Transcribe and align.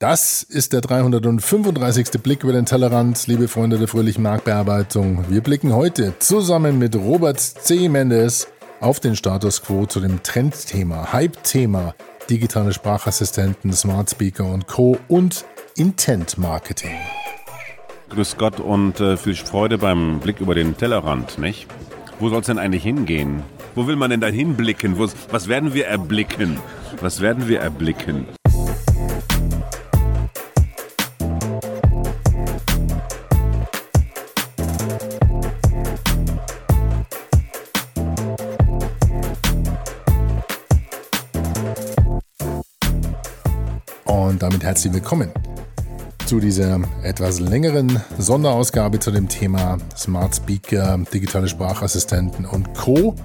Das 0.00 0.44
ist 0.44 0.72
der 0.74 0.80
335. 0.80 2.22
Blick 2.22 2.44
über 2.44 2.52
den 2.52 2.66
Tellerrand, 2.66 3.26
liebe 3.26 3.48
Freunde 3.48 3.78
der 3.78 3.88
fröhlichen 3.88 4.22
Marktbearbeitung. 4.22 5.24
Wir 5.28 5.40
blicken 5.40 5.74
heute 5.74 6.16
zusammen 6.20 6.78
mit 6.78 6.94
Robert 6.94 7.40
C. 7.40 7.88
Mendes 7.88 8.46
auf 8.78 9.00
den 9.00 9.16
Status 9.16 9.60
quo 9.60 9.86
zu 9.86 9.98
dem 9.98 10.22
Trendthema, 10.22 11.12
Hype-Thema, 11.12 11.96
digitale 12.30 12.72
Sprachassistenten, 12.72 13.72
Smart 13.72 14.10
Speaker 14.10 14.44
und 14.44 14.68
Co. 14.68 14.98
und 15.08 15.44
Intent 15.76 16.38
Marketing. 16.38 16.94
Grüß 18.10 18.36
Gott 18.36 18.60
und 18.60 19.00
äh, 19.00 19.16
viel 19.16 19.34
Freude 19.34 19.78
beim 19.78 20.20
Blick 20.20 20.38
über 20.38 20.54
den 20.54 20.76
Tellerrand, 20.76 21.38
nicht? 21.38 21.66
Wo 22.20 22.28
soll 22.28 22.42
es 22.42 22.46
denn 22.46 22.60
eigentlich 22.60 22.84
hingehen? 22.84 23.42
Wo 23.74 23.88
will 23.88 23.96
man 23.96 24.10
denn 24.10 24.20
da 24.20 24.28
hinblicken? 24.28 24.96
was 24.96 25.48
werden 25.48 25.74
wir 25.74 25.88
erblicken? 25.88 26.56
Was 27.00 27.20
werden 27.20 27.48
wir 27.48 27.58
erblicken? 27.58 28.26
Und 44.38 44.44
damit 44.44 44.62
herzlich 44.62 44.92
willkommen 44.92 45.32
zu 46.26 46.38
dieser 46.38 46.80
etwas 47.02 47.40
längeren 47.40 48.00
Sonderausgabe 48.18 49.00
zu 49.00 49.10
dem 49.10 49.28
Thema 49.28 49.78
Smart 49.96 50.36
Speaker, 50.36 50.96
digitale 51.12 51.48
Sprachassistenten 51.48 52.46
und 52.46 52.72
Co. 52.72 53.16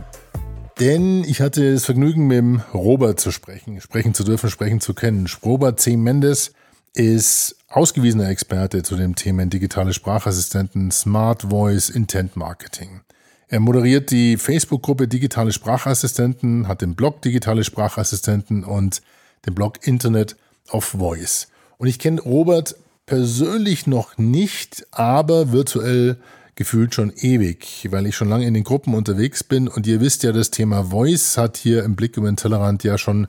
Denn 0.79 1.23
ich 1.23 1.39
hatte 1.39 1.71
das 1.71 1.85
Vergnügen, 1.85 2.25
mit 2.25 2.61
Robert 2.73 3.19
zu 3.19 3.29
sprechen, 3.29 3.79
sprechen 3.79 4.15
zu 4.15 4.23
dürfen, 4.23 4.49
sprechen 4.49 4.81
zu 4.81 4.95
können. 4.95 5.29
Robert 5.45 5.79
C. 5.79 5.97
Mendes 5.97 6.51
ist 6.95 7.57
ausgewiesener 7.69 8.29
Experte 8.29 8.81
zu 8.81 8.95
dem 8.95 9.13
Thema 9.13 9.45
digitale 9.45 9.93
Sprachassistenten, 9.93 10.89
Smart 10.89 11.43
Voice 11.43 11.91
Intent 11.91 12.35
Marketing. 12.35 13.01
Er 13.49 13.59
moderiert 13.59 14.09
die 14.09 14.35
Facebook-Gruppe 14.35 15.07
Digitale 15.07 15.51
Sprachassistenten, 15.51 16.67
hat 16.67 16.81
den 16.81 16.95
Blog 16.95 17.21
Digitale 17.21 17.63
Sprachassistenten 17.63 18.63
und 18.63 19.03
den 19.45 19.53
Blog 19.53 19.85
Internet 19.85 20.37
of 20.73 20.85
Voice. 20.85 21.47
Und 21.77 21.87
ich 21.87 21.99
kenne 21.99 22.21
Robert 22.21 22.75
persönlich 23.05 23.87
noch 23.87 24.17
nicht, 24.17 24.87
aber 24.91 25.51
virtuell 25.51 26.17
gefühlt 26.55 26.93
schon 26.93 27.11
ewig, 27.15 27.87
weil 27.91 28.05
ich 28.05 28.15
schon 28.15 28.29
lange 28.29 28.45
in 28.45 28.53
den 28.53 28.63
Gruppen 28.63 28.93
unterwegs 28.93 29.43
bin 29.43 29.67
und 29.67 29.87
ihr 29.87 29.99
wisst 30.01 30.23
ja, 30.23 30.31
das 30.31 30.51
Thema 30.51 30.85
Voice 30.85 31.37
hat 31.37 31.57
hier 31.57 31.83
im 31.83 31.95
Blick 31.95 32.15
über 32.15 32.27
den 32.27 32.37
Tellerrand 32.37 32.83
ja 32.83 32.97
schon 32.97 33.27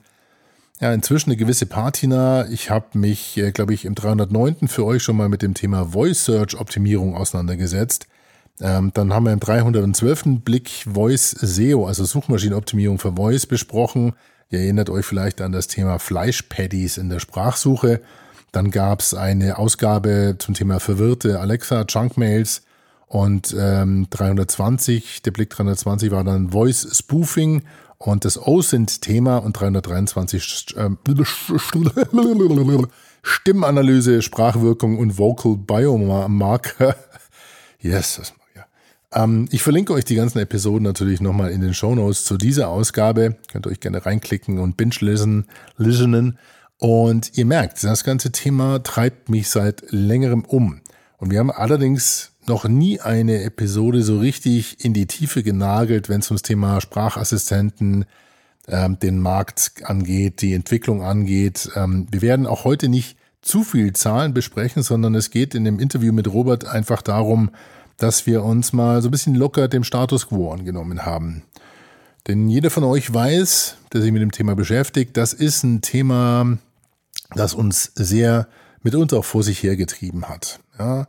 ja, 0.80 0.92
inzwischen 0.92 1.30
eine 1.30 1.36
gewisse 1.36 1.66
Patina. 1.66 2.48
Ich 2.48 2.68
habe 2.68 2.98
mich, 2.98 3.38
äh, 3.38 3.52
glaube 3.52 3.74
ich, 3.74 3.84
im 3.84 3.94
309. 3.94 4.68
für 4.68 4.84
euch 4.84 5.02
schon 5.02 5.16
mal 5.16 5.28
mit 5.28 5.40
dem 5.40 5.54
Thema 5.54 5.86
Voice 5.86 6.24
Search 6.24 6.58
Optimierung 6.58 7.14
auseinandergesetzt. 7.14 8.06
Ähm, 8.60 8.90
dann 8.92 9.12
haben 9.12 9.24
wir 9.24 9.32
im 9.32 9.40
312. 9.40 10.40
Blick 10.44 10.84
Voice 10.92 11.30
SEO, 11.30 11.86
also 11.86 12.04
Suchmaschinenoptimierung 12.04 12.98
für 12.98 13.12
Voice 13.12 13.46
besprochen. 13.46 14.14
Ihr 14.54 14.60
erinnert 14.60 14.88
euch 14.88 15.04
vielleicht 15.04 15.40
an 15.40 15.50
das 15.50 15.66
Thema 15.66 15.98
Fleischpaddies 15.98 16.96
in 16.96 17.08
der 17.08 17.18
Sprachsuche. 17.18 18.00
Dann 18.52 18.70
gab 18.70 19.00
es 19.00 19.12
eine 19.12 19.58
Ausgabe 19.58 20.36
zum 20.38 20.54
Thema 20.54 20.78
verwirrte 20.78 21.40
Alexa 21.40 21.84
Junkmails 21.88 22.62
und 23.08 23.52
ähm, 23.58 24.06
320, 24.10 25.22
der 25.22 25.32
Blick 25.32 25.50
320 25.50 26.12
war 26.12 26.22
dann 26.22 26.50
Voice 26.50 26.86
Spoofing 26.92 27.62
und 27.98 28.24
das 28.24 28.38
OSINT-Thema 28.38 29.38
und 29.38 29.54
323 29.54 30.76
äh, 30.76 30.90
Stimmanalyse, 33.22 34.22
Sprachwirkung 34.22 34.98
und 34.98 35.18
Vocal 35.18 35.56
Biomarker. 35.56 36.94
yes, 37.80 38.32
ähm, 39.14 39.48
ich 39.50 39.62
verlinke 39.62 39.92
euch 39.92 40.04
die 40.04 40.16
ganzen 40.16 40.38
Episoden 40.38 40.82
natürlich 40.82 41.20
nochmal 41.20 41.50
in 41.50 41.60
den 41.60 41.74
Show 41.74 41.94
Notes 41.94 42.24
zu 42.24 42.36
dieser 42.36 42.68
Ausgabe. 42.68 43.36
Könnt 43.50 43.66
ihr 43.66 43.70
euch 43.70 43.80
gerne 43.80 44.04
reinklicken 44.04 44.58
und 44.58 44.76
binge-listenen. 44.76 46.38
Und 46.78 47.38
ihr 47.38 47.46
merkt, 47.46 47.82
das 47.84 48.04
ganze 48.04 48.32
Thema 48.32 48.82
treibt 48.82 49.28
mich 49.28 49.48
seit 49.48 49.84
längerem 49.90 50.44
um. 50.44 50.80
Und 51.18 51.30
wir 51.30 51.38
haben 51.38 51.50
allerdings 51.50 52.32
noch 52.46 52.66
nie 52.68 53.00
eine 53.00 53.42
Episode 53.42 54.02
so 54.02 54.18
richtig 54.18 54.84
in 54.84 54.92
die 54.92 55.06
Tiefe 55.06 55.42
genagelt, 55.42 56.08
wenn 56.08 56.20
es 56.20 56.30
ums 56.30 56.42
Thema 56.42 56.80
Sprachassistenten, 56.80 58.04
ähm, 58.68 58.98
den 58.98 59.18
Markt 59.18 59.72
angeht, 59.84 60.42
die 60.42 60.54
Entwicklung 60.54 61.02
angeht. 61.02 61.70
Ähm, 61.76 62.06
wir 62.10 62.22
werden 62.22 62.46
auch 62.46 62.64
heute 62.64 62.88
nicht 62.88 63.16
zu 63.40 63.62
viel 63.62 63.92
Zahlen 63.92 64.34
besprechen, 64.34 64.82
sondern 64.82 65.14
es 65.14 65.30
geht 65.30 65.54
in 65.54 65.64
dem 65.64 65.78
Interview 65.78 66.12
mit 66.12 66.32
Robert 66.32 66.66
einfach 66.66 67.02
darum, 67.02 67.50
dass 67.98 68.26
wir 68.26 68.42
uns 68.44 68.72
mal 68.72 69.02
so 69.02 69.08
ein 69.08 69.10
bisschen 69.10 69.34
locker 69.34 69.68
dem 69.68 69.84
Status 69.84 70.28
quo 70.28 70.52
angenommen 70.52 71.04
haben. 71.04 71.42
Denn 72.26 72.48
jeder 72.48 72.70
von 72.70 72.84
euch 72.84 73.12
weiß, 73.12 73.76
der 73.92 74.00
sich 74.00 74.12
mit 74.12 74.22
dem 74.22 74.32
Thema 74.32 74.54
beschäftigt, 74.54 75.16
das 75.16 75.32
ist 75.32 75.62
ein 75.62 75.82
Thema, 75.82 76.58
das 77.34 77.54
uns 77.54 77.92
sehr 77.94 78.48
mitunter 78.82 79.18
auch 79.18 79.24
vor 79.24 79.42
sich 79.42 79.62
hergetrieben 79.62 80.28
hat. 80.28 80.60
Ja, 80.78 81.06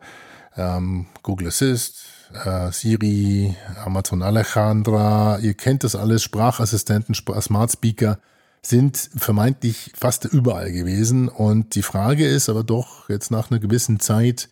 ähm, 0.58 1.08
Google 1.24 1.48
Assist, 1.48 2.06
äh, 2.34 2.72
Siri, 2.72 3.56
Amazon 3.84 4.24
Alejandra, 4.24 5.40
ihr 5.40 5.54
kennt 5.54 5.84
das 5.84 5.96
alles, 5.96 6.24
Sprachassistenten, 6.24 7.16
Smart 7.16 7.72
Speaker 7.72 8.20
sind 8.62 9.10
vermeintlich 9.16 9.92
fast 9.96 10.26
überall 10.26 10.72
gewesen. 10.72 11.30
Und 11.30 11.76
die 11.76 11.84
Frage 11.84 12.28
ist 12.28 12.50
aber 12.50 12.64
doch 12.64 13.10
jetzt 13.10 13.32
nach 13.32 13.52
einer 13.52 13.60
gewissen 13.60 14.00
Zeit, 14.00 14.50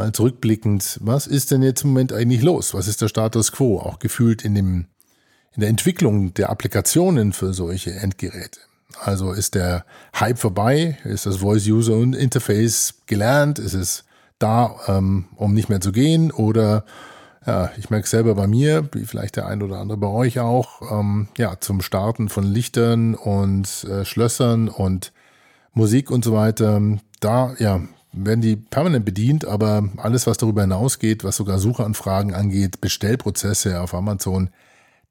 mal 0.00 0.12
zurückblickend, 0.12 0.98
was 1.02 1.26
ist 1.26 1.50
denn 1.50 1.62
jetzt 1.62 1.84
im 1.84 1.90
Moment 1.90 2.12
eigentlich 2.12 2.42
los? 2.42 2.72
Was 2.74 2.88
ist 2.88 3.02
der 3.02 3.08
Status 3.08 3.52
quo? 3.52 3.78
Auch 3.80 3.98
gefühlt 3.98 4.44
in 4.44 4.54
dem, 4.54 4.86
in 5.54 5.60
der 5.60 5.68
Entwicklung 5.68 6.32
der 6.34 6.48
Applikationen 6.50 7.32
für 7.32 7.52
solche 7.52 7.92
Endgeräte. 7.92 8.60
Also 8.98 9.32
ist 9.32 9.54
der 9.54 9.84
Hype 10.18 10.38
vorbei? 10.38 10.98
Ist 11.04 11.26
das 11.26 11.36
Voice 11.36 11.66
User 11.66 11.98
Interface 12.00 12.94
gelernt? 13.06 13.58
Ist 13.58 13.74
es 13.74 14.04
da, 14.38 14.74
ähm, 14.88 15.26
um 15.36 15.52
nicht 15.52 15.68
mehr 15.68 15.80
zu 15.80 15.92
gehen? 15.92 16.32
Oder 16.32 16.84
ja, 17.46 17.70
ich 17.76 17.90
merke 17.90 18.08
selber 18.08 18.34
bei 18.34 18.46
mir, 18.46 18.88
wie 18.92 19.04
vielleicht 19.04 19.36
der 19.36 19.46
ein 19.46 19.62
oder 19.62 19.78
andere 19.78 19.98
bei 19.98 20.08
euch 20.08 20.40
auch, 20.40 20.98
ähm, 20.98 21.28
ja, 21.36 21.60
zum 21.60 21.82
Starten 21.82 22.28
von 22.28 22.44
Lichtern 22.44 23.14
und 23.14 23.84
äh, 23.84 24.04
Schlössern 24.04 24.68
und 24.68 25.12
Musik 25.72 26.10
und 26.10 26.24
so 26.24 26.32
weiter, 26.32 26.80
da, 27.20 27.54
ja, 27.58 27.80
werden 28.12 28.40
die 28.40 28.56
permanent 28.56 29.04
bedient, 29.04 29.44
aber 29.44 29.88
alles, 29.96 30.26
was 30.26 30.38
darüber 30.38 30.62
hinausgeht, 30.62 31.24
was 31.24 31.36
sogar 31.36 31.58
Suchanfragen 31.58 32.34
angeht, 32.34 32.80
Bestellprozesse 32.80 33.80
auf 33.80 33.94
Amazon, 33.94 34.50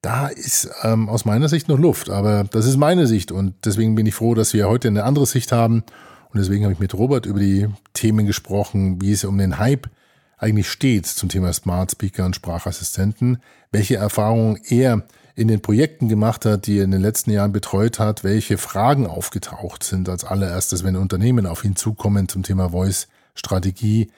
da 0.02 0.28
ist 0.28 0.70
ähm, 0.84 1.10
aus 1.10 1.26
meiner 1.26 1.50
Sicht 1.50 1.68
noch 1.68 1.78
Luft. 1.78 2.10
Aber 2.10 2.46
das 2.46 2.66
ist 2.66 2.78
meine 2.78 3.08
Sicht 3.08 3.32
und 3.32 3.54
deswegen 3.66 3.96
bin 3.96 4.06
ich 4.06 4.16
froh, 4.16 4.34
dass 4.34 4.54
wir 4.54 4.68
heute 4.68 4.88
eine 4.88 5.04
andere 5.04 5.26
Sicht 5.26 5.52
haben. 5.52 5.84
Und 6.32 6.40
deswegen 6.40 6.64
habe 6.64 6.74
ich 6.74 6.80
mit 6.80 6.94
Robert 6.94 7.26
über 7.26 7.40
die 7.40 7.68
Themen 7.94 8.26
gesprochen, 8.26 9.02
wie 9.02 9.12
es 9.12 9.24
um 9.24 9.38
den 9.38 9.58
Hype 9.58 9.90
eigentlich 10.38 10.70
steht 10.70 11.06
zum 11.06 11.28
Thema 11.28 11.52
Smart 11.52 11.92
Speaker 11.92 12.26
und 12.26 12.36
Sprachassistenten, 12.36 13.40
welche 13.72 13.98
Erfahrungen 13.98 14.60
er 14.70 15.04
in 15.40 15.48
den 15.48 15.62
Projekten 15.62 16.10
gemacht 16.10 16.44
hat, 16.44 16.68
die 16.68 16.80
er 16.80 16.84
in 16.84 16.92
den 16.92 17.00
letzten 17.00 17.32
Jahren 17.32 17.54
betreut 17.54 17.98
hat, 17.98 18.26
welche 18.26 18.58
Fragen 18.58 19.08
aufgetaucht 19.08 19.86
sind 19.86 20.10
als 20.10 20.26
allererstes, 20.26 20.84
wenn 20.84 20.98
Unternehmen 20.98 21.46
auf 21.46 21.64
ihn 21.64 21.78
zukommen 21.78 22.28
zum 22.28 22.44
Thema 22.44 22.72
Voice-Strategie, 22.72 24.12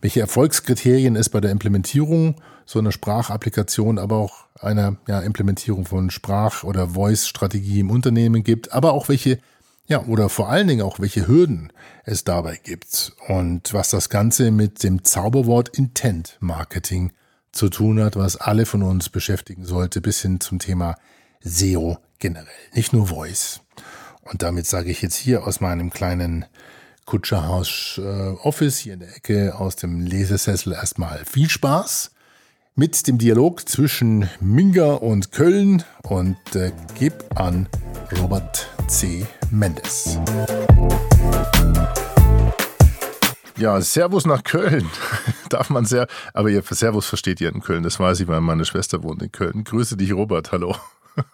welche 0.00 0.20
Erfolgskriterien 0.20 1.16
es 1.16 1.30
bei 1.30 1.40
der 1.40 1.50
Implementierung 1.50 2.36
so 2.64 2.78
einer 2.78 2.92
Sprachapplikation, 2.92 3.98
aber 3.98 4.18
auch 4.18 4.44
einer 4.60 4.96
ja, 5.08 5.18
Implementierung 5.20 5.84
von 5.84 6.10
Sprach- 6.10 6.62
oder 6.62 6.90
Voice-Strategie 6.90 7.80
im 7.80 7.90
Unternehmen 7.90 8.44
gibt, 8.44 8.72
aber 8.72 8.92
auch 8.92 9.08
welche, 9.08 9.40
ja, 9.88 10.04
oder 10.04 10.28
vor 10.28 10.48
allen 10.48 10.68
Dingen 10.68 10.82
auch 10.82 11.00
welche 11.00 11.26
Hürden 11.26 11.72
es 12.04 12.22
dabei 12.22 12.60
gibt 12.62 13.14
und 13.26 13.74
was 13.74 13.90
das 13.90 14.10
Ganze 14.10 14.52
mit 14.52 14.84
dem 14.84 15.02
Zauberwort 15.02 15.70
Intent 15.76 16.36
Marketing 16.38 17.10
zu 17.52 17.68
tun 17.68 18.02
hat, 18.02 18.16
was 18.16 18.36
alle 18.36 18.66
von 18.66 18.82
uns 18.82 19.08
beschäftigen 19.08 19.64
sollte, 19.64 20.00
bis 20.00 20.22
hin 20.22 20.40
zum 20.40 20.58
Thema 20.58 20.96
SEO 21.40 21.98
generell, 22.18 22.46
nicht 22.74 22.92
nur 22.92 23.08
Voice. 23.08 23.60
Und 24.22 24.42
damit 24.42 24.66
sage 24.66 24.90
ich 24.90 25.02
jetzt 25.02 25.16
hier 25.16 25.46
aus 25.46 25.60
meinem 25.60 25.90
kleinen 25.90 26.44
Kutscherhaus 27.06 27.98
äh, 27.98 28.02
Office 28.42 28.78
hier 28.78 28.94
in 28.94 29.00
der 29.00 29.16
Ecke 29.16 29.58
aus 29.58 29.76
dem 29.76 30.00
Lesesessel 30.00 30.74
erstmal 30.74 31.24
viel 31.24 31.48
Spaß 31.48 32.10
mit 32.74 33.08
dem 33.08 33.18
Dialog 33.18 33.68
zwischen 33.68 34.28
Minga 34.40 34.92
und 34.92 35.32
Köln 35.32 35.82
und 36.02 36.36
äh, 36.54 36.70
gib 36.98 37.24
an 37.34 37.66
Robert 38.20 38.68
C. 38.88 39.26
Mendes. 39.50 40.18
Ja, 43.58 43.80
Servus 43.80 44.24
nach 44.24 44.44
Köln. 44.44 44.88
Darf 45.48 45.68
man 45.68 45.84
sehr, 45.84 46.06
aber 46.32 46.48
ihr 46.48 46.62
Servus 46.62 47.06
versteht 47.06 47.40
ihr 47.40 47.52
in 47.52 47.60
Köln, 47.60 47.82
das 47.82 47.98
weiß 47.98 48.20
ich, 48.20 48.28
weil 48.28 48.40
meine 48.40 48.64
Schwester 48.64 49.02
wohnt 49.02 49.22
in 49.22 49.32
Köln. 49.32 49.64
Grüße 49.64 49.96
dich, 49.96 50.12
Robert, 50.12 50.52
hallo. 50.52 50.74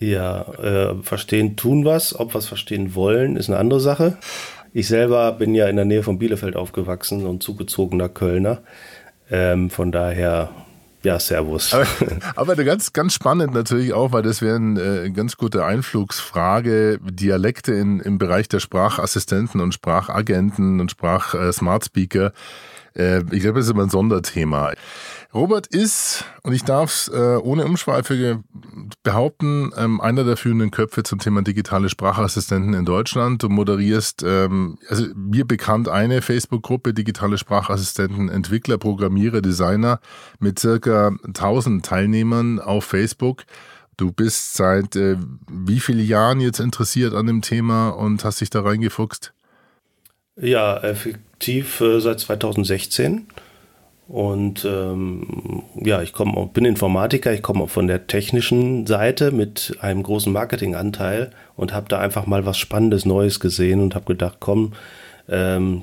Ja, 0.00 0.42
äh, 0.52 1.02
verstehen 1.02 1.56
tun 1.56 1.84
was, 1.84 2.16
ob 2.16 2.32
es 2.36 2.46
verstehen 2.46 2.94
wollen, 2.94 3.34
ist 3.34 3.48
eine 3.48 3.58
andere 3.58 3.80
Sache. 3.80 4.16
Ich 4.72 4.86
selber 4.86 5.32
bin 5.32 5.56
ja 5.56 5.66
in 5.66 5.74
der 5.74 5.86
Nähe 5.86 6.04
von 6.04 6.20
Bielefeld 6.20 6.54
aufgewachsen 6.54 7.26
und 7.26 7.42
zugezogener 7.42 8.08
Kölner. 8.08 8.62
Ähm, 9.28 9.70
von 9.70 9.90
daher 9.90 10.50
ja, 11.02 11.18
Servus. 11.20 11.72
Aber, 11.72 11.86
aber 12.36 12.64
ganz, 12.64 12.92
ganz 12.92 13.14
spannend 13.14 13.54
natürlich 13.54 13.92
auch, 13.92 14.12
weil 14.12 14.22
das 14.22 14.42
wäre 14.42 14.56
eine 14.56 14.80
äh, 14.80 15.10
ganz 15.10 15.36
gute 15.36 15.64
Einflugsfrage. 15.64 16.98
Dialekte 17.02 17.72
in, 17.72 18.00
im 18.00 18.18
Bereich 18.18 18.48
der 18.48 18.60
Sprachassistenten 18.60 19.60
und 19.60 19.72
Sprachagenten 19.72 20.80
und 20.80 20.90
Sprach-Smart 20.90 21.82
äh, 21.82 21.86
Speaker. 21.86 22.32
Äh, 22.94 23.22
ich 23.30 23.42
glaube, 23.42 23.60
das 23.60 23.66
ist 23.66 23.72
immer 23.72 23.84
ein 23.84 23.90
Sonderthema. 23.90 24.72
Robert 25.34 25.66
ist, 25.66 26.24
und 26.42 26.54
ich 26.54 26.64
darf 26.64 26.90
es 26.90 27.08
äh, 27.08 27.36
ohne 27.36 27.66
Umschweife 27.66 28.42
behaupten, 29.02 29.72
ähm, 29.76 30.00
einer 30.00 30.24
der 30.24 30.38
führenden 30.38 30.70
Köpfe 30.70 31.02
zum 31.02 31.18
Thema 31.18 31.42
digitale 31.42 31.90
Sprachassistenten 31.90 32.72
in 32.72 32.86
Deutschland. 32.86 33.42
Du 33.42 33.50
moderierst, 33.50 34.22
ähm, 34.26 34.78
also 34.88 35.04
mir 35.14 35.46
bekannt, 35.46 35.88
eine 35.88 36.22
Facebook-Gruppe 36.22 36.94
digitale 36.94 37.36
Sprachassistenten, 37.36 38.30
Entwickler, 38.30 38.78
Programmierer, 38.78 39.42
Designer 39.42 40.00
mit 40.38 40.58
circa 40.58 41.12
1000 41.24 41.84
Teilnehmern 41.84 42.58
auf 42.58 42.86
Facebook. 42.86 43.44
Du 43.98 44.12
bist 44.12 44.54
seit 44.54 44.96
äh, 44.96 45.16
wie 45.50 45.80
vielen 45.80 46.06
Jahren 46.06 46.40
jetzt 46.40 46.60
interessiert 46.60 47.12
an 47.12 47.26
dem 47.26 47.42
Thema 47.42 47.90
und 47.90 48.24
hast 48.24 48.40
dich 48.40 48.48
da 48.48 48.62
reingefuchst? 48.62 49.34
Ja, 50.36 50.78
effektiv 50.78 51.82
äh, 51.82 52.00
seit 52.00 52.20
2016. 52.20 53.26
Und 54.08 54.64
ähm, 54.64 55.62
ja, 55.74 56.00
ich 56.00 56.14
komme, 56.14 56.48
bin 56.50 56.64
Informatiker, 56.64 57.32
ich 57.34 57.42
komme 57.42 57.68
von 57.68 57.86
der 57.86 58.06
technischen 58.06 58.86
Seite 58.86 59.32
mit 59.32 59.76
einem 59.80 60.02
großen 60.02 60.32
Marketinganteil 60.32 61.30
und 61.56 61.74
habe 61.74 61.90
da 61.90 61.98
einfach 61.98 62.26
mal 62.26 62.46
was 62.46 62.56
Spannendes, 62.56 63.04
Neues 63.04 63.38
gesehen 63.38 63.80
und 63.80 63.94
habe 63.94 64.06
gedacht, 64.06 64.38
komm, 64.40 64.72
ähm, 65.28 65.82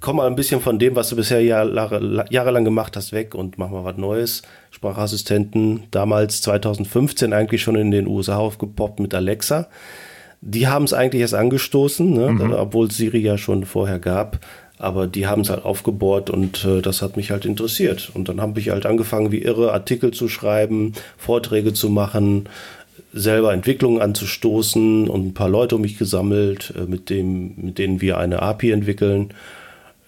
komm 0.00 0.16
mal 0.16 0.26
ein 0.26 0.36
bisschen 0.36 0.60
von 0.60 0.78
dem, 0.78 0.96
was 0.96 1.08
du 1.08 1.16
bisher 1.16 1.40
Jahre, 1.42 2.26
jahrelang 2.28 2.64
gemacht 2.64 2.94
hast, 2.94 3.12
weg 3.12 3.34
und 3.34 3.56
mach 3.56 3.70
mal 3.70 3.84
was 3.84 3.96
Neues. 3.96 4.42
Sprachassistenten, 4.70 5.84
damals 5.90 6.42
2015 6.42 7.32
eigentlich 7.32 7.62
schon 7.62 7.76
in 7.76 7.90
den 7.90 8.06
USA 8.06 8.36
aufgepoppt 8.36 9.00
mit 9.00 9.14
Alexa. 9.14 9.68
Die 10.42 10.68
haben 10.68 10.84
es 10.84 10.92
eigentlich 10.92 11.22
erst 11.22 11.34
angestoßen, 11.34 12.12
ne? 12.12 12.32
mhm. 12.32 12.52
obwohl 12.52 12.90
Siri 12.90 13.20
ja 13.20 13.38
schon 13.38 13.64
vorher 13.64 13.98
gab. 13.98 14.40
Aber 14.80 15.06
die 15.06 15.26
haben 15.26 15.42
es 15.42 15.50
halt 15.50 15.64
aufgebohrt 15.64 16.30
und 16.30 16.64
äh, 16.64 16.80
das 16.80 17.02
hat 17.02 17.16
mich 17.18 17.30
halt 17.30 17.44
interessiert. 17.44 18.10
Und 18.14 18.30
dann 18.30 18.40
habe 18.40 18.58
ich 18.58 18.70
halt 18.70 18.86
angefangen, 18.86 19.30
wie 19.30 19.42
irre 19.42 19.72
Artikel 19.72 20.10
zu 20.10 20.26
schreiben, 20.26 20.94
Vorträge 21.18 21.74
zu 21.74 21.90
machen, 21.90 22.48
selber 23.12 23.52
Entwicklungen 23.52 24.00
anzustoßen 24.00 25.08
und 25.08 25.26
ein 25.26 25.34
paar 25.34 25.50
Leute 25.50 25.76
um 25.76 25.82
mich 25.82 25.98
gesammelt, 25.98 26.72
äh, 26.76 26.86
mit, 26.86 27.10
dem, 27.10 27.54
mit 27.56 27.78
denen 27.78 28.00
wir 28.00 28.16
eine 28.16 28.40
API 28.40 28.70
entwickeln. 28.70 29.34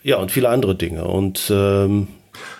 Ja, 0.02 0.16
und 0.16 0.30
viele 0.30 0.48
andere 0.48 0.74
Dinge. 0.74 1.04
Und 1.04 1.52
ähm, 1.54 2.08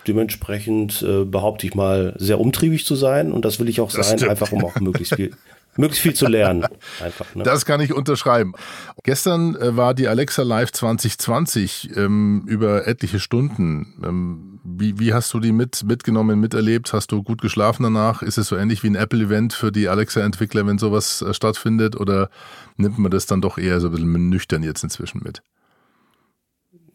dementsprechend 0.07 1.03
äh, 1.03 1.25
behaupte 1.25 1.67
ich 1.67 1.75
mal, 1.75 2.15
sehr 2.19 2.39
umtriebig 2.39 2.85
zu 2.85 2.95
sein. 2.95 3.33
Und 3.33 3.47
das 3.47 3.59
will 3.59 3.71
ich 3.71 3.81
auch 3.81 3.91
sein, 3.91 4.29
einfach 4.29 4.53
um 4.53 4.63
auch 4.65 4.79
möglichst 4.81 5.15
viel 5.15 5.33
möglichst 5.77 6.03
viel 6.03 6.15
zu 6.15 6.27
lernen. 6.27 6.67
Einfach, 7.03 7.35
ne? 7.35 7.43
Das 7.43 7.65
kann 7.65 7.81
ich 7.81 7.93
unterschreiben. 7.93 8.55
Gestern 9.03 9.57
äh, 9.57 9.77
war 9.77 9.95
die 9.95 10.09
Alexa 10.09 10.43
Live 10.43 10.73
2020 10.73 11.97
ähm, 11.97 12.45
über 12.47 12.87
etliche 12.87 13.21
Stunden. 13.21 13.95
Ähm, 14.05 14.61
wie, 14.65 14.99
wie 14.99 15.13
hast 15.13 15.33
du 15.35 15.41
die 15.41 15.53
mit, 15.53 15.85
mitgenommen, 15.85 16.39
miterlebt? 16.41 16.93
Hast 16.93 17.13
du 17.13 17.23
gut 17.23 17.41
geschlafen 17.41 17.83
danach? 17.83 18.23
Ist 18.23 18.39
es 18.39 18.49
so 18.49 18.57
ähnlich 18.57 18.83
wie 18.83 18.89
ein 18.89 18.95
Apple-Event 18.95 19.53
für 19.53 19.73
die 19.73 19.89
Alexa-Entwickler, 19.89 20.67
wenn 20.67 20.79
sowas 20.79 21.23
äh, 21.23 21.35
stattfindet? 21.35 21.99
Oder 21.99 22.31
nimmt 22.77 22.99
man 22.99 23.11
das 23.11 23.27
dann 23.27 23.41
doch 23.41 23.59
eher 23.59 23.81
so 23.81 23.89
ein 23.89 23.93
bisschen 23.93 24.29
nüchtern 24.29 24.63
jetzt 24.63 24.85
inzwischen 24.85 25.23
mit? 25.25 25.43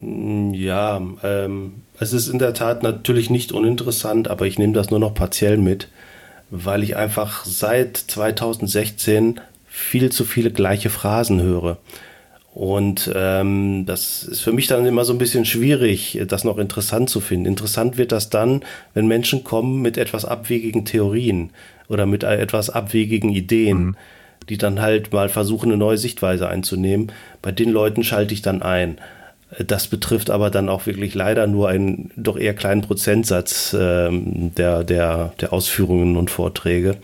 Mm, 0.00 0.54
ja, 0.54 1.00
ähm, 1.22 1.82
es 1.98 2.12
ist 2.12 2.28
in 2.28 2.38
der 2.38 2.54
Tat 2.54 2.82
natürlich 2.82 3.30
nicht 3.30 3.52
uninteressant, 3.52 4.28
aber 4.28 4.46
ich 4.46 4.58
nehme 4.58 4.72
das 4.72 4.90
nur 4.90 5.00
noch 5.00 5.14
partiell 5.14 5.56
mit 5.56 5.88
weil 6.50 6.82
ich 6.82 6.96
einfach 6.96 7.44
seit 7.44 7.96
2016 7.96 9.40
viel 9.66 10.10
zu 10.10 10.24
viele 10.24 10.50
gleiche 10.50 10.90
Phrasen 10.90 11.42
höre. 11.42 11.78
Und 12.54 13.12
ähm, 13.14 13.84
das 13.86 14.24
ist 14.24 14.40
für 14.40 14.52
mich 14.52 14.66
dann 14.66 14.84
immer 14.84 15.04
so 15.04 15.12
ein 15.12 15.18
bisschen 15.18 15.44
schwierig, 15.44 16.20
das 16.26 16.42
noch 16.42 16.58
interessant 16.58 17.08
zu 17.08 17.20
finden. 17.20 17.46
Interessant 17.46 17.98
wird 17.98 18.10
das 18.10 18.30
dann, 18.30 18.64
wenn 18.94 19.06
Menschen 19.06 19.44
kommen 19.44 19.80
mit 19.80 19.96
etwas 19.96 20.24
abwegigen 20.24 20.84
Theorien 20.84 21.50
oder 21.88 22.04
mit 22.04 22.24
etwas 22.24 22.68
abwegigen 22.70 23.30
Ideen, 23.30 23.78
mhm. 23.78 23.96
die 24.48 24.58
dann 24.58 24.80
halt 24.80 25.12
mal 25.12 25.28
versuchen, 25.28 25.66
eine 25.68 25.76
neue 25.76 25.98
Sichtweise 25.98 26.48
einzunehmen. 26.48 27.12
Bei 27.42 27.52
den 27.52 27.70
Leuten 27.70 28.02
schalte 28.02 28.34
ich 28.34 28.42
dann 28.42 28.60
ein. 28.62 28.98
Das 29.66 29.86
betrifft 29.86 30.30
aber 30.30 30.50
dann 30.50 30.68
auch 30.68 30.86
wirklich 30.86 31.14
leider 31.14 31.46
nur 31.46 31.68
einen 31.68 32.10
doch 32.16 32.36
eher 32.36 32.54
kleinen 32.54 32.82
Prozentsatz 32.82 33.74
ähm, 33.78 34.54
der, 34.54 34.84
der, 34.84 35.32
der 35.40 35.52
Ausführungen 35.52 36.16
und 36.16 36.30
Vorträge. 36.30 36.96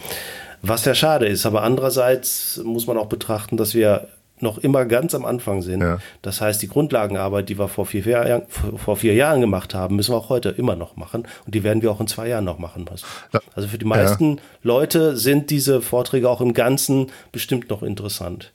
Was 0.61 0.85
ja 0.85 0.95
schade 0.95 1.27
ist, 1.27 1.47
aber 1.47 1.63
andererseits 1.63 2.61
muss 2.65 2.87
man 2.87 2.99
auch 2.99 3.07
betrachten, 3.07 3.57
dass 3.57 3.75
wir 3.75 4.09
noch 4.41 4.59
immer 4.59 4.85
ganz 4.85 5.15
am 5.15 5.25
Anfang 5.25 5.63
sind. 5.63 5.81
Ja. 5.81 5.99
Das 6.23 6.41
heißt, 6.41 6.61
die 6.61 6.69
Grundlagenarbeit, 6.69 7.49
die 7.49 7.59
wir 7.59 7.69
vor 7.69 7.87
vier, 7.87 8.05
Jahren, 8.07 8.43
vor 8.77 8.97
vier 8.97 9.15
Jahren 9.15 9.41
gemacht 9.41 9.75
haben, 9.75 9.97
müssen 9.97 10.13
wir 10.13 10.19
auch 10.19 10.29
heute 10.29 10.51
immer 10.51 10.77
noch 10.77 10.97
machen. 10.97 11.27
Und 11.47 11.55
die 11.55 11.65
werden 11.65 11.83
wir 11.83 11.91
auch 11.91 12.01
in 12.01 12.07
zwei 12.07 12.29
Jahren 12.29 12.45
noch 12.45 12.59
machen 12.59 12.87
müssen. 12.91 13.07
Also 13.55 13.69
für 13.69 13.79
die 13.79 13.85
meisten 13.85 14.37
ja. 14.37 14.43
Leute 14.63 15.17
sind 15.17 15.51
diese 15.51 15.81
Vorträge 15.81 16.29
auch 16.29 16.41
im 16.41 16.53
Ganzen 16.53 17.09
bestimmt 17.33 17.71
noch 17.71 17.83
interessant. 17.83 18.53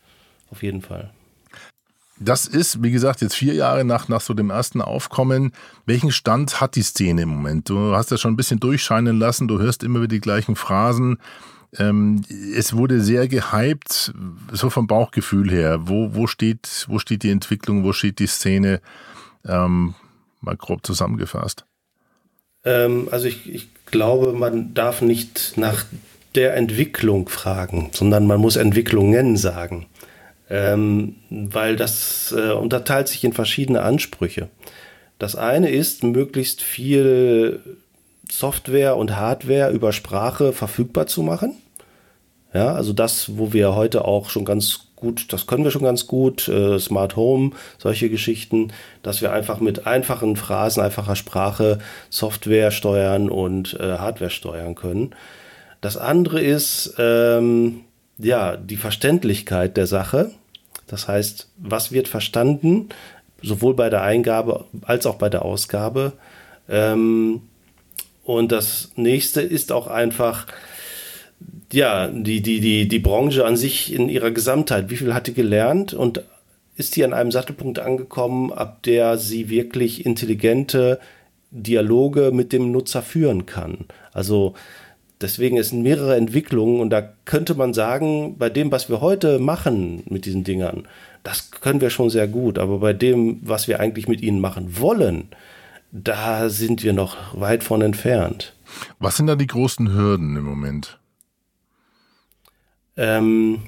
Auf 0.51 0.63
jeden 0.63 0.81
Fall. 0.81 1.09
Das 2.19 2.45
ist, 2.45 2.83
wie 2.83 2.91
gesagt, 2.91 3.21
jetzt 3.21 3.35
vier 3.35 3.53
Jahre 3.53 3.85
nach, 3.85 4.09
nach 4.09 4.19
so 4.19 4.33
dem 4.33 4.49
ersten 4.49 4.81
Aufkommen. 4.81 5.53
Welchen 5.85 6.11
Stand 6.11 6.59
hat 6.59 6.75
die 6.75 6.81
Szene 6.81 7.21
im 7.21 7.29
Moment? 7.29 7.69
Du 7.69 7.95
hast 7.95 8.11
das 8.11 8.19
schon 8.19 8.33
ein 8.33 8.37
bisschen 8.37 8.59
durchscheinen 8.59 9.17
lassen, 9.17 9.47
du 9.47 9.59
hörst 9.59 9.83
immer 9.83 9.99
wieder 9.99 10.09
die 10.09 10.19
gleichen 10.19 10.55
Phrasen. 10.55 11.17
Ähm, 11.77 12.23
es 12.55 12.75
wurde 12.75 13.01
sehr 13.01 13.27
gehypt, 13.27 14.13
so 14.51 14.69
vom 14.69 14.87
Bauchgefühl 14.87 15.49
her. 15.49 15.87
Wo, 15.87 16.13
wo, 16.13 16.27
steht, 16.27 16.85
wo 16.89 16.99
steht 16.99 17.23
die 17.23 17.31
Entwicklung, 17.31 17.83
wo 17.83 17.93
steht 17.93 18.19
die 18.19 18.27
Szene? 18.27 18.81
Ähm, 19.45 19.95
mal 20.41 20.57
grob 20.57 20.85
zusammengefasst. 20.85 21.65
Ähm, 22.65 23.07
also 23.11 23.27
ich, 23.27 23.53
ich 23.53 23.69
glaube, 23.85 24.33
man 24.33 24.73
darf 24.73 25.01
nicht 25.01 25.53
nach 25.55 25.85
der 26.35 26.55
Entwicklung 26.55 27.29
fragen, 27.29 27.91
sondern 27.93 28.27
man 28.27 28.39
muss 28.39 28.57
Entwicklungen 28.57 29.37
sagen 29.37 29.85
ähm, 30.49 31.15
weil 31.29 31.75
das 31.75 32.33
äh, 32.35 32.51
unterteilt 32.51 33.07
sich 33.07 33.23
in 33.23 33.33
verschiedene 33.33 33.81
Ansprüche. 33.81 34.49
Das 35.19 35.35
eine 35.35 35.69
ist, 35.69 36.03
möglichst 36.03 36.61
viel 36.61 37.61
Software 38.31 38.95
und 38.95 39.15
Hardware 39.15 39.71
über 39.71 39.91
Sprache 39.91 40.53
verfügbar 40.53 41.07
zu 41.07 41.23
machen. 41.23 41.57
Ja, 42.53 42.73
also 42.73 42.93
das, 42.93 43.37
wo 43.37 43.53
wir 43.53 43.75
heute 43.75 44.05
auch 44.05 44.29
schon 44.29 44.45
ganz 44.45 44.87
gut, 44.95 45.31
das 45.31 45.45
können 45.45 45.63
wir 45.63 45.71
schon 45.71 45.83
ganz 45.83 46.07
gut, 46.07 46.47
äh, 46.47 46.79
Smart 46.79 47.15
Home, 47.15 47.51
solche 47.77 48.09
Geschichten, 48.09 48.71
dass 49.03 49.21
wir 49.21 49.31
einfach 49.31 49.59
mit 49.59 49.85
einfachen 49.85 50.35
Phrasen, 50.35 50.81
einfacher 50.81 51.15
Sprache 51.15 51.79
Software 52.09 52.71
steuern 52.71 53.29
und 53.29 53.79
äh, 53.79 53.97
Hardware 53.97 54.31
steuern 54.31 54.75
können. 54.75 55.15
Das 55.81 55.95
andere 55.95 56.41
ist, 56.41 56.95
ähm, 56.97 57.81
ja, 58.17 58.57
die 58.57 58.77
Verständlichkeit 58.77 59.77
der 59.77 59.87
Sache. 59.87 60.31
Das 60.89 61.07
heißt, 61.07 61.49
was 61.57 61.91
wird 61.91 62.07
verstanden, 62.07 62.89
sowohl 63.41 63.75
bei 63.75 63.89
der 63.89 64.01
Eingabe 64.01 64.65
als 64.81 65.05
auch 65.05 65.15
bei 65.15 65.29
der 65.29 65.45
Ausgabe. 65.45 66.13
Ähm, 66.67 67.41
und 68.23 68.51
das 68.51 68.91
nächste 68.95 69.41
ist 69.41 69.71
auch 69.71 69.87
einfach, 69.87 70.47
ja, 71.71 72.07
die, 72.07 72.41
die, 72.41 72.59
die, 72.59 72.87
die 72.87 72.99
Branche 72.99 73.45
an 73.45 73.55
sich 73.55 73.93
in 73.93 74.09
ihrer 74.09 74.31
Gesamtheit. 74.31 74.89
Wie 74.89 74.97
viel 74.97 75.13
hat 75.13 75.27
die 75.27 75.33
gelernt 75.33 75.93
und 75.93 76.23
ist 76.75 76.95
die 76.95 77.03
an 77.03 77.13
einem 77.13 77.31
Sattelpunkt 77.31 77.79
angekommen, 77.79 78.51
ab 78.51 78.83
der 78.83 79.17
sie 79.17 79.49
wirklich 79.49 80.05
intelligente 80.05 80.99
Dialoge 81.51 82.31
mit 82.31 82.51
dem 82.51 82.71
Nutzer 82.71 83.01
führen 83.01 83.45
kann? 83.45 83.85
Also 84.11 84.55
Deswegen 85.21 85.57
es 85.57 85.69
sind 85.69 85.83
mehrere 85.83 86.15
Entwicklungen 86.15 86.79
und 86.79 86.91
da 86.91 87.13
könnte 87.25 87.53
man 87.53 87.73
sagen, 87.73 88.37
bei 88.37 88.49
dem, 88.49 88.71
was 88.71 88.87
wir 88.87 89.01
heute 89.01 89.39
machen 89.39 90.03
mit 90.09 90.25
diesen 90.25 90.45
Dingern, 90.45 90.87
das 91.23 91.51
können 91.51 91.81
wir 91.81 91.89
schon 91.89 92.09
sehr 92.09 92.27
gut, 92.27 92.57
aber 92.57 92.79
bei 92.79 92.93
dem, 92.93 93.39
was 93.43 93.67
wir 93.67 93.81
eigentlich 93.81 94.07
mit 94.07 94.21
ihnen 94.21 94.39
machen 94.39 94.79
wollen, 94.79 95.27
da 95.91 96.49
sind 96.49 96.83
wir 96.83 96.93
noch 96.93 97.17
weit 97.39 97.63
von 97.63 97.81
entfernt. 97.81 98.55
Was 98.99 99.17
sind 99.17 99.27
da 99.27 99.35
die 99.35 99.47
großen 99.47 99.93
Hürden 99.93 100.37
im 100.37 100.43
Moment? 100.43 100.99
Ähm, 102.95 103.63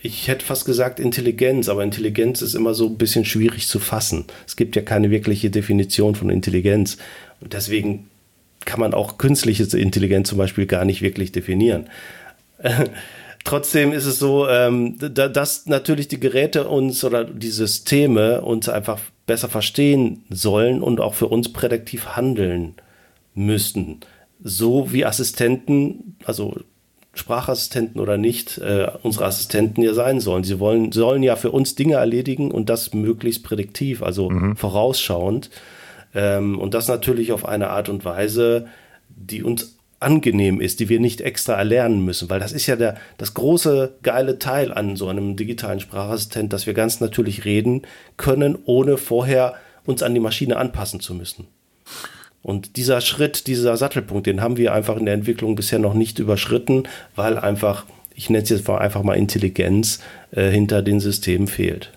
ich 0.00 0.26
hätte 0.26 0.44
fast 0.44 0.64
gesagt 0.64 0.98
Intelligenz, 0.98 1.68
aber 1.68 1.84
Intelligenz 1.84 2.42
ist 2.42 2.54
immer 2.54 2.74
so 2.74 2.86
ein 2.86 2.98
bisschen 2.98 3.24
schwierig 3.24 3.68
zu 3.68 3.78
fassen. 3.78 4.24
Es 4.46 4.56
gibt 4.56 4.74
ja 4.74 4.82
keine 4.82 5.10
wirkliche 5.10 5.50
Definition 5.50 6.16
von 6.16 6.28
Intelligenz. 6.28 6.96
Und 7.40 7.52
deswegen 7.52 8.08
kann 8.64 8.80
man 8.80 8.94
auch 8.94 9.18
künstliche 9.18 9.64
Intelligenz 9.76 10.28
zum 10.28 10.38
Beispiel 10.38 10.66
gar 10.66 10.84
nicht 10.84 11.02
wirklich 11.02 11.32
definieren. 11.32 11.88
trotzdem 13.44 13.92
ist 13.92 14.06
es 14.06 14.18
so, 14.18 14.48
ähm, 14.48 14.96
da, 14.98 15.28
dass 15.28 15.66
natürlich 15.66 16.08
die 16.08 16.20
Geräte 16.20 16.68
uns 16.68 17.04
oder 17.04 17.24
die 17.24 17.50
Systeme 17.50 18.40
uns 18.42 18.68
einfach 18.68 19.00
besser 19.26 19.48
verstehen 19.48 20.24
sollen 20.30 20.82
und 20.82 21.00
auch 21.00 21.14
für 21.14 21.28
uns 21.28 21.52
prädiktiv 21.52 22.16
handeln 22.16 22.74
müssten. 23.34 24.00
So 24.42 24.92
wie 24.92 25.04
Assistenten, 25.04 26.16
also 26.24 26.56
Sprachassistenten 27.14 28.00
oder 28.00 28.16
nicht, 28.16 28.58
äh, 28.58 28.90
unsere 29.02 29.26
Assistenten 29.26 29.82
ja 29.82 29.92
sein 29.94 30.18
sollen. 30.20 30.44
Sie 30.44 30.58
wollen, 30.58 30.92
sollen 30.92 31.22
ja 31.22 31.36
für 31.36 31.50
uns 31.50 31.74
Dinge 31.74 31.94
erledigen 31.94 32.50
und 32.50 32.70
das 32.70 32.94
möglichst 32.94 33.44
prädiktiv, 33.44 34.02
also 34.02 34.30
mhm. 34.30 34.56
vorausschauend. 34.56 35.50
Ähm, 36.14 36.58
und 36.58 36.74
das 36.74 36.88
natürlich 36.88 37.32
auf 37.32 37.46
eine 37.46 37.70
Art 37.70 37.88
und 37.88 38.04
Weise, 38.04 38.66
die 39.08 39.42
uns 39.42 39.76
angenehm 40.02 40.60
ist, 40.60 40.80
die 40.80 40.88
wir 40.88 41.00
nicht 41.00 41.20
extra 41.20 41.54
erlernen 41.54 42.04
müssen, 42.04 42.28
weil 42.28 42.40
das 42.40 42.52
ist 42.52 42.66
ja 42.66 42.76
der, 42.76 42.96
das 43.18 43.34
große 43.34 43.94
geile 44.02 44.38
Teil 44.38 44.72
an 44.72 44.96
so 44.96 45.08
einem 45.08 45.36
digitalen 45.36 45.80
Sprachassistent, 45.80 46.52
dass 46.52 46.66
wir 46.66 46.74
ganz 46.74 47.00
natürlich 47.00 47.44
reden 47.44 47.82
können, 48.16 48.58
ohne 48.64 48.98
vorher 48.98 49.54
uns 49.84 50.02
an 50.02 50.14
die 50.14 50.20
Maschine 50.20 50.56
anpassen 50.56 51.00
zu 51.00 51.14
müssen. 51.14 51.46
Und 52.42 52.76
dieser 52.76 53.00
Schritt, 53.00 53.46
dieser 53.46 53.76
Sattelpunkt, 53.76 54.26
den 54.26 54.40
haben 54.40 54.56
wir 54.56 54.72
einfach 54.72 54.96
in 54.96 55.04
der 55.04 55.14
Entwicklung 55.14 55.54
bisher 55.54 55.78
noch 55.78 55.94
nicht 55.94 56.18
überschritten, 56.18 56.84
weil 57.14 57.38
einfach, 57.38 57.86
ich 58.14 58.30
nenne 58.30 58.42
es 58.42 58.50
jetzt 58.50 58.68
einfach 58.68 59.04
mal 59.04 59.14
Intelligenz, 59.14 60.00
äh, 60.32 60.50
hinter 60.50 60.82
den 60.82 60.98
Systemen 60.98 61.46
fehlt. 61.46 61.92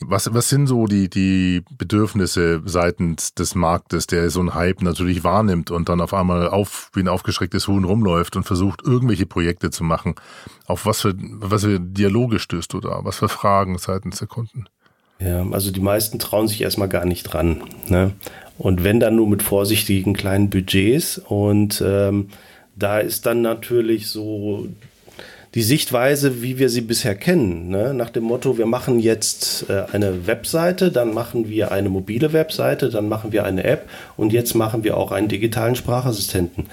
Was, 0.00 0.32
was 0.34 0.50
sind 0.50 0.66
so 0.66 0.86
die, 0.86 1.08
die 1.08 1.62
Bedürfnisse 1.78 2.60
seitens 2.66 3.32
des 3.32 3.54
Marktes, 3.54 4.06
der 4.06 4.28
so 4.28 4.40
einen 4.40 4.54
Hype 4.54 4.82
natürlich 4.82 5.24
wahrnimmt 5.24 5.70
und 5.70 5.88
dann 5.88 6.02
auf 6.02 6.12
einmal 6.12 6.48
auf, 6.48 6.90
wie 6.94 7.00
ein 7.00 7.08
aufgeschrecktes 7.08 7.66
Huhn 7.66 7.84
rumläuft 7.84 8.36
und 8.36 8.44
versucht, 8.44 8.82
irgendwelche 8.84 9.24
Projekte 9.24 9.70
zu 9.70 9.84
machen? 9.84 10.14
Auf 10.66 10.84
was 10.84 11.00
für, 11.00 11.14
was 11.16 11.64
für 11.64 11.80
Dialoge 11.80 12.38
stößt 12.38 12.72
du 12.74 12.80
da? 12.80 13.00
Was 13.04 13.16
für 13.16 13.30
Fragen 13.30 13.78
seitens 13.78 14.18
der 14.18 14.28
Kunden? 14.28 14.66
Ja, 15.18 15.46
also 15.50 15.70
die 15.70 15.80
meisten 15.80 16.18
trauen 16.18 16.46
sich 16.46 16.60
erstmal 16.60 16.88
gar 16.88 17.06
nicht 17.06 17.22
dran. 17.22 17.62
Ne? 17.88 18.12
Und 18.58 18.84
wenn 18.84 19.00
dann 19.00 19.16
nur 19.16 19.28
mit 19.28 19.42
vorsichtigen 19.42 20.12
kleinen 20.12 20.50
Budgets. 20.50 21.18
Und 21.18 21.82
ähm, 21.84 22.28
da 22.74 22.98
ist 22.98 23.24
dann 23.26 23.40
natürlich 23.40 24.08
so 24.08 24.68
die 25.56 25.62
Sichtweise, 25.62 26.42
wie 26.42 26.58
wir 26.58 26.68
sie 26.68 26.82
bisher 26.82 27.14
kennen. 27.14 27.70
Ne? 27.70 27.94
Nach 27.94 28.10
dem 28.10 28.24
Motto, 28.24 28.58
wir 28.58 28.66
machen 28.66 29.00
jetzt 29.00 29.70
äh, 29.70 29.84
eine 29.90 30.26
Webseite, 30.26 30.92
dann 30.92 31.14
machen 31.14 31.48
wir 31.48 31.72
eine 31.72 31.88
mobile 31.88 32.34
Webseite, 32.34 32.90
dann 32.90 33.08
machen 33.08 33.32
wir 33.32 33.44
eine 33.44 33.64
App 33.64 33.88
und 34.18 34.34
jetzt 34.34 34.54
machen 34.54 34.84
wir 34.84 34.98
auch 34.98 35.12
einen 35.12 35.28
digitalen 35.28 35.74
Sprachassistenten. 35.74 36.66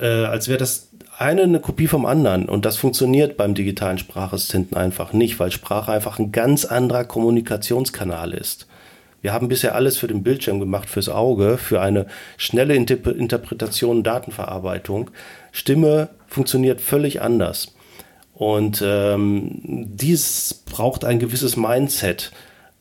Äh, 0.00 0.06
als 0.06 0.48
wäre 0.48 0.58
das 0.58 0.88
eine 1.18 1.42
eine 1.42 1.60
Kopie 1.60 1.86
vom 1.86 2.06
anderen. 2.06 2.48
Und 2.48 2.64
das 2.64 2.78
funktioniert 2.78 3.36
beim 3.36 3.54
digitalen 3.54 3.98
Sprachassistenten 3.98 4.76
einfach 4.76 5.12
nicht, 5.12 5.38
weil 5.38 5.50
Sprache 5.50 5.92
einfach 5.92 6.18
ein 6.18 6.32
ganz 6.32 6.64
anderer 6.64 7.04
Kommunikationskanal 7.04 8.32
ist. 8.32 8.66
Wir 9.26 9.32
haben 9.32 9.48
bisher 9.48 9.74
alles 9.74 9.96
für 9.96 10.06
den 10.06 10.22
Bildschirm 10.22 10.60
gemacht, 10.60 10.88
fürs 10.88 11.08
Auge, 11.08 11.58
für 11.58 11.80
eine 11.80 12.06
schnelle 12.36 12.76
Interpretation, 12.76 14.04
Datenverarbeitung. 14.04 15.10
Stimme 15.50 16.10
funktioniert 16.28 16.80
völlig 16.80 17.22
anders. 17.22 17.74
Und 18.34 18.84
ähm, 18.86 19.60
dies 19.64 20.62
braucht 20.70 21.04
ein 21.04 21.18
gewisses 21.18 21.56
Mindset. 21.56 22.30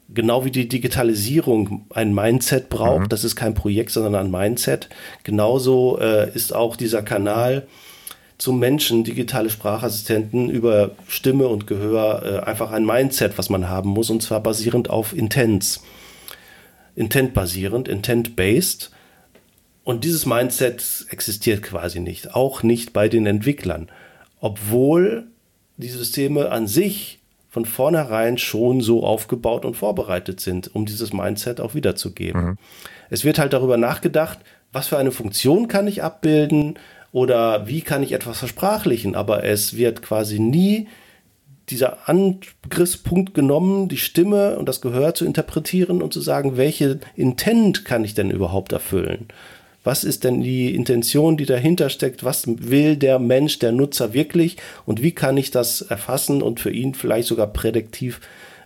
Genau 0.08 0.46
wie 0.46 0.52
die 0.52 0.68
Digitalisierung 0.68 1.88
ein 1.90 2.14
Mindset 2.14 2.70
braucht, 2.70 3.06
mhm. 3.06 3.10
das 3.10 3.24
ist 3.24 3.36
kein 3.36 3.56
Projekt, 3.56 3.90
sondern 3.90 4.14
ein 4.14 4.30
Mindset. 4.30 4.88
Genauso 5.24 5.98
äh, 5.98 6.30
ist 6.32 6.54
auch 6.54 6.76
dieser 6.76 7.02
Kanal 7.02 7.66
zum 8.38 8.60
Menschen, 8.60 9.04
digitale 9.04 9.50
Sprachassistenten 9.50 10.52
über 10.52 10.92
Stimme 11.08 11.48
und 11.48 11.66
Gehör 11.66 12.22
äh, 12.24 12.46
einfach 12.46 12.72
ein 12.72 12.86
Mindset, 12.86 13.36
was 13.40 13.50
man 13.50 13.68
haben 13.68 13.90
muss, 13.90 14.12
und 14.12 14.22
zwar 14.22 14.42
basierend 14.42 14.92
auf 14.92 15.12
Intents. 15.18 15.82
Intent 16.96 17.34
basierend, 17.34 17.88
Intent-based. 17.88 18.92
Und 19.84 20.04
dieses 20.04 20.26
Mindset 20.26 21.06
existiert 21.10 21.62
quasi 21.62 22.00
nicht, 22.00 22.34
auch 22.34 22.64
nicht 22.64 22.94
bei 22.94 23.08
den 23.08 23.26
Entwicklern, 23.28 23.90
obwohl 24.40 25.28
die 25.78 25.90
Systeme 25.90 26.52
an 26.52 26.68
sich 26.68 27.20
von 27.50 27.66
vornherein 27.66 28.38
schon 28.38 28.82
so 28.82 29.04
aufgebaut 29.04 29.64
und 29.64 29.76
vorbereitet 29.76 30.40
sind, 30.40 30.74
um 30.74 30.86
dieses 30.86 31.14
Mindset 31.14 31.62
auch 31.62 31.76
wiederzugeben. 31.76 32.42
Mhm. 32.42 32.58
Es 33.10 33.24
wird 33.24 33.40
halt 33.40 33.54
darüber 33.54 33.78
nachgedacht, 33.78 34.40
was 34.74 34.88
für 34.88 34.98
eine 34.98 35.12
Funktion 35.12 35.68
kann 35.68 35.88
ich 35.88 36.04
abbilden 36.04 36.78
oder 37.12 37.66
wie 37.68 37.82
kann 37.82 38.04
ich 38.04 38.12
etwas 38.12 38.40
versprachlichen, 38.40 39.16
aber 39.16 39.46
es 39.46 39.78
wird 39.78 40.02
quasi 40.02 40.40
nie 40.40 40.88
dieser 41.70 42.08
Angriffspunkt 42.08 43.34
genommen, 43.34 43.90
die 43.90 43.98
Stimme 43.98 44.58
und 44.58 44.70
das 44.70 44.82
Gehör 44.82 45.16
zu 45.16 45.26
interpretieren 45.26 46.02
und 46.02 46.14
zu 46.14 46.22
sagen, 46.22 46.58
welche 46.58 47.00
Intent 47.16 47.86
kann 47.86 48.04
ich 48.04 48.14
denn 48.14 48.30
überhaupt 48.30 48.72
erfüllen? 48.72 49.28
Was 49.84 50.04
ist 50.04 50.24
denn 50.24 50.42
die 50.42 50.74
Intention, 50.74 51.38
die 51.38 51.46
dahinter 51.46 51.90
steckt? 51.90 52.24
Was 52.24 52.46
will 52.48 52.98
der 52.98 53.20
Mensch, 53.20 53.60
der 53.60 53.72
Nutzer 53.72 54.14
wirklich? 54.14 54.58
Und 54.86 55.04
wie 55.04 55.12
kann 55.12 55.38
ich 55.38 55.52
das 55.52 55.82
erfassen 55.82 56.42
und 56.42 56.60
für 56.60 56.72
ihn 56.72 56.96
vielleicht 56.96 57.28
sogar 57.28 57.48
prädiktiv 57.48 58.20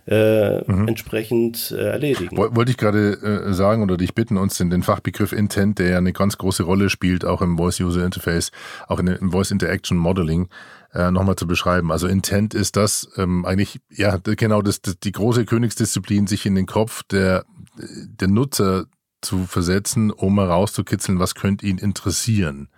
äh, 0.06 0.60
mhm. 0.70 0.88
entsprechend 0.88 1.70
äh, 1.70 1.90
erledigen. 1.90 2.36
Wollte 2.36 2.70
ich 2.70 2.76
gerade 2.76 3.12
äh, 3.12 3.52
sagen 3.52 3.82
oder 3.82 3.96
dich 3.96 4.14
bitten, 4.14 4.36
uns 4.36 4.56
den, 4.56 4.70
den, 4.70 4.82
Fachbegriff 4.82 5.32
Intent, 5.32 5.78
der 5.78 5.90
ja 5.90 5.98
eine 5.98 6.12
ganz 6.12 6.38
große 6.38 6.62
Rolle 6.62 6.90
spielt, 6.90 7.24
auch 7.24 7.42
im 7.42 7.56
Voice 7.56 7.80
User 7.80 8.04
Interface, 8.04 8.50
auch 8.88 8.98
in, 8.98 9.06
im 9.06 9.30
Voice 9.32 9.50
Interaction 9.50 9.98
Modeling, 9.98 10.48
äh, 10.94 11.10
nochmal 11.10 11.36
zu 11.36 11.46
beschreiben. 11.46 11.92
Also 11.92 12.06
Intent 12.06 12.54
ist 12.54 12.76
das 12.76 13.08
ähm, 13.16 13.44
eigentlich, 13.44 13.80
ja, 13.90 14.16
genau 14.16 14.62
das, 14.62 14.82
das, 14.82 14.98
die 14.98 15.12
große 15.12 15.44
Königsdisziplin, 15.44 16.26
sich 16.26 16.46
in 16.46 16.54
den 16.54 16.66
Kopf 16.66 17.02
der, 17.04 17.44
der 17.76 18.28
Nutzer 18.28 18.86
zu 19.20 19.46
versetzen, 19.46 20.10
um 20.10 20.38
herauszukitzeln, 20.38 21.18
was 21.18 21.34
könnte 21.34 21.66
ihn 21.66 21.78
interessieren, 21.78 22.68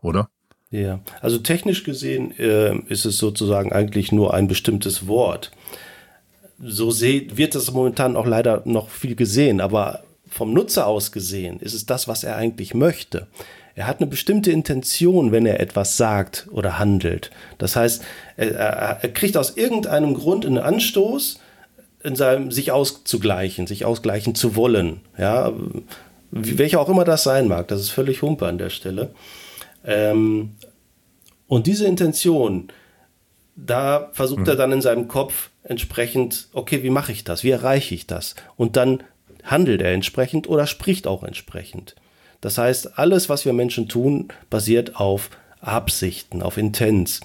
oder? 0.00 0.28
Ja, 0.70 1.00
also 1.22 1.38
technisch 1.38 1.84
gesehen 1.84 2.32
äh, 2.38 2.76
ist 2.88 3.06
es 3.06 3.16
sozusagen 3.16 3.72
eigentlich 3.72 4.12
nur 4.12 4.34
ein 4.34 4.48
bestimmtes 4.48 5.06
Wort. 5.06 5.50
So 6.60 6.90
wird 6.90 7.54
das 7.54 7.70
momentan 7.72 8.16
auch 8.16 8.26
leider 8.26 8.62
noch 8.64 8.90
viel 8.90 9.14
gesehen, 9.14 9.60
aber 9.60 10.02
vom 10.28 10.52
Nutzer 10.52 10.86
aus 10.86 11.12
gesehen 11.12 11.60
ist 11.60 11.74
es 11.74 11.86
das, 11.86 12.08
was 12.08 12.24
er 12.24 12.36
eigentlich 12.36 12.74
möchte. 12.74 13.28
Er 13.74 13.86
hat 13.86 14.00
eine 14.00 14.08
bestimmte 14.08 14.50
Intention, 14.50 15.30
wenn 15.30 15.46
er 15.46 15.60
etwas 15.60 15.96
sagt 15.96 16.48
oder 16.50 16.80
handelt. 16.80 17.30
Das 17.58 17.76
heißt, 17.76 18.02
er, 18.36 18.50
er 18.56 19.08
kriegt 19.12 19.36
aus 19.36 19.56
irgendeinem 19.56 20.14
Grund 20.14 20.44
einen 20.44 20.58
Anstoß, 20.58 21.38
in 22.02 22.16
seinem, 22.16 22.50
sich 22.50 22.72
auszugleichen, 22.72 23.66
sich 23.66 23.84
ausgleichen 23.84 24.34
zu 24.34 24.56
wollen. 24.56 25.00
Ja, 25.16 25.52
welcher 26.30 26.80
auch 26.80 26.88
immer 26.88 27.04
das 27.04 27.22
sein 27.22 27.48
mag, 27.48 27.68
das 27.68 27.80
ist 27.80 27.90
völlig 27.90 28.22
Humpe 28.22 28.46
an 28.46 28.58
der 28.58 28.70
Stelle. 28.70 29.10
Ähm, 29.84 30.54
und 31.46 31.66
diese 31.66 31.86
Intention, 31.86 32.68
da 33.56 34.10
versucht 34.12 34.40
mhm. 34.40 34.48
er 34.48 34.56
dann 34.56 34.72
in 34.72 34.82
seinem 34.82 35.08
Kopf 35.08 35.50
entsprechend, 35.68 36.48
okay, 36.52 36.82
wie 36.82 36.90
mache 36.90 37.12
ich 37.12 37.24
das? 37.24 37.44
Wie 37.44 37.50
erreiche 37.50 37.94
ich 37.94 38.06
das? 38.06 38.34
Und 38.56 38.76
dann 38.76 39.02
handelt 39.44 39.82
er 39.82 39.92
entsprechend 39.92 40.48
oder 40.48 40.66
spricht 40.66 41.06
auch 41.06 41.22
entsprechend. 41.22 41.94
Das 42.40 42.58
heißt, 42.58 42.98
alles, 42.98 43.28
was 43.28 43.44
wir 43.44 43.52
Menschen 43.52 43.88
tun, 43.88 44.28
basiert 44.50 44.96
auf 44.96 45.30
Absichten, 45.60 46.42
auf 46.42 46.56
Intents. 46.56 47.20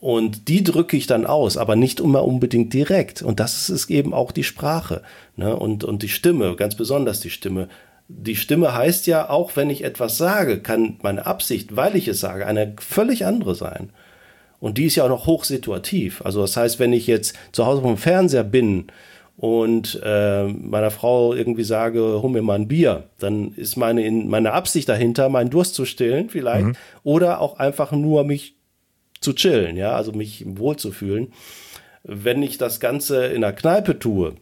Und 0.00 0.48
die 0.48 0.64
drücke 0.64 0.96
ich 0.96 1.06
dann 1.06 1.26
aus, 1.26 1.56
aber 1.56 1.76
nicht 1.76 2.00
immer 2.00 2.24
unbedingt 2.24 2.74
direkt. 2.74 3.22
Und 3.22 3.40
das 3.40 3.70
ist 3.70 3.88
eben 3.88 4.12
auch 4.12 4.32
die 4.32 4.44
Sprache 4.44 5.02
ne? 5.36 5.56
und, 5.56 5.84
und 5.84 6.02
die 6.02 6.08
Stimme, 6.08 6.56
ganz 6.56 6.76
besonders 6.76 7.20
die 7.20 7.30
Stimme. 7.30 7.68
Die 8.08 8.36
Stimme 8.36 8.74
heißt 8.74 9.06
ja, 9.06 9.30
auch 9.30 9.56
wenn 9.56 9.70
ich 9.70 9.84
etwas 9.84 10.18
sage, 10.18 10.60
kann 10.60 10.98
meine 11.02 11.24
Absicht, 11.24 11.76
weil 11.76 11.96
ich 11.96 12.08
es 12.08 12.20
sage, 12.20 12.46
eine 12.46 12.74
völlig 12.78 13.24
andere 13.24 13.54
sein. 13.54 13.90
Und 14.62 14.78
die 14.78 14.84
ist 14.84 14.94
ja 14.94 15.02
auch 15.02 15.08
noch 15.08 15.26
hochsituativ. 15.26 16.22
Also 16.24 16.40
das 16.40 16.56
heißt, 16.56 16.78
wenn 16.78 16.92
ich 16.92 17.08
jetzt 17.08 17.36
zu 17.50 17.66
Hause 17.66 17.82
vom 17.82 17.96
Fernseher 17.96 18.44
bin 18.44 18.86
und 19.36 20.00
äh, 20.04 20.44
meiner 20.44 20.92
Frau 20.92 21.34
irgendwie 21.34 21.64
sage, 21.64 22.22
hol 22.22 22.30
mir 22.30 22.42
mal 22.42 22.60
ein 22.60 22.68
Bier, 22.68 23.08
dann 23.18 23.54
ist 23.56 23.74
meine, 23.74 24.08
meine 24.08 24.52
Absicht 24.52 24.88
dahinter, 24.88 25.28
meinen 25.30 25.50
Durst 25.50 25.74
zu 25.74 25.84
stillen 25.84 26.30
vielleicht 26.30 26.66
mhm. 26.66 26.76
oder 27.02 27.40
auch 27.40 27.58
einfach 27.58 27.90
nur 27.90 28.22
mich 28.22 28.54
zu 29.20 29.32
chillen, 29.32 29.76
ja, 29.76 29.96
also 29.96 30.12
mich 30.12 30.44
wohlzufühlen. 30.46 31.32
Wenn 32.04 32.40
ich 32.44 32.56
das 32.56 32.78
Ganze 32.78 33.26
in 33.26 33.40
der 33.40 33.54
Kneipe 33.54 33.98
tue, 33.98 34.34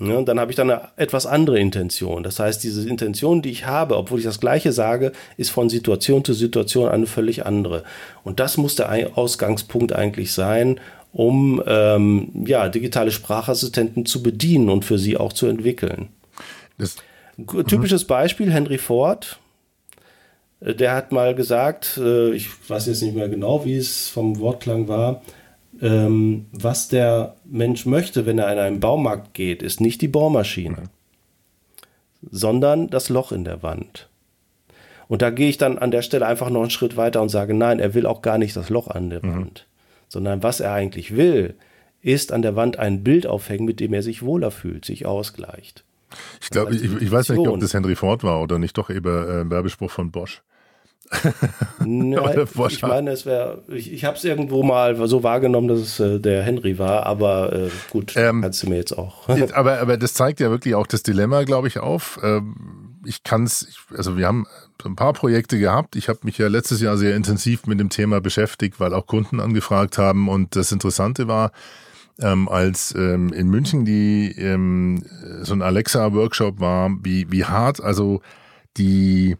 ja, 0.00 0.22
dann 0.22 0.40
habe 0.40 0.50
ich 0.50 0.56
dann 0.56 0.70
eine 0.70 0.88
etwas 0.96 1.26
andere 1.26 1.60
Intention. 1.60 2.22
Das 2.22 2.38
heißt, 2.38 2.64
diese 2.64 2.88
Intention, 2.88 3.42
die 3.42 3.50
ich 3.50 3.66
habe, 3.66 3.96
obwohl 3.98 4.18
ich 4.18 4.24
das 4.24 4.40
Gleiche 4.40 4.72
sage, 4.72 5.12
ist 5.36 5.50
von 5.50 5.68
Situation 5.68 6.24
zu 6.24 6.32
Situation 6.32 6.88
eine 6.88 7.06
völlig 7.06 7.44
andere. 7.44 7.84
Und 8.24 8.40
das 8.40 8.56
muss 8.56 8.76
der 8.76 9.18
Ausgangspunkt 9.18 9.92
eigentlich 9.92 10.32
sein, 10.32 10.80
um 11.12 11.62
ähm, 11.66 12.44
ja, 12.46 12.68
digitale 12.68 13.10
Sprachassistenten 13.10 14.06
zu 14.06 14.22
bedienen 14.22 14.70
und 14.70 14.84
für 14.84 14.98
sie 14.98 15.16
auch 15.18 15.34
zu 15.34 15.46
entwickeln. 15.46 16.08
Das, 16.78 16.96
Typisches 17.66 18.04
Beispiel, 18.04 18.52
Henry 18.52 18.78
Ford, 18.78 19.38
äh, 20.60 20.74
der 20.74 20.94
hat 20.94 21.12
mal 21.12 21.34
gesagt, 21.34 21.98
äh, 21.98 22.32
ich 22.32 22.48
weiß 22.68 22.86
jetzt 22.86 23.02
nicht 23.02 23.14
mehr 23.14 23.28
genau, 23.28 23.64
wie 23.64 23.76
es 23.76 24.08
vom 24.08 24.38
Wortklang 24.40 24.88
war, 24.88 25.22
ähm, 25.80 26.46
was 26.52 26.88
der 26.88 27.36
Mensch 27.44 27.86
möchte, 27.86 28.26
wenn 28.26 28.38
er 28.38 28.52
in 28.52 28.58
einen 28.58 28.80
Baumarkt 28.80 29.34
geht, 29.34 29.62
ist 29.62 29.80
nicht 29.80 30.02
die 30.02 30.08
Bohrmaschine, 30.08 30.84
sondern 32.30 32.88
das 32.88 33.08
Loch 33.08 33.32
in 33.32 33.44
der 33.44 33.62
Wand. 33.62 34.08
Und 35.08 35.22
da 35.22 35.30
gehe 35.30 35.48
ich 35.48 35.58
dann 35.58 35.78
an 35.78 35.90
der 35.90 36.02
Stelle 36.02 36.26
einfach 36.26 36.50
noch 36.50 36.60
einen 36.60 36.70
Schritt 36.70 36.96
weiter 36.96 37.20
und 37.20 37.30
sage, 37.30 37.54
nein, 37.54 37.80
er 37.80 37.94
will 37.94 38.06
auch 38.06 38.22
gar 38.22 38.38
nicht 38.38 38.54
das 38.54 38.70
Loch 38.70 38.88
an 38.88 39.10
der 39.10 39.24
mhm. 39.24 39.32
Wand, 39.32 39.66
sondern 40.08 40.42
was 40.42 40.60
er 40.60 40.72
eigentlich 40.72 41.16
will, 41.16 41.54
ist 42.02 42.32
an 42.32 42.42
der 42.42 42.56
Wand 42.56 42.78
ein 42.78 43.02
Bild 43.02 43.26
aufhängen, 43.26 43.64
mit 43.64 43.80
dem 43.80 43.92
er 43.92 44.02
sich 44.02 44.22
wohler 44.22 44.50
fühlt, 44.50 44.84
sich 44.84 45.06
ausgleicht. 45.06 45.84
Ich 46.40 46.50
glaube, 46.50 46.74
ich, 46.74 46.82
ich, 46.82 47.10
weiß 47.10 47.28
nicht, 47.30 47.38
ob 47.38 47.60
das 47.60 47.74
Henry 47.74 47.94
Ford 47.94 48.24
war 48.24 48.42
oder 48.42 48.58
nicht, 48.58 48.76
doch 48.76 48.90
eben 48.90 49.08
äh, 49.08 49.50
Werbespruch 49.50 49.90
von 49.90 50.10
Bosch. 50.10 50.42
Nein, 51.84 52.46
ich 52.68 52.82
meine, 52.82 53.10
es 53.10 53.26
wäre, 53.26 53.62
ich, 53.68 53.92
ich 53.92 54.04
habe 54.04 54.16
es 54.16 54.24
irgendwo 54.24 54.62
mal 54.62 54.96
so 55.08 55.22
wahrgenommen, 55.22 55.68
dass 55.68 55.80
es 55.80 56.00
äh, 56.00 56.20
der 56.20 56.42
Henry 56.42 56.78
war, 56.78 57.04
aber 57.06 57.52
äh, 57.52 57.70
gut, 57.90 58.14
ähm, 58.16 58.42
kannst 58.42 58.62
du 58.62 58.68
mir 58.68 58.76
jetzt 58.76 58.96
auch. 58.96 59.28
aber, 59.54 59.80
aber 59.80 59.96
das 59.96 60.14
zeigt 60.14 60.40
ja 60.40 60.50
wirklich 60.50 60.74
auch 60.74 60.86
das 60.86 61.02
Dilemma, 61.02 61.42
glaube 61.42 61.68
ich, 61.68 61.78
auf. 61.78 62.20
Ähm, 62.22 62.98
ich 63.04 63.22
kann 63.24 63.44
es, 63.44 63.66
also 63.96 64.16
wir 64.16 64.26
haben 64.26 64.46
ein 64.84 64.96
paar 64.96 65.12
Projekte 65.12 65.58
gehabt. 65.58 65.96
Ich 65.96 66.08
habe 66.08 66.20
mich 66.22 66.38
ja 66.38 66.48
letztes 66.48 66.80
Jahr 66.80 66.96
sehr 66.96 67.16
intensiv 67.16 67.66
mit 67.66 67.80
dem 67.80 67.88
Thema 67.88 68.20
beschäftigt, 68.20 68.78
weil 68.78 68.94
auch 68.94 69.06
Kunden 69.06 69.40
angefragt 69.40 69.98
haben. 69.98 70.28
Und 70.28 70.54
das 70.54 70.70
Interessante 70.70 71.26
war, 71.26 71.52
ähm, 72.20 72.48
als 72.48 72.94
ähm, 72.94 73.32
in 73.32 73.48
München 73.48 73.84
die 73.84 74.32
ähm, 74.38 75.04
so 75.42 75.54
ein 75.54 75.62
Alexa-Workshop 75.62 76.60
war, 76.60 76.90
wie, 77.02 77.30
wie 77.32 77.44
hart 77.44 77.82
also 77.82 78.20
die 78.76 79.36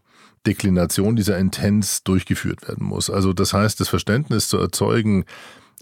Deklination 0.47 1.17
dieser 1.17 1.39
Intents 1.39 2.03
durchgeführt 2.03 2.67
werden 2.67 2.87
muss. 2.87 3.11
Also 3.11 3.33
das 3.33 3.53
heißt, 3.53 3.81
das 3.81 3.89
Verständnis 3.89 4.49
zu 4.49 4.59
erzeugen, 4.59 5.25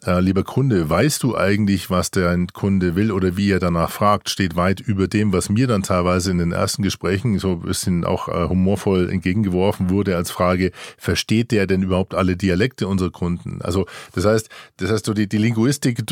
äh, 0.07 0.21
lieber 0.21 0.45
Kunde, 0.45 0.89
weißt 0.89 1.23
du 1.25 1.37
eigentlich, 1.37 1.91
was 1.91 2.11
der 2.11 2.37
Kunde 2.53 2.95
will 2.95 3.11
oder 3.11 3.37
wie 3.37 3.51
er 3.51 3.59
danach 3.59 3.91
fragt, 3.91 4.31
steht 4.31 4.55
weit 4.55 4.81
über 4.81 5.09
dem, 5.09 5.33
was 5.33 5.49
mir 5.49 5.67
dann 5.67 5.83
teilweise 5.83 6.31
in 6.31 6.39
den 6.39 6.53
ersten 6.53 6.83
Gesprächen 6.83 7.39
so 7.39 7.53
ein 7.53 7.61
bisschen 7.63 8.05
auch 8.05 8.29
äh, 8.29 8.49
humorvoll 8.49 9.11
entgegengeworfen 9.11 9.91
wurde 9.91 10.17
als 10.17 10.31
Frage, 10.31 10.71
versteht 10.97 11.51
der 11.51 11.67
denn 11.67 11.83
überhaupt 11.83 12.15
alle 12.15 12.37
Dialekte 12.37 12.87
unserer 12.87 13.11
Kunden? 13.11 13.61
Also 13.63 13.87
das 14.15 14.25
heißt, 14.25 14.49
das 14.77 14.91
heißt, 14.91 15.09
du 15.09 15.15
die, 15.15 15.29
die 15.29 15.39
Linguistik 15.39 16.05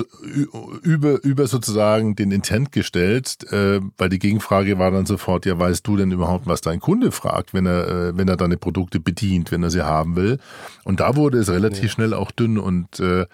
über, 0.82 1.22
über 1.22 1.46
sozusagen 1.46 2.16
den 2.16 2.32
Intent 2.32 2.72
gestellt, 2.72 3.50
äh, 3.52 3.80
weil 3.98 4.08
die 4.08 4.18
Gegenfrage 4.18 4.80
war 4.80 4.90
dann 4.90 5.06
sofort, 5.06 5.46
ja, 5.46 5.58
weißt 5.58 5.86
du 5.86 5.96
denn 5.96 6.10
überhaupt, 6.10 6.46
was 6.46 6.60
dein 6.60 6.80
Kunde 6.80 7.12
fragt, 7.12 7.54
wenn 7.54 7.66
er, 7.66 7.88
äh, 7.88 8.18
wenn 8.18 8.26
er 8.26 8.36
deine 8.36 8.56
Produkte 8.56 8.98
bedient, 8.98 9.52
wenn 9.52 9.62
er 9.62 9.70
sie 9.70 9.82
haben 9.82 10.16
will? 10.16 10.38
Und 10.82 10.98
da 10.98 11.14
wurde 11.14 11.38
es 11.38 11.50
relativ 11.50 11.84
ja. 11.84 11.88
schnell 11.90 12.14
auch 12.14 12.32
dünn 12.32 12.58
und 12.58 12.98
äh, 12.98 13.26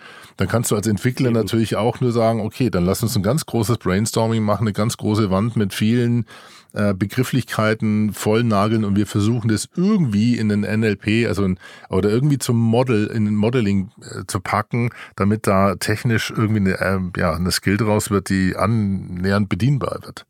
dann 0.42 0.48
kannst 0.48 0.72
du 0.72 0.74
als 0.74 0.88
Entwickler 0.88 1.28
Eben. 1.28 1.36
natürlich 1.36 1.76
auch 1.76 2.00
nur 2.00 2.10
sagen, 2.10 2.40
okay, 2.40 2.68
dann 2.68 2.84
lass 2.84 3.00
uns 3.00 3.14
ein 3.14 3.22
ganz 3.22 3.46
großes 3.46 3.78
Brainstorming 3.78 4.42
machen, 4.42 4.62
eine 4.62 4.72
ganz 4.72 4.96
große 4.96 5.30
Wand 5.30 5.54
mit 5.54 5.72
vielen 5.72 6.26
äh, 6.72 6.94
Begrifflichkeiten 6.94 8.12
voll 8.12 8.42
nageln 8.42 8.84
und 8.84 8.96
wir 8.96 9.06
versuchen 9.06 9.46
das 9.46 9.68
irgendwie 9.76 10.36
in 10.36 10.48
den 10.48 10.62
NLP, 10.62 11.28
also 11.28 11.44
in, 11.44 11.60
oder 11.90 12.10
irgendwie 12.10 12.38
zum 12.38 12.58
Model, 12.58 13.06
in 13.06 13.24
den 13.24 13.36
Modeling 13.36 13.92
äh, 14.00 14.24
zu 14.26 14.40
packen, 14.40 14.90
damit 15.14 15.46
da 15.46 15.76
technisch 15.76 16.32
irgendwie 16.36 16.72
eine, 16.72 16.80
äh, 16.80 17.20
ja, 17.20 17.34
eine 17.34 17.52
Skill 17.52 17.76
draus 17.76 18.10
wird, 18.10 18.28
die 18.28 18.56
annähernd 18.56 19.48
bedienbar 19.48 20.00
wird. 20.02 20.26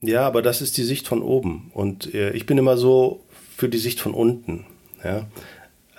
Ja, 0.00 0.26
aber 0.26 0.42
das 0.42 0.60
ist 0.60 0.76
die 0.76 0.82
Sicht 0.82 1.06
von 1.06 1.22
oben 1.22 1.70
und 1.72 2.12
äh, 2.14 2.32
ich 2.32 2.46
bin 2.46 2.58
immer 2.58 2.76
so 2.76 3.24
für 3.56 3.68
die 3.68 3.78
Sicht 3.78 4.00
von 4.00 4.12
unten. 4.12 4.66
Ja. 5.04 5.28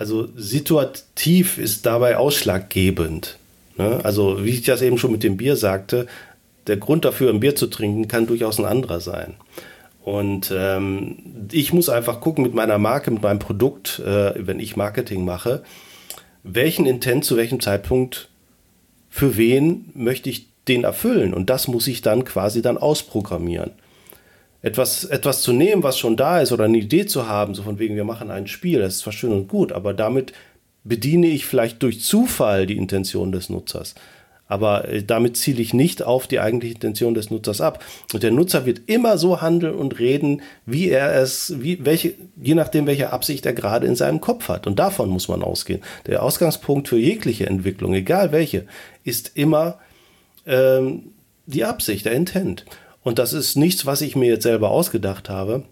Also 0.02 0.30
situativ 0.36 1.60
ist 1.60 1.86
dabei 1.86 2.18
ausschlaggebend. 2.18 3.38
Ne? 3.78 4.00
Also 4.04 4.44
wie 4.44 4.50
ich 4.50 4.64
das 4.64 4.82
eben 4.82 4.98
schon 4.98 5.12
mit 5.12 5.22
dem 5.22 5.38
Bier 5.38 5.56
sagte, 5.56 6.08
der 6.66 6.78
Grund 6.78 7.06
dafür, 7.06 7.30
ein 7.30 7.40
Bier 7.40 7.56
zu 7.56 7.68
trinken, 7.68 8.08
kann 8.08 8.26
durchaus 8.26 8.58
ein 8.58 8.66
anderer 8.66 9.00
sein. 9.00 9.36
Und 10.04 10.52
ähm, 10.58 11.18
ich 11.52 11.72
muss 11.72 11.88
einfach 11.88 12.20
gucken 12.20 12.44
mit 12.44 12.56
meiner 12.56 12.80
Marke, 12.80 13.12
mit 13.12 13.22
meinem 13.22 13.38
Produkt, 13.38 14.00
äh, 14.00 14.34
wenn 14.44 14.60
ich 14.60 14.76
Marketing 14.76 15.24
mache, 15.24 15.62
welchen 16.42 16.88
Intent 16.88 17.24
zu 17.24 17.38
welchem 17.38 17.60
Zeitpunkt 17.60 18.30
für 19.08 19.38
wen 19.38 19.92
möchte 19.94 20.32
ich 20.32 20.48
den 20.68 20.84
erfüllen. 20.84 21.36
Und 21.36 21.52
das 21.52 21.68
muss 21.68 21.86
ich 21.86 22.02
dann 22.02 22.26
quasi 22.26 22.64
dann 22.64 22.80
ausprogrammieren 22.80 23.74
etwas, 24.62 25.06
etwas 25.06 25.42
zu 25.42 25.54
nehmen, 25.54 25.84
was 25.84 25.98
schon 25.98 26.18
da 26.18 26.40
ist, 26.40 26.52
oder 26.52 26.66
eine 26.66 26.78
Idee 26.78 27.06
zu 27.06 27.28
haben, 27.28 27.56
so 27.56 27.64
von 27.64 27.80
wegen, 27.80 27.96
wir 27.96 28.04
machen 28.04 28.30
ein 28.30 28.48
Spiel, 28.48 28.80
das 28.80 28.96
ist 28.96 29.00
zwar 29.00 29.14
schön 29.14 29.32
und 29.32 29.48
gut, 29.48 29.72
aber 29.72 29.94
damit 29.94 30.34
bediene 30.84 31.28
ich 31.28 31.46
vielleicht 31.46 31.82
durch 31.84 32.02
Zufall 32.02 32.66
die 32.66 32.78
Intention 32.78 33.32
des 33.32 33.50
Nutzers. 33.50 33.96
Aber 34.48 34.90
äh, 34.90 35.02
damit 35.02 35.38
ziele 35.38 35.62
ich 35.62 35.74
nicht 35.74 36.04
auf 36.04 36.28
die 36.28 36.42
eigentliche 36.42 36.76
Intention 36.76 37.14
des 37.14 37.32
Nutzers 37.32 37.62
ab. 37.62 37.84
Und 38.14 38.22
der 38.22 38.32
Nutzer 38.32 38.66
wird 38.66 38.82
immer 38.88 39.18
so 39.18 39.42
handeln 39.42 39.76
und 39.76 39.98
reden, 39.98 40.42
wie 40.66 40.90
er 40.90 41.16
es, 41.16 41.54
wie, 41.62 41.86
welche, 41.86 42.16
je 42.36 42.56
nachdem, 42.56 42.86
welche 42.86 43.14
Absicht 43.14 43.46
er 43.46 43.54
gerade 43.54 43.88
in 43.88 43.96
seinem 43.96 44.20
Kopf 44.20 44.50
hat. 44.50 44.68
Und 44.68 44.78
davon 44.78 45.10
muss 45.10 45.30
man 45.30 45.42
ausgehen. 45.42 45.82
Der 46.06 46.22
Ausgangspunkt 46.22 46.90
für 46.90 46.98
jegliche 46.98 47.48
Entwicklung, 47.48 47.94
egal 47.94 48.34
welche, 48.34 48.66
ist 49.06 49.32
immer 49.36 49.80
ähm, 50.46 51.14
die 51.46 51.64
Absicht, 51.64 52.06
der 52.06 52.14
Intent. 52.14 52.66
Und 53.04 53.20
das 53.20 53.34
ist 53.34 53.56
nichts, 53.56 53.86
was 53.86 54.02
ich 54.02 54.16
mir 54.16 54.28
jetzt 54.28 54.44
selber 54.44 54.70
ausgedacht 54.70 55.30
habe, 55.30 55.64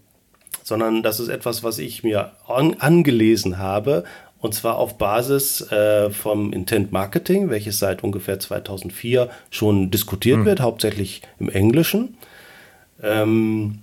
sondern 0.62 1.02
das 1.02 1.20
ist 1.20 1.28
etwas, 1.28 1.62
was 1.62 1.78
ich 1.78 2.02
mir 2.02 2.32
an, 2.46 2.76
angelesen 2.78 3.58
habe. 3.58 4.04
Und 4.40 4.54
zwar 4.54 4.76
auf 4.76 4.96
Basis 4.96 5.60
äh, 5.70 6.10
vom 6.10 6.52
Intent 6.52 6.92
Marketing, 6.92 7.50
welches 7.50 7.78
seit 7.78 8.02
ungefähr 8.02 8.40
2004 8.40 9.28
schon 9.50 9.90
diskutiert 9.90 10.38
mhm. 10.38 10.44
wird, 10.46 10.60
hauptsächlich 10.60 11.22
im 11.38 11.50
Englischen. 11.50 12.16
Ähm, 13.02 13.80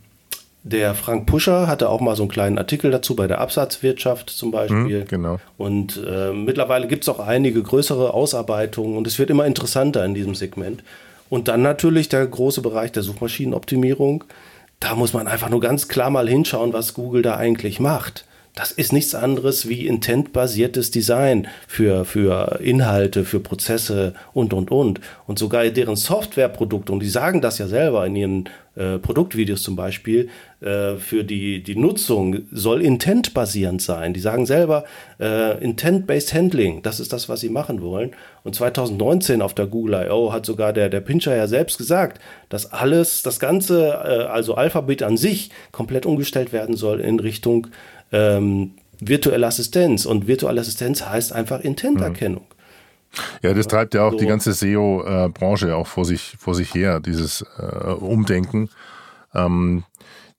der 0.64 0.96
Frank 0.96 1.28
Puscher 1.28 1.68
hatte 1.68 1.90
auch 1.90 2.02
mal 2.02 2.16
so 2.16 2.24
einen 2.24 2.30
kleinen 2.30 2.58
Artikel 2.58 2.92
dazu 2.92 3.16
bei 3.16 3.28
der 3.28 3.40
Absatzwirtschaft 3.40 4.30
zum 4.30 4.52
Beispiel. 4.52 5.02
Mhm, 5.02 5.08
genau. 5.08 5.40
Und 5.58 6.02
äh, 6.06 6.34
mittlerweile 6.34 6.88
gibt 6.88 7.04
es 7.04 7.10
auch 7.10 7.20
einige 7.20 7.64
größere 7.64 8.14
Ausarbeitungen 8.14 8.98
und 8.98 9.08
es 9.08 9.18
wird 9.18 9.30
immer 9.30 9.46
interessanter 9.46 10.04
in 10.04 10.14
diesem 10.14 10.36
Segment. 10.36 10.84
Und 11.30 11.48
dann 11.48 11.62
natürlich 11.62 12.10
der 12.10 12.26
große 12.26 12.62
Bereich 12.62 12.92
der 12.92 13.04
Suchmaschinenoptimierung. 13.04 14.24
Da 14.80 14.96
muss 14.96 15.14
man 15.14 15.28
einfach 15.28 15.50
nur 15.50 15.60
ganz 15.60 15.88
klar 15.88 16.10
mal 16.10 16.30
hinschauen, 16.30 16.74
was 16.74 16.94
Google 16.94 17.24
da 17.24 17.38
eigentlich 17.38 17.80
macht. 17.80 18.27
Das 18.58 18.72
ist 18.72 18.92
nichts 18.92 19.14
anderes 19.14 19.70
wie 19.70 19.86
intentbasiertes 19.86 20.90
Design 20.90 21.48
für, 21.68 22.06
für 22.06 22.60
Inhalte, 22.60 23.24
für 23.24 23.40
Prozesse 23.40 24.16
und, 24.34 24.52
und, 24.52 24.72
und. 24.72 25.00
Und 25.28 25.38
sogar 25.38 25.66
deren 25.66 25.96
Softwareprodukte, 25.96 26.92
und 26.92 27.02
die 27.02 27.08
sagen 27.08 27.40
das 27.40 27.60
ja 27.60 27.68
selber 27.68 28.08
in 28.08 28.16
ihren 28.16 28.50
äh, 28.76 28.98
Produktvideos 28.98 29.62
zum 29.62 29.76
Beispiel, 29.76 30.30
äh, 30.60 30.96
für 30.96 31.24
die, 31.24 31.62
die 31.62 31.76
Nutzung 31.76 32.48
soll 32.52 32.82
intentbasierend 32.82 33.80
sein. 33.80 34.14
Die 34.14 34.20
sagen 34.20 34.48
selber 34.48 34.86
äh, 35.20 35.64
Intent-Based 35.64 36.34
Handling, 36.34 36.82
das 36.82 37.00
ist 37.00 37.14
das, 37.14 37.30
was 37.30 37.42
sie 37.42 37.50
machen 37.50 37.82
wollen. 37.82 38.16
Und 38.44 38.56
2019 38.56 39.44
auf 39.44 39.54
der 39.54 39.68
Google 39.68 40.08
I.O. 40.08 40.34
hat 40.34 40.48
sogar 40.48 40.74
der, 40.74 40.90
der 40.90 41.02
Pincher 41.02 41.36
ja 41.36 41.46
selbst 41.46 41.78
gesagt, 41.78 42.20
dass 42.50 42.72
alles, 42.72 43.22
das 43.22 43.40
ganze, 43.40 43.90
äh, 43.90 44.24
also 44.26 44.56
Alphabet 44.56 45.04
an 45.04 45.16
sich, 45.16 45.52
komplett 45.72 46.08
umgestellt 46.08 46.54
werden 46.54 46.76
soll 46.76 47.00
in 47.00 47.20
Richtung 47.20 47.68
ähm, 48.12 48.72
virtuelle 49.00 49.48
Assistenz. 49.48 50.06
Und 50.06 50.28
virtuelle 50.28 50.62
Assistenz 50.62 51.06
heißt 51.06 51.34
einfach 51.34 51.62
Intenterkennung. 51.62 52.44
Mhm. 52.44 52.58
Ja, 53.42 53.54
das 53.54 53.68
treibt 53.68 53.94
ja 53.94 54.04
auch 54.04 54.12
so. 54.12 54.18
die 54.18 54.26
ganze 54.26 54.54
SEO-Branche 54.54 55.76
auch 55.76 55.88
vor 55.88 56.06
sich, 56.06 56.36
vor 56.38 56.56
sich 56.56 56.74
her, 56.74 57.00
dieses 57.00 57.44
äh, 57.58 57.92
Umdenken. 57.92 58.70
Ähm, 59.34 59.84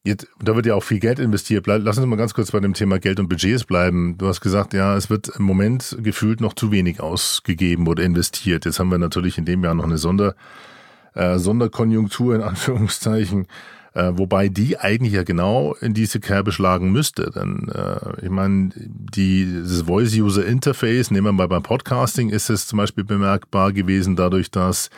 jetzt, 0.04 0.26
da 0.40 0.54
wird 0.54 0.66
ja 0.66 0.74
auch 0.74 0.82
viel 0.82 1.00
Geld 1.00 1.18
investiert. 1.18 1.64
Bleib, 1.64 1.82
lass 1.84 1.98
uns 1.98 2.06
mal 2.06 2.16
ganz 2.16 2.34
kurz 2.34 2.50
bei 2.50 2.60
dem 2.60 2.74
Thema 2.74 2.98
Geld 2.98 3.20
und 3.20 3.28
Budgets 3.28 3.64
bleiben. 3.64 4.16
Du 4.18 4.26
hast 4.26 4.40
gesagt, 4.40 4.74
ja, 4.74 4.96
es 4.96 5.10
wird 5.10 5.28
im 5.28 5.44
Moment 5.44 5.96
gefühlt 6.00 6.40
noch 6.40 6.54
zu 6.54 6.70
wenig 6.70 7.00
ausgegeben 7.00 7.86
oder 7.86 8.02
investiert. 8.02 8.64
Jetzt 8.64 8.78
haben 8.78 8.90
wir 8.90 8.98
natürlich 8.98 9.38
in 9.38 9.44
dem 9.44 9.64
Jahr 9.64 9.74
noch 9.74 9.84
eine 9.84 9.98
Sonder, 9.98 10.34
äh, 11.14 11.38
Sonderkonjunktur 11.38 12.34
in 12.34 12.42
Anführungszeichen. 12.42 13.46
Äh, 13.94 14.12
wobei 14.14 14.48
die 14.48 14.78
eigentlich 14.78 15.14
ja 15.14 15.22
genau 15.22 15.74
in 15.80 15.94
diese 15.94 16.20
Kerbe 16.20 16.52
schlagen 16.52 16.92
müsste. 16.92 17.30
Denn 17.34 17.68
äh, 17.74 18.24
ich 18.24 18.30
meine, 18.30 18.70
die, 18.76 19.62
das 19.62 19.82
Voice-User-Interface, 19.82 21.10
nehmen 21.10 21.26
wir 21.26 21.32
mal 21.32 21.48
beim 21.48 21.62
Podcasting, 21.62 22.28
ist 22.30 22.50
es 22.50 22.66
zum 22.66 22.76
Beispiel 22.76 23.04
bemerkbar 23.04 23.72
gewesen 23.72 24.16
dadurch, 24.16 24.50
dass 24.50 24.90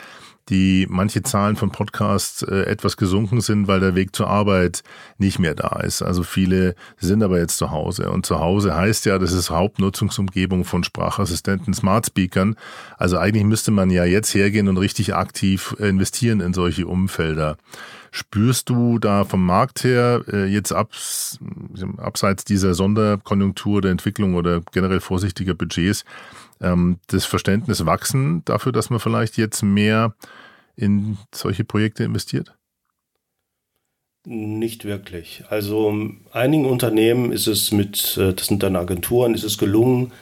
die 0.50 0.86
manche 0.90 1.22
Zahlen 1.22 1.56
von 1.56 1.70
Podcasts 1.70 2.42
äh, 2.42 2.62
etwas 2.64 2.96
gesunken 2.96 3.40
sind, 3.40 3.68
weil 3.68 3.80
der 3.80 3.94
Weg 3.94 4.14
zur 4.14 4.28
Arbeit 4.28 4.82
nicht 5.18 5.38
mehr 5.38 5.54
da 5.54 5.80
ist. 5.80 6.02
Also 6.02 6.22
viele 6.22 6.74
sind 6.98 7.22
aber 7.22 7.38
jetzt 7.38 7.56
zu 7.56 7.70
Hause. 7.70 8.10
Und 8.10 8.26
zu 8.26 8.40
Hause 8.40 8.74
heißt 8.74 9.06
ja, 9.06 9.18
das 9.18 9.32
ist 9.32 9.50
Hauptnutzungsumgebung 9.50 10.64
von 10.64 10.84
Sprachassistenten, 10.84 11.72
Smart 11.72 12.06
Speakern. 12.06 12.56
Also 12.98 13.16
eigentlich 13.16 13.44
müsste 13.44 13.70
man 13.70 13.90
ja 13.90 14.04
jetzt 14.04 14.34
hergehen 14.34 14.68
und 14.68 14.76
richtig 14.76 15.14
aktiv 15.14 15.74
investieren 15.78 16.40
in 16.40 16.52
solche 16.52 16.86
Umfelder. 16.86 17.56
Spürst 18.10 18.68
du 18.68 18.98
da 18.98 19.24
vom 19.24 19.46
Markt 19.46 19.84
her 19.84 20.24
äh, 20.32 20.46
jetzt 20.46 20.72
abs, 20.72 21.38
abseits 21.96 22.44
dieser 22.44 22.74
Sonderkonjunktur 22.74 23.80
der 23.82 23.92
Entwicklung 23.92 24.34
oder 24.34 24.62
generell 24.72 24.98
vorsichtiger 24.98 25.54
Budgets 25.54 26.04
ähm, 26.60 26.98
das 27.06 27.24
Verständnis 27.24 27.86
wachsen 27.86 28.42
dafür, 28.44 28.72
dass 28.72 28.90
man 28.90 29.00
vielleicht 29.00 29.36
jetzt 29.36 29.62
mehr 29.62 30.14
in 30.80 31.18
solche 31.34 31.64
Projekte 31.64 32.04
investiert? 32.04 32.56
Nicht 34.26 34.84
wirklich. 34.84 35.44
Also 35.48 35.94
einigen 36.32 36.66
Unternehmen 36.66 37.32
ist 37.32 37.46
es 37.46 37.72
mit, 37.72 38.18
äh, 38.18 38.34
das 38.34 38.46
sind 38.46 38.62
dann 38.62 38.76
Agenturen, 38.76 39.34
ist 39.34 39.44
es 39.44 39.56
gelungen, 39.56 40.12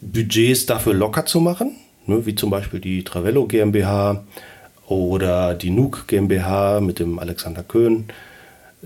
Budgets 0.00 0.66
dafür 0.66 0.94
locker 0.94 1.26
zu 1.26 1.40
machen, 1.40 1.76
ne, 2.06 2.24
wie 2.26 2.34
zum 2.34 2.50
Beispiel 2.50 2.80
die 2.80 3.04
Travello 3.04 3.46
GmbH 3.46 4.24
oder 4.88 5.54
die 5.54 5.70
NUK 5.70 6.08
GmbH 6.08 6.80
mit 6.80 6.98
dem 6.98 7.18
Alexander 7.18 7.62
Köhn. 7.62 8.06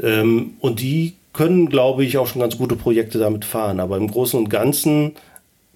Ähm, 0.02 0.54
und 0.60 0.80
die 0.80 1.14
können, 1.32 1.68
glaube 1.68 2.04
ich, 2.04 2.18
auch 2.18 2.26
schon 2.26 2.40
ganz 2.40 2.58
gute 2.58 2.76
Projekte 2.76 3.18
damit 3.18 3.44
fahren. 3.44 3.78
Aber 3.78 3.96
im 3.96 4.10
Großen 4.10 4.38
und 4.38 4.48
Ganzen 4.48 5.12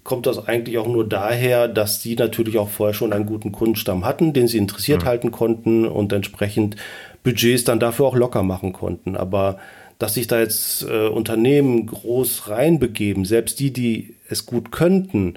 kommt 0.03 0.25
das 0.25 0.47
eigentlich 0.47 0.77
auch 0.77 0.87
nur 0.87 1.07
daher, 1.07 1.67
dass 1.67 2.01
sie 2.01 2.15
natürlich 2.15 2.57
auch 2.57 2.69
vorher 2.69 2.93
schon 2.93 3.13
einen 3.13 3.25
guten 3.25 3.51
Kundenstamm 3.51 4.05
hatten, 4.05 4.33
den 4.33 4.47
sie 4.47 4.57
interessiert 4.57 5.03
mhm. 5.03 5.07
halten 5.07 5.31
konnten 5.31 5.85
und 5.85 6.11
entsprechend 6.11 6.75
Budgets 7.23 7.63
dann 7.63 7.79
dafür 7.79 8.05
auch 8.05 8.15
locker 8.15 8.43
machen 8.43 8.73
konnten. 8.73 9.15
Aber 9.15 9.59
dass 9.99 10.15
sich 10.15 10.25
da 10.25 10.39
jetzt 10.39 10.83
äh, 10.83 11.07
Unternehmen 11.07 11.85
groß 11.85 12.49
reinbegeben, 12.49 13.25
selbst 13.25 13.59
die, 13.59 13.71
die 13.71 14.15
es 14.27 14.47
gut 14.47 14.71
könnten, 14.71 15.35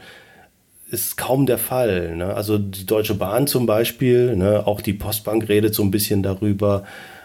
ist 0.90 1.16
kaum 1.16 1.44
der 1.44 1.58
Fall. 1.58 2.16
Ne? 2.16 2.32
Also 2.34 2.56
die 2.56 2.86
Deutsche 2.86 3.14
Bahn 3.14 3.46
zum 3.46 3.66
Beispiel, 3.66 4.36
ne? 4.36 4.66
auch 4.66 4.80
die 4.80 4.94
Postbank 4.94 5.48
redet 5.48 5.74
so 5.74 5.82
ein 5.82 5.90
bisschen 5.90 6.22
darüber. 6.22 6.84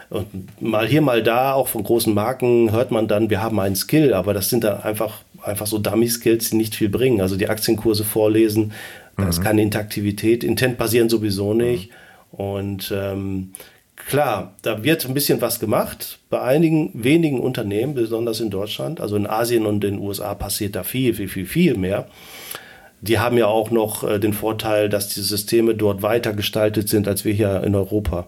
Und 0.10 0.62
mal 0.62 0.88
hier, 0.88 1.02
mal 1.02 1.24
da, 1.24 1.54
auch 1.54 1.68
von 1.68 1.84
großen 1.84 2.14
Marken 2.14 2.72
hört 2.72 2.92
man 2.92 3.08
dann, 3.08 3.30
wir 3.30 3.42
haben 3.42 3.60
einen 3.60 3.76
Skill, 3.76 4.14
aber 4.14 4.34
das 4.34 4.50
sind 4.50 4.64
dann 4.64 4.82
einfach, 4.82 5.22
einfach 5.44 5.68
so 5.68 5.78
Dummy-Skills, 5.78 6.52
die 6.52 6.58
nicht 6.58 6.76
viel 6.76 6.90
bringen. 6.90 7.22
Also 7.22 7.36
die 7.36 7.50
Aktienkurse 7.50 8.04
vorlesen, 8.04 8.74
da 9.18 9.24
mhm. 9.24 9.30
ist 9.30 9.42
keine 9.42 9.62
Interaktivität, 9.62 10.44
Intent 10.44 10.78
basieren 10.78 11.10
sowieso 11.10 11.54
nicht. 11.54 11.92
Und 12.32 12.94
ähm, 12.96 13.52
klar, 13.96 14.56
da 14.62 14.84
wird 14.84 15.06
ein 15.06 15.14
bisschen 15.14 15.42
was 15.42 15.60
gemacht. 15.60 16.20
Bei 16.30 16.42
einigen 16.42 16.92
wenigen 16.94 17.40
Unternehmen, 17.40 17.94
besonders 17.94 18.40
in 18.40 18.50
Deutschland, 18.50 19.02
also 19.02 19.16
in 19.16 19.28
Asien 19.28 19.66
und 19.66 19.84
in 19.84 19.96
den 19.96 20.00
USA 20.00 20.36
passiert 20.36 20.76
da 20.76 20.84
viel, 20.84 21.14
viel, 21.14 21.28
viel, 21.28 21.46
viel 21.46 21.78
mehr. 21.78 22.08
Die 23.02 23.18
haben 23.20 23.38
ja 23.38 23.48
auch 23.48 23.72
noch 23.72 24.04
äh, 24.04 24.20
den 24.20 24.34
Vorteil, 24.34 24.90
dass 24.90 25.10
die 25.10 25.22
Systeme 25.22 25.74
dort 25.74 26.02
weiter 26.02 26.34
gestaltet 26.34 26.90
sind 26.90 27.08
als 27.08 27.24
wir 27.24 27.34
hier 27.34 27.64
in 27.64 27.76
Europa. 27.76 28.28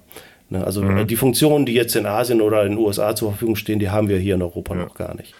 Ne? 0.49 0.63
Also 0.63 0.81
mhm. 0.81 1.07
die 1.07 1.15
Funktionen, 1.15 1.65
die 1.65 1.73
jetzt 1.73 1.95
in 1.95 2.05
Asien 2.05 2.41
oder 2.41 2.63
in 2.63 2.73
den 2.73 2.77
USA 2.77 3.15
zur 3.15 3.31
Verfügung 3.31 3.55
stehen, 3.55 3.79
die 3.79 3.89
haben 3.89 4.07
wir 4.07 4.17
hier 4.17 4.35
in 4.35 4.41
Europa 4.41 4.75
ja. 4.75 4.85
noch 4.85 4.93
gar 4.93 5.15
nicht. 5.15 5.33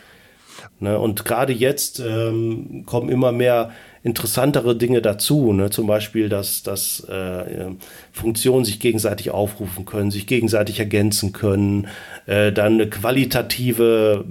Ne? 0.82 1.00
Und 1.00 1.26
gerade 1.26 1.54
jetzt 1.54 2.00
ähm, 2.00 2.84
kommen 2.86 3.10
immer 3.10 3.32
mehr 3.32 3.72
interessantere 4.04 4.76
Dinge 4.76 5.02
dazu. 5.02 5.54
Ne? 5.54 5.70
Zum 5.70 5.86
Beispiel, 5.86 6.28
dass, 6.28 6.64
dass 6.64 7.02
äh, 7.02 7.68
Funktionen 8.12 8.66
sich 8.66 8.80
gegenseitig 8.80 9.30
aufrufen 9.30 9.86
können, 9.86 10.10
sich 10.10 10.26
gegenseitig 10.26 10.80
ergänzen 10.80 11.34
können, 11.34 11.88
äh, 12.26 12.52
dann 12.52 12.74
eine 12.74 12.90
qualitative, 12.90 14.26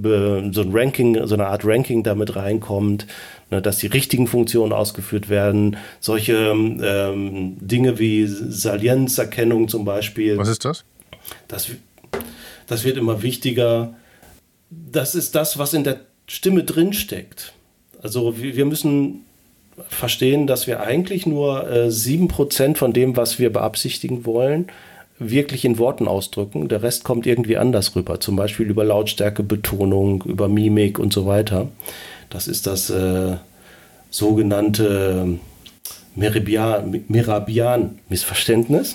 so 0.52 0.60
ein 0.62 0.70
Ranking, 0.72 1.26
so 1.26 1.34
eine 1.34 1.46
Art 1.46 1.64
Ranking 1.64 2.02
damit 2.02 2.34
reinkommt 2.34 3.06
ne, 3.50 3.62
dass 3.62 3.78
die 3.78 3.86
richtigen 3.86 4.26
Funktionen 4.26 4.72
ausgeführt 4.72 5.28
werden. 5.28 5.76
Solche 6.00 6.34
ähm, 6.34 7.56
Dinge 7.60 7.98
wie 7.98 8.26
Salienzerkennung 8.26 9.68
zum 9.68 9.84
Beispiel. 9.84 10.36
Was 10.38 10.48
ist 10.48 10.64
das? 10.64 10.84
das? 11.48 11.70
Das 12.66 12.84
wird 12.84 12.96
immer 12.96 13.22
wichtiger. 13.22 13.94
Das 14.70 15.14
ist 15.14 15.34
das, 15.34 15.58
was 15.58 15.74
in 15.74 15.84
der 15.84 16.00
Stimme 16.30 16.62
drinsteckt. 16.62 17.52
Also 18.04 18.38
wir 18.38 18.64
müssen 18.64 19.24
verstehen, 19.88 20.46
dass 20.46 20.68
wir 20.68 20.80
eigentlich 20.80 21.26
nur 21.26 21.68
äh, 21.68 21.88
7% 21.88 22.76
von 22.76 22.92
dem, 22.92 23.16
was 23.16 23.40
wir 23.40 23.52
beabsichtigen 23.52 24.24
wollen, 24.24 24.68
wirklich 25.18 25.64
in 25.64 25.78
Worten 25.78 26.06
ausdrücken. 26.06 26.68
Der 26.68 26.84
Rest 26.84 27.02
kommt 27.02 27.26
irgendwie 27.26 27.56
anders 27.56 27.96
rüber, 27.96 28.20
zum 28.20 28.36
Beispiel 28.36 28.70
über 28.70 28.84
Lautstärke, 28.84 29.42
Betonung, 29.42 30.22
über 30.22 30.48
Mimik 30.48 31.00
und 31.00 31.12
so 31.12 31.26
weiter. 31.26 31.66
Das 32.28 32.46
ist 32.46 32.68
das 32.68 32.90
äh, 32.90 33.34
sogenannte 34.10 35.40
Merabian-Missverständnis. 36.14 38.94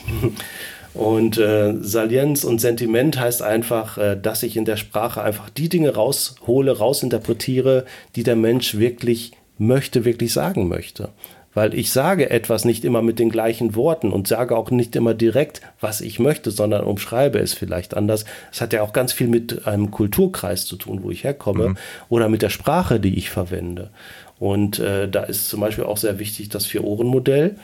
Und 0.95 1.37
äh, 1.37 1.73
Salienz 1.81 2.45
und 2.45 2.61
Sentiment 2.61 3.19
heißt 3.19 3.41
einfach, 3.41 3.97
äh, 3.97 4.17
dass 4.19 4.43
ich 4.43 4.55
in 4.55 4.63
der 4.63 4.77
Sprache 4.77 5.21
einfach 5.21 5.49
die 5.49 5.67
Dinge 5.67 5.93
raushole, 5.93 6.77
rausinterpretiere, 6.77 7.85
die 8.15 8.23
der 8.23 8.37
Mensch 8.37 8.77
wirklich 8.77 9.33
möchte, 9.57 10.05
wirklich 10.05 10.31
sagen 10.31 10.69
möchte. 10.69 11.09
Weil 11.53 11.73
ich 11.73 11.91
sage 11.91 12.29
etwas 12.29 12.65
nicht 12.65 12.83
immer 12.85 13.01
mit 13.01 13.19
den 13.19 13.29
gleichen 13.29 13.75
Worten 13.75 14.11
und 14.11 14.27
sage 14.27 14.57
auch 14.57 14.71
nicht 14.71 14.95
immer 14.95 15.13
direkt, 15.13 15.61
was 15.79 16.01
ich 16.01 16.19
möchte, 16.19 16.51
sondern 16.51 16.83
umschreibe 16.85 17.39
es 17.39 17.53
vielleicht 17.53 17.95
anders. 17.95 18.25
Es 18.51 18.61
hat 18.61 18.73
ja 18.73 18.81
auch 18.81 18.93
ganz 18.93 19.11
viel 19.11 19.27
mit 19.27 19.67
einem 19.67 19.91
Kulturkreis 19.91 20.65
zu 20.65 20.77
tun, 20.77 20.99
wo 21.01 21.11
ich 21.11 21.23
herkomme, 21.23 21.69
mhm. 21.69 21.77
oder 22.09 22.29
mit 22.29 22.41
der 22.41 22.49
Sprache, 22.49 22.99
die 22.99 23.17
ich 23.17 23.29
verwende. 23.29 23.89
Und 24.37 24.79
äh, 24.79 25.09
da 25.09 25.23
ist 25.23 25.49
zum 25.49 25.61
Beispiel 25.61 25.85
auch 25.85 25.97
sehr 25.97 26.19
wichtig 26.19 26.49
das 26.49 26.65
Vier-Ohren-Modell. 26.65 27.55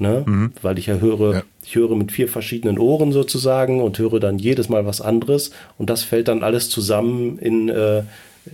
Ne? 0.00 0.24
Mhm. 0.26 0.52
Weil 0.62 0.78
ich 0.78 0.86
ja 0.86 0.96
höre, 0.96 1.34
ja. 1.34 1.42
ich 1.62 1.74
höre 1.74 1.94
mit 1.94 2.10
vier 2.10 2.26
verschiedenen 2.26 2.78
Ohren 2.78 3.12
sozusagen 3.12 3.82
und 3.82 3.98
höre 3.98 4.18
dann 4.18 4.38
jedes 4.38 4.70
Mal 4.70 4.86
was 4.86 5.02
anderes 5.02 5.50
und 5.76 5.90
das 5.90 6.02
fällt 6.02 6.28
dann 6.28 6.42
alles 6.42 6.70
zusammen 6.70 7.38
in, 7.38 7.68
äh, 7.68 8.02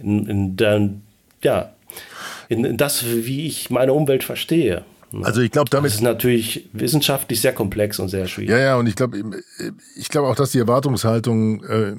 in, 0.03 0.27
in, 0.27 0.57
dann, 0.57 1.03
ja, 1.45 1.71
in, 2.49 2.65
in 2.65 2.77
das, 2.77 3.05
wie 3.07 3.47
ich 3.47 3.71
meine 3.71 3.93
Umwelt 3.93 4.25
verstehe. 4.25 4.83
Also 5.23 5.41
ich 5.41 5.53
glaube, 5.53 5.71
damit 5.71 5.91
das 5.91 5.99
ist 5.99 6.03
natürlich 6.03 6.69
wissenschaftlich 6.73 7.41
sehr 7.41 7.53
komplex 7.53 8.01
und 8.01 8.09
sehr 8.09 8.27
schwierig. 8.27 8.51
Ja, 8.51 8.59
ja, 8.59 8.77
und 8.77 8.89
ich 8.89 8.97
glaube, 8.97 9.23
ich 9.95 10.09
glaube 10.09 10.27
auch, 10.27 10.35
dass 10.35 10.51
die 10.51 10.59
Erwartungshaltung 10.59 11.63
äh, 11.65 11.93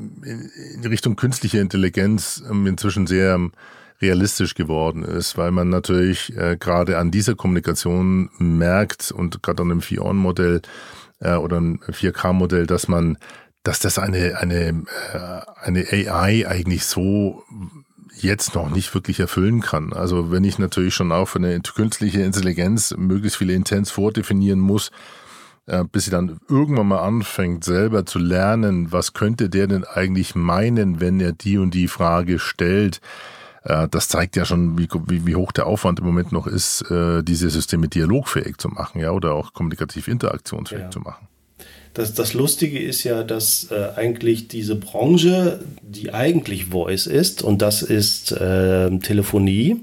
in 0.75 0.85
Richtung 0.85 1.15
künstliche 1.15 1.59
Intelligenz 1.59 2.43
ähm, 2.49 2.67
inzwischen 2.67 3.07
sehr 3.07 3.49
realistisch 4.01 4.53
geworden 4.53 5.03
ist, 5.03 5.37
weil 5.37 5.51
man 5.51 5.69
natürlich 5.69 6.35
äh, 6.37 6.57
gerade 6.59 6.97
an 6.97 7.11
dieser 7.11 7.35
Kommunikation 7.35 8.29
merkt 8.37 9.11
und 9.11 9.41
gerade 9.41 9.63
an 9.63 9.69
dem 9.69 9.81
4-On-Modell 9.81 10.61
äh, 11.19 11.35
oder 11.35 11.59
ein 11.59 11.79
4K-Modell, 11.79 12.67
dass 12.67 12.87
man, 12.87 13.17
dass 13.63 13.79
das 13.79 13.97
eine, 13.97 14.37
eine, 14.37 14.83
äh, 15.13 15.41
eine 15.61 15.85
AI 15.91 16.47
eigentlich 16.47 16.85
so 16.85 17.43
jetzt 18.21 18.55
noch 18.55 18.69
nicht 18.69 18.93
wirklich 18.93 19.19
erfüllen 19.19 19.61
kann. 19.61 19.93
Also 19.93 20.31
wenn 20.31 20.43
ich 20.43 20.59
natürlich 20.59 20.93
schon 20.93 21.11
auch 21.11 21.27
für 21.27 21.39
eine 21.39 21.59
künstliche 21.59 22.21
Intelligenz 22.21 22.95
möglichst 22.97 23.37
viele 23.37 23.53
Intents 23.53 23.91
vordefinieren 23.91 24.59
muss, 24.59 24.91
äh, 25.65 25.83
bis 25.91 26.05
sie 26.05 26.11
dann 26.11 26.39
irgendwann 26.47 26.87
mal 26.87 26.99
anfängt, 26.99 27.63
selber 27.63 28.05
zu 28.05 28.19
lernen, 28.19 28.91
was 28.91 29.13
könnte 29.13 29.49
der 29.49 29.67
denn 29.67 29.83
eigentlich 29.83 30.35
meinen, 30.35 30.99
wenn 30.99 31.19
er 31.19 31.33
die 31.33 31.57
und 31.57 31.73
die 31.73 31.87
Frage 31.87 32.39
stellt, 32.39 33.01
äh, 33.67 33.87
das 33.89 34.07
zeigt 34.07 34.35
ja 34.35 34.45
schon, 34.45 34.77
wie, 34.77 34.87
wie, 35.25 35.35
hoch 35.35 35.51
der 35.51 35.67
Aufwand 35.67 35.99
im 35.99 36.05
Moment 36.05 36.31
noch 36.31 36.47
ist, 36.47 36.89
äh, 36.89 37.21
diese 37.23 37.49
Systeme 37.49 37.87
dialogfähig 37.87 38.57
zu 38.57 38.69
machen, 38.69 39.01
ja, 39.01 39.11
oder 39.11 39.33
auch 39.33 39.53
kommunikativ 39.53 40.07
interaktionsfähig 40.07 40.83
ja. 40.83 40.91
zu 40.91 40.99
machen. 41.01 41.27
Das, 41.93 42.13
das 42.13 42.33
Lustige 42.33 42.79
ist 42.79 43.03
ja, 43.03 43.23
dass 43.23 43.71
äh, 43.71 43.89
eigentlich 43.95 44.47
diese 44.47 44.75
Branche, 44.75 45.59
die 45.81 46.13
eigentlich 46.13 46.67
Voice 46.67 47.07
ist, 47.07 47.41
und 47.41 47.61
das 47.61 47.81
ist 47.81 48.31
äh, 48.31 48.97
Telefonie, 48.99 49.81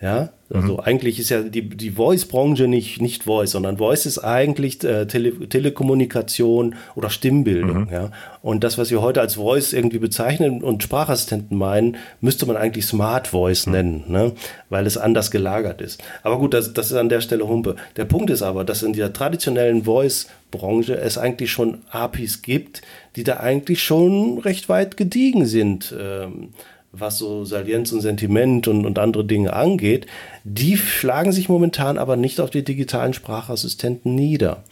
ja, 0.00 0.30
also 0.52 0.74
mhm. 0.74 0.80
eigentlich 0.80 1.18
ist 1.18 1.30
ja 1.30 1.42
die, 1.42 1.68
die 1.68 1.90
Voice-Branche 1.90 2.68
nicht, 2.68 3.00
nicht 3.00 3.24
Voice, 3.24 3.52
sondern 3.52 3.78
Voice 3.78 4.06
ist 4.06 4.18
eigentlich 4.18 4.82
äh, 4.84 5.06
Tele 5.06 5.48
Telekommunikation 5.48 6.74
oder 6.94 7.10
Stimmbildung. 7.10 7.84
Mhm. 7.84 7.92
Ja? 7.92 8.10
Und 8.42 8.64
das, 8.64 8.76
was 8.76 8.90
wir 8.90 9.00
heute 9.00 9.20
als 9.20 9.34
Voice 9.36 9.72
irgendwie 9.72 9.98
bezeichnen 9.98 10.62
und 10.62 10.82
Sprachassistenten 10.82 11.56
meinen, 11.56 11.96
müsste 12.20 12.44
man 12.46 12.56
eigentlich 12.56 12.86
Smart 12.86 13.28
Voice 13.28 13.66
mhm. 13.66 13.72
nennen, 13.72 14.04
ne? 14.08 14.32
weil 14.68 14.86
es 14.86 14.98
anders 14.98 15.30
gelagert 15.30 15.80
ist. 15.80 16.02
Aber 16.22 16.38
gut, 16.38 16.54
das, 16.54 16.72
das 16.72 16.90
ist 16.90 16.96
an 16.96 17.08
der 17.08 17.20
Stelle 17.20 17.48
Humpe. 17.48 17.76
Der 17.96 18.04
Punkt 18.04 18.30
ist 18.30 18.42
aber, 18.42 18.64
dass 18.64 18.82
in 18.82 18.92
dieser 18.92 19.12
traditionellen 19.12 19.84
Voice-Branche 19.84 20.96
es 20.96 21.18
eigentlich 21.18 21.50
schon 21.50 21.78
APIs 21.90 22.42
gibt, 22.42 22.82
die 23.16 23.24
da 23.24 23.38
eigentlich 23.38 23.82
schon 23.82 24.38
recht 24.38 24.68
weit 24.68 24.96
gediegen 24.96 25.46
sind. 25.46 25.94
Ähm, 25.98 26.50
was 26.92 27.18
so 27.18 27.44
Salienz 27.44 27.90
und 27.92 28.02
Sentiment 28.02 28.68
und, 28.68 28.84
und 28.84 28.98
andere 28.98 29.24
Dinge 29.24 29.54
angeht, 29.54 30.06
die 30.44 30.76
schlagen 30.76 31.32
sich 31.32 31.48
momentan 31.48 31.98
aber 31.98 32.16
nicht 32.16 32.40
auf 32.40 32.50
die 32.50 32.64
digitalen 32.64 33.14
Sprachassistenten 33.14 34.14
nieder. 34.14 34.62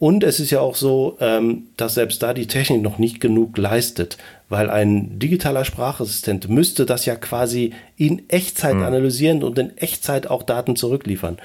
Und 0.00 0.24
es 0.24 0.40
ist 0.40 0.50
ja 0.50 0.60
auch 0.60 0.74
so, 0.74 1.16
ähm, 1.20 1.68
dass 1.76 1.94
selbst 1.94 2.22
da 2.22 2.34
die 2.34 2.46
Technik 2.48 2.82
noch 2.82 2.98
nicht 2.98 3.20
genug 3.20 3.56
leistet, 3.56 4.18
weil 4.48 4.68
ein 4.68 5.18
digitaler 5.18 5.64
Sprachassistent 5.64 6.48
müsste 6.48 6.84
das 6.84 7.06
ja 7.06 7.14
quasi 7.14 7.72
in 7.96 8.28
Echtzeit 8.28 8.74
mhm. 8.74 8.82
analysieren 8.82 9.42
und 9.44 9.58
in 9.58 9.76
Echtzeit 9.78 10.26
auch 10.26 10.42
Daten 10.42 10.74
zurückliefern. 10.74 11.38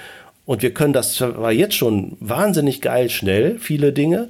Und 0.45 0.63
wir 0.63 0.74
können 0.74 0.93
das 0.93 1.13
zwar 1.13 1.52
jetzt 1.52 1.76
schon 1.76 2.17
wahnsinnig 2.19 2.82
geil 2.82 3.12
schnell, 3.12 3.60
viele 3.60 3.93
Dinge, 3.93 4.30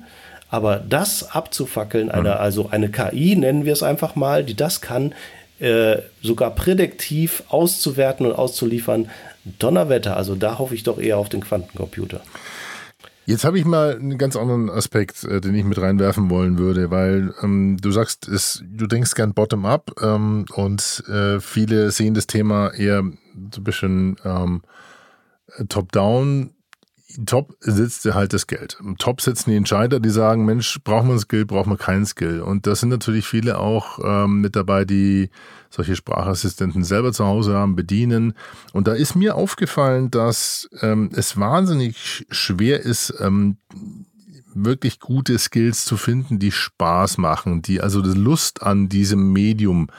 aber 0.49 0.77
das 0.77 1.33
abzufackeln, 1.33 2.11
eine, 2.11 2.31
mhm. 2.31 2.35
also 2.35 2.69
eine 2.69 2.89
KI 2.89 3.37
nennen 3.37 3.65
wir 3.65 3.73
es 3.73 3.83
einfach 3.83 4.15
mal, 4.15 4.43
die 4.43 4.55
das 4.55 4.81
kann, 4.81 5.13
äh, 5.59 5.97
sogar 6.21 6.55
prädiktiv 6.55 7.43
auszuwerten 7.49 8.25
und 8.25 8.33
auszuliefern, 8.33 9.09
Donnerwetter. 9.59 10.17
Also 10.17 10.35
da 10.35 10.59
hoffe 10.59 10.75
ich 10.75 10.83
doch 10.83 10.99
eher 10.99 11.17
auf 11.17 11.29
den 11.29 11.41
Quantencomputer. 11.41 12.21
Jetzt 13.25 13.43
habe 13.43 13.59
ich 13.59 13.65
mal 13.65 13.95
einen 13.95 14.17
ganz 14.17 14.35
anderen 14.35 14.71
Aspekt, 14.71 15.23
äh, 15.23 15.39
den 15.39 15.53
ich 15.53 15.63
mit 15.63 15.79
reinwerfen 15.79 16.31
wollen 16.31 16.57
würde, 16.57 16.89
weil 16.89 17.33
ähm, 17.43 17.77
du 17.79 17.91
sagst, 17.91 18.27
es, 18.27 18.63
du 18.65 18.87
denkst 18.87 19.13
gern 19.13 19.35
bottom-up 19.35 19.91
ähm, 20.01 20.45
und 20.55 21.03
äh, 21.07 21.39
viele 21.39 21.91
sehen 21.91 22.15
das 22.15 22.25
Thema 22.25 22.73
eher 22.73 23.03
so 23.53 23.61
ein 23.61 23.63
bisschen 23.63 24.15
ähm, 24.25 24.63
top-down 25.67 26.55
top 27.25 27.55
sitzt 27.59 28.05
halt 28.05 28.33
das 28.33 28.47
Geld. 28.47 28.77
Top 28.99 29.21
sitzen 29.21 29.49
die 29.49 29.55
Entscheider, 29.55 29.99
die 29.99 30.09
sagen, 30.09 30.45
Mensch, 30.45 30.79
brauchen 30.83 31.07
wir 31.07 31.15
ein 31.15 31.19
Skill, 31.19 31.45
brauchen 31.45 31.71
wir 31.71 31.77
keinen 31.77 32.05
Skill. 32.05 32.41
Und 32.41 32.67
da 32.67 32.75
sind 32.75 32.89
natürlich 32.89 33.25
viele 33.25 33.57
auch 33.57 33.99
ähm, 34.03 34.41
mit 34.41 34.55
dabei, 34.55 34.85
die 34.85 35.29
solche 35.69 35.95
Sprachassistenten 35.95 36.83
selber 36.83 37.11
zu 37.11 37.25
Hause 37.25 37.55
haben, 37.55 37.75
bedienen. 37.75 38.33
Und 38.73 38.87
da 38.87 38.93
ist 38.93 39.15
mir 39.15 39.35
aufgefallen, 39.35 40.11
dass 40.11 40.69
ähm, 40.81 41.09
es 41.13 41.37
wahnsinnig 41.37 42.25
schwer 42.29 42.81
ist, 42.81 43.13
ähm, 43.19 43.57
wirklich 44.53 44.99
gute 44.99 45.37
Skills 45.37 45.85
zu 45.85 45.97
finden, 45.97 46.39
die 46.39 46.51
Spaß 46.51 47.17
machen, 47.17 47.61
die 47.61 47.81
also 47.81 48.01
Lust 48.01 48.63
an 48.63 48.89
diesem 48.89 49.31
Medium 49.31 49.89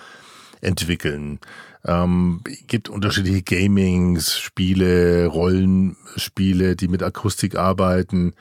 entwickeln. 0.61 1.39
Ähm, 1.85 2.43
gibt 2.67 2.89
unterschiedliche 2.89 3.43
Gamings, 3.43 4.39
Spiele, 4.39 5.27
Rollenspiele, 5.27 6.77
die 6.77 6.89
mit 6.89 7.03
Akustik 7.03 7.57
arbeiten. 7.57 8.35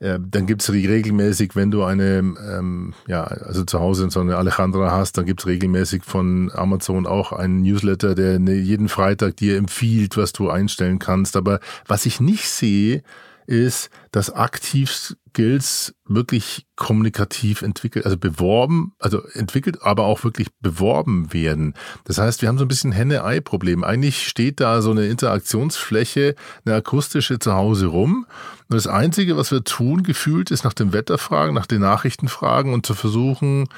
Äh, 0.00 0.18
dann 0.20 0.46
gibt's 0.46 0.70
regelmäßig, 0.70 1.56
wenn 1.56 1.70
du 1.70 1.82
eine, 1.82 2.18
ähm, 2.18 2.94
ja, 3.08 3.24
also 3.24 3.64
zu 3.64 3.80
Hause 3.80 4.08
so 4.10 4.20
eine 4.20 4.36
Alejandra 4.36 4.92
hast, 4.92 5.18
dann 5.18 5.26
gibt's 5.26 5.46
regelmäßig 5.46 6.04
von 6.04 6.52
Amazon 6.54 7.06
auch 7.06 7.32
einen 7.32 7.62
Newsletter, 7.62 8.14
der 8.14 8.38
ne, 8.38 8.54
jeden 8.54 8.88
Freitag 8.88 9.36
dir 9.36 9.56
empfiehlt, 9.56 10.16
was 10.16 10.32
du 10.32 10.50
einstellen 10.50 10.98
kannst. 11.00 11.36
Aber 11.36 11.58
was 11.86 12.06
ich 12.06 12.20
nicht 12.20 12.48
sehe, 12.48 13.02
ist, 13.48 13.90
dass 14.12 14.30
aktiv 14.30 14.90
Skills 15.38 15.94
wirklich 16.04 16.66
kommunikativ 16.74 17.62
entwickelt, 17.62 18.04
also 18.04 18.18
beworben, 18.18 18.92
also 18.98 19.22
entwickelt, 19.34 19.82
aber 19.82 20.04
auch 20.04 20.24
wirklich 20.24 20.48
beworben 20.60 21.32
werden. 21.32 21.74
Das 22.04 22.18
heißt, 22.18 22.42
wir 22.42 22.48
haben 22.48 22.58
so 22.58 22.64
ein 22.64 22.68
bisschen 22.68 22.92
Henne-Ei-Problem. 22.92 23.84
Eigentlich 23.84 24.26
steht 24.26 24.60
da 24.60 24.82
so 24.82 24.90
eine 24.90 25.06
Interaktionsfläche, 25.06 26.34
eine 26.64 26.74
akustische 26.74 27.38
zu 27.38 27.54
Hause 27.54 27.86
rum. 27.86 28.26
Und 28.68 28.76
das 28.76 28.86
Einzige, 28.86 29.36
was 29.36 29.50
wir 29.50 29.64
tun, 29.64 30.02
gefühlt, 30.02 30.50
ist 30.50 30.64
nach 30.64 30.74
dem 30.74 30.92
Wetter 30.92 31.18
fragen, 31.18 31.54
nach 31.54 31.66
den 31.66 31.80
Nachrichten 31.80 32.28
fragen 32.28 32.74
und 32.74 32.84
zu 32.84 32.94
versuchen, 32.94 33.68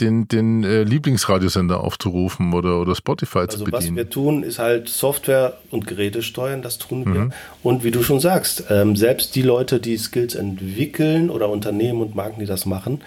den, 0.00 0.26
den 0.26 0.64
äh, 0.64 0.82
Lieblingsradiosender 0.82 1.82
aufzurufen 1.82 2.52
oder, 2.52 2.80
oder 2.80 2.94
Spotify 2.94 3.40
also 3.40 3.58
zu 3.58 3.64
bedienen. 3.64 3.96
Was 3.96 3.96
wir 3.96 4.10
tun, 4.10 4.42
ist 4.42 4.58
halt 4.58 4.88
Software 4.88 5.58
und 5.70 5.86
Geräte 5.86 6.22
steuern, 6.22 6.62
das 6.62 6.78
tun 6.78 7.04
wir. 7.06 7.20
Mhm. 7.22 7.32
Und 7.62 7.84
wie 7.84 7.92
du 7.92 8.02
schon 8.02 8.18
sagst, 8.18 8.64
ähm, 8.70 8.96
selbst 8.96 9.36
die 9.36 9.42
Leute, 9.42 9.78
die 9.78 9.96
Skills 9.96 10.34
entwickeln 10.34 11.30
oder 11.30 11.48
Unternehmen 11.48 12.00
und 12.02 12.16
Marken, 12.16 12.40
die 12.40 12.46
das 12.46 12.66
machen, 12.66 13.02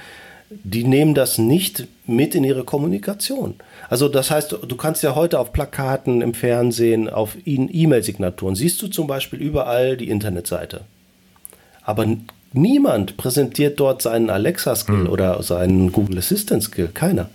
die 0.50 0.86
nehmen 0.86 1.14
das 1.14 1.38
nicht 1.38 1.88
mit 2.06 2.34
in 2.34 2.46
ihre 2.46 2.64
Kommunikation. 2.64 3.56
Also 3.90 4.08
das 4.08 4.32
heißt, 4.32 4.58
du 4.66 4.76
kannst 4.78 5.04
ja 5.04 5.14
heute 5.14 5.40
auf 5.40 5.52
Plakaten, 5.52 6.22
im 6.22 6.34
Fernsehen, 6.34 7.10
auf 7.10 7.36
E-Mail-Signaturen, 7.46 8.56
siehst 8.56 8.82
du 8.82 8.88
zum 8.88 9.08
Beispiel 9.08 9.42
überall 9.42 9.98
die 9.98 10.10
Internetseite. 10.10 10.82
Aber 11.84 12.06
Niemand 12.54 13.18
präsentiert 13.18 13.80
dort 13.80 14.02
seinen 14.02 14.30
Alexa-Skill 14.30 15.06
hm. 15.06 15.10
oder 15.10 15.42
seinen 15.44 15.92
Google 15.92 16.18
Assistant-Skill. 16.18 16.90
Keiner. 16.94 17.30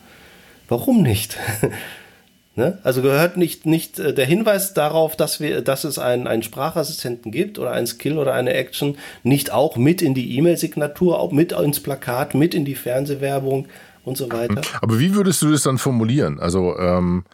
Warum 0.68 1.02
nicht? 1.02 1.36
ne? 2.56 2.78
Also 2.82 3.02
gehört 3.02 3.36
nicht, 3.36 3.66
nicht 3.66 3.98
äh, 3.98 4.14
der 4.14 4.26
Hinweis 4.26 4.74
darauf, 4.74 5.16
dass, 5.16 5.40
wir, 5.40 5.60
dass 5.60 5.84
es 5.84 5.98
einen, 5.98 6.26
einen 6.26 6.42
Sprachassistenten 6.42 7.30
gibt 7.30 7.58
oder 7.58 7.72
einen 7.72 7.86
Skill 7.86 8.18
oder 8.18 8.34
eine 8.34 8.54
Action, 8.54 8.96
nicht 9.22 9.52
auch 9.52 9.76
mit 9.76 10.02
in 10.02 10.14
die 10.14 10.36
E-Mail-Signatur, 10.36 11.20
auch 11.20 11.32
mit 11.32 11.52
ins 11.52 11.80
Plakat, 11.80 12.34
mit 12.34 12.54
in 12.54 12.64
die 12.64 12.74
Fernsehwerbung 12.74 13.66
und 14.04 14.16
so 14.16 14.30
weiter. 14.32 14.62
Aber 14.80 14.98
wie 14.98 15.14
würdest 15.14 15.42
du 15.42 15.50
das 15.50 15.62
dann 15.62 15.78
formulieren? 15.78 16.40
Also, 16.40 16.76
ähm, 16.78 17.24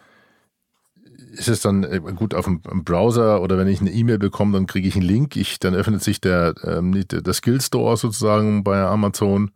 ist 1.31 1.47
es 1.47 1.61
dann 1.61 1.83
äh, 1.83 1.99
gut 1.99 2.33
auf 2.33 2.45
dem 2.45 2.61
Browser 2.61 3.41
oder 3.41 3.57
wenn 3.57 3.67
ich 3.67 3.81
eine 3.81 3.91
E-Mail 3.91 4.19
bekomme, 4.19 4.53
dann 4.53 4.67
kriege 4.67 4.87
ich 4.87 4.95
einen 4.95 5.05
Link, 5.05 5.35
ich, 5.35 5.59
dann 5.59 5.75
öffnet 5.75 6.03
sich 6.03 6.21
der, 6.21 6.55
ähm, 6.63 7.03
der 7.07 7.33
Skill 7.33 7.61
Store 7.61 7.97
sozusagen 7.97 8.63
bei 8.63 8.81
Amazon. 8.81 9.51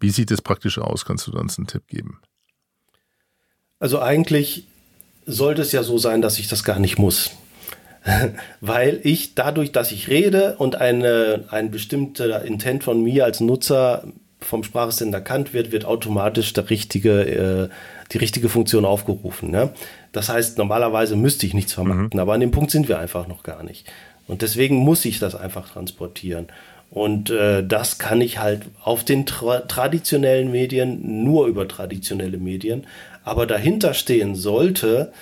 Wie 0.00 0.10
sieht 0.10 0.30
das 0.30 0.42
praktisch 0.42 0.78
aus? 0.78 1.04
Kannst 1.04 1.26
du 1.26 1.32
uns 1.32 1.58
einen 1.58 1.66
Tipp 1.66 1.86
geben? 1.86 2.20
Also 3.78 4.00
eigentlich 4.00 4.66
sollte 5.26 5.62
es 5.62 5.72
ja 5.72 5.82
so 5.82 5.98
sein, 5.98 6.22
dass 6.22 6.38
ich 6.38 6.48
das 6.48 6.64
gar 6.64 6.78
nicht 6.78 6.98
muss. 6.98 7.30
Weil 8.60 9.00
ich 9.04 9.34
dadurch, 9.34 9.72
dass 9.72 9.92
ich 9.92 10.08
rede 10.08 10.56
und 10.56 10.76
eine, 10.76 11.44
ein 11.50 11.70
bestimmter 11.70 12.44
Intent 12.44 12.84
von 12.84 13.02
mir 13.02 13.24
als 13.24 13.40
Nutzer 13.40 14.04
vom 14.40 14.64
Sprachassistenten 14.64 15.14
erkannt 15.14 15.52
wird, 15.52 15.72
wird 15.72 15.84
automatisch 15.84 16.52
der 16.52 16.68
richtige, 16.68 17.26
äh, 17.26 17.68
die 18.12 18.18
richtige 18.18 18.48
Funktion 18.48 18.84
aufgerufen. 18.84 19.50
Ne? 19.50 19.72
Das 20.12 20.28
heißt, 20.28 20.58
normalerweise 20.58 21.16
müsste 21.16 21.46
ich 21.46 21.54
nichts 21.54 21.72
vermarkten, 21.72 22.18
mhm. 22.18 22.20
aber 22.20 22.34
an 22.34 22.40
dem 22.40 22.50
Punkt 22.50 22.70
sind 22.70 22.88
wir 22.88 22.98
einfach 22.98 23.26
noch 23.26 23.42
gar 23.42 23.62
nicht. 23.62 23.90
Und 24.28 24.42
deswegen 24.42 24.76
muss 24.76 25.04
ich 25.04 25.18
das 25.18 25.34
einfach 25.34 25.68
transportieren. 25.70 26.48
Und 26.90 27.30
äh, 27.30 27.66
das 27.66 27.98
kann 27.98 28.20
ich 28.20 28.38
halt 28.38 28.66
auf 28.84 29.02
den 29.02 29.24
tra 29.24 29.60
traditionellen 29.60 30.50
Medien, 30.50 31.24
nur 31.24 31.46
über 31.46 31.66
traditionelle 31.66 32.36
Medien. 32.36 32.86
Aber 33.24 33.46
dahinter 33.46 33.94
stehen 33.94 34.34
sollte 34.34 35.12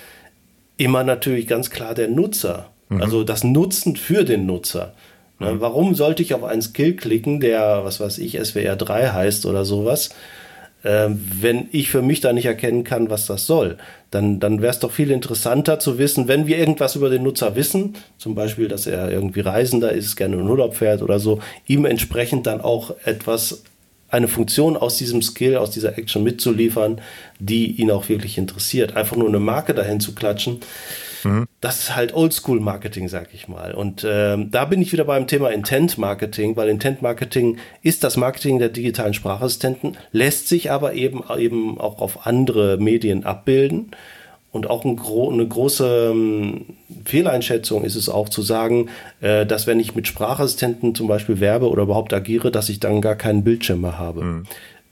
immer 0.77 1.03
natürlich 1.03 1.47
ganz 1.47 1.69
klar 1.69 1.95
der 1.95 2.09
Nutzer. 2.09 2.69
Mhm. 2.89 3.01
Also 3.01 3.23
das 3.23 3.43
Nutzen 3.43 3.95
für 3.95 4.25
den 4.25 4.45
Nutzer. 4.45 4.93
Ne, 5.39 5.53
mhm. 5.53 5.61
Warum 5.61 5.95
sollte 5.95 6.23
ich 6.23 6.33
auf 6.33 6.43
einen 6.43 6.61
Skill 6.61 6.95
klicken, 6.95 7.39
der, 7.39 7.85
was 7.85 7.99
weiß 7.99 8.17
ich, 8.17 8.37
SWR 8.43 8.75
3 8.75 9.09
heißt 9.09 9.45
oder 9.45 9.63
sowas? 9.63 10.09
Ähm, 10.83 11.21
wenn 11.39 11.67
ich 11.71 11.89
für 11.89 12.01
mich 12.01 12.21
da 12.21 12.33
nicht 12.33 12.45
erkennen 12.45 12.83
kann, 12.83 13.09
was 13.09 13.27
das 13.27 13.45
soll, 13.45 13.77
dann, 14.09 14.39
dann 14.39 14.61
wäre 14.61 14.71
es 14.71 14.79
doch 14.79 14.91
viel 14.91 15.11
interessanter 15.11 15.79
zu 15.79 15.97
wissen, 15.97 16.27
wenn 16.27 16.47
wir 16.47 16.57
irgendwas 16.57 16.95
über 16.95 17.09
den 17.09 17.23
Nutzer 17.23 17.55
wissen, 17.55 17.95
zum 18.17 18.33
Beispiel, 18.33 18.67
dass 18.67 18.87
er 18.87 19.11
irgendwie 19.11 19.41
Reisender 19.41 19.91
ist, 19.91 20.15
gerne 20.15 20.37
in 20.37 20.49
Urlaub 20.49 20.75
fährt 20.75 21.01
oder 21.01 21.19
so, 21.19 21.39
ihm 21.67 21.85
entsprechend 21.85 22.47
dann 22.47 22.61
auch 22.61 22.95
etwas, 23.05 23.63
eine 24.11 24.27
Funktion 24.27 24.77
aus 24.77 24.97
diesem 24.97 25.21
Skill, 25.21 25.57
aus 25.57 25.71
dieser 25.71 25.97
Action 25.97 26.23
mitzuliefern, 26.23 27.01
die 27.39 27.71
ihn 27.71 27.91
auch 27.91 28.09
wirklich 28.09 28.37
interessiert. 28.37 28.95
Einfach 28.95 29.15
nur 29.15 29.27
eine 29.27 29.39
Marke 29.39 29.73
dahin 29.73 29.99
zu 29.99 30.13
klatschen, 30.13 30.59
Mhm. 31.23 31.47
Das 31.59 31.79
ist 31.79 31.95
halt 31.95 32.13
Oldschool-Marketing, 32.13 33.07
sag 33.07 33.33
ich 33.33 33.47
mal. 33.47 33.73
Und 33.73 34.05
ähm, 34.07 34.51
da 34.51 34.65
bin 34.65 34.81
ich 34.81 34.91
wieder 34.91 35.05
beim 35.05 35.27
Thema 35.27 35.49
Intent-Marketing, 35.51 36.55
weil 36.55 36.69
Intent-Marketing 36.69 37.57
ist 37.81 38.03
das 38.03 38.17
Marketing 38.17 38.59
der 38.59 38.69
digitalen 38.69 39.13
Sprachassistenten, 39.13 39.97
lässt 40.11 40.47
sich 40.47 40.71
aber 40.71 40.93
eben, 40.93 41.23
eben 41.37 41.79
auch 41.79 41.99
auf 41.99 42.25
andere 42.25 42.77
Medien 42.77 43.23
abbilden. 43.23 43.91
Und 44.51 44.69
auch 44.69 44.83
ein 44.83 44.97
gro 44.97 45.31
eine 45.31 45.47
große 45.47 46.11
ähm, 46.11 46.65
Fehleinschätzung 47.05 47.85
ist 47.85 47.95
es 47.95 48.09
auch 48.09 48.27
zu 48.27 48.41
sagen, 48.41 48.89
äh, 49.21 49.45
dass 49.45 49.65
wenn 49.65 49.79
ich 49.79 49.95
mit 49.95 50.07
Sprachassistenten 50.07 50.93
zum 50.93 51.07
Beispiel 51.07 51.39
werbe 51.39 51.69
oder 51.69 51.83
überhaupt 51.83 52.13
agiere, 52.13 52.51
dass 52.51 52.67
ich 52.67 52.79
dann 52.79 53.01
gar 53.01 53.15
keinen 53.15 53.43
Bildschirm 53.43 53.81
mehr 53.81 53.97
habe. 53.97 54.23
Mhm 54.23 54.47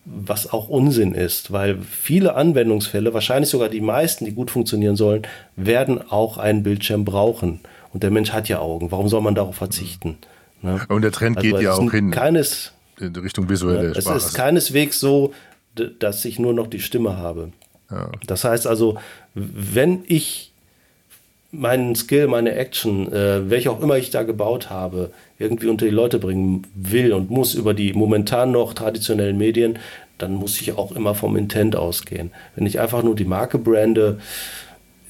was 0.06 0.52
auch 0.52 0.70
Unsinn 0.70 1.14
ist, 1.14 1.52
weil 1.52 1.78
viele 1.80 2.36
Anwendungsfälle, 2.36 3.14
wahrscheinlich 3.14 3.50
sogar 3.50 3.70
die 3.70 3.82
meisten, 3.82 4.26
die 4.26 4.32
gut 4.32 4.50
funktionieren 4.50 4.96
sollen, 4.96 5.24
werden 5.56 6.02
auch 6.10 6.38
einen 6.38 6.64
Bildschirm 6.64 7.06
brauchen. 7.06 7.60
Und 7.94 8.04
der 8.04 8.12
Mensch 8.12 8.32
hat 8.32 8.50
ja 8.50 8.60
Augen. 8.60 8.92
Warum 8.92 9.08
soll 9.08 9.22
man 9.22 9.36
darauf 9.36 9.56
verzichten? 9.56 10.18
Ne? 10.62 10.82
Und 10.90 11.02
der 11.04 11.12
Trend 11.12 11.38
also 11.38 11.50
geht 11.50 11.62
ja 11.62 11.74
auch 11.74 11.92
hin 11.92 12.12
keines, 12.12 12.74
in 13.00 13.16
Richtung 13.16 13.50
visuelle 13.50 13.90
ja. 13.90 13.96
Es 13.96 14.06
ist 14.08 14.34
keineswegs 14.34 15.00
so, 15.00 15.34
dass 16.00 16.26
ich 16.26 16.40
nur 16.40 16.54
noch 16.54 16.68
die 16.68 16.80
Stimme 16.80 17.18
habe. 17.18 17.52
Das 18.26 18.44
heißt 18.44 18.68
also, 18.68 18.98
wenn 19.34 20.04
ich 20.08 20.52
meinen 21.52 21.96
Skill, 21.96 22.28
meine 22.28 22.54
Action, 22.54 23.12
äh, 23.12 23.50
welche 23.50 23.72
auch 23.72 23.82
immer 23.82 23.98
ich 23.98 24.12
da 24.12 24.24
gebaut 24.24 24.70
habe, 24.70 25.12
irgendwie 25.40 25.68
unter 25.68 25.86
die 25.86 25.92
Leute 25.92 26.20
bringen 26.20 26.68
will 26.76 27.12
und 27.14 27.32
muss 27.32 27.56
über 27.56 27.74
die 27.74 27.94
momentan 27.94 28.52
noch 28.52 28.74
traditionellen 28.74 29.38
Medien, 29.38 29.80
dann 30.20 30.36
muss 30.36 30.62
ich 30.62 30.74
auch 30.74 30.92
immer 30.92 31.16
vom 31.16 31.36
Intent 31.36 31.76
ausgehen. 31.76 32.32
Wenn 32.56 32.68
ich 32.68 32.80
einfach 32.80 33.02
nur 33.02 33.16
die 33.16 33.26
Marke 33.26 33.58
brande, 33.58 34.20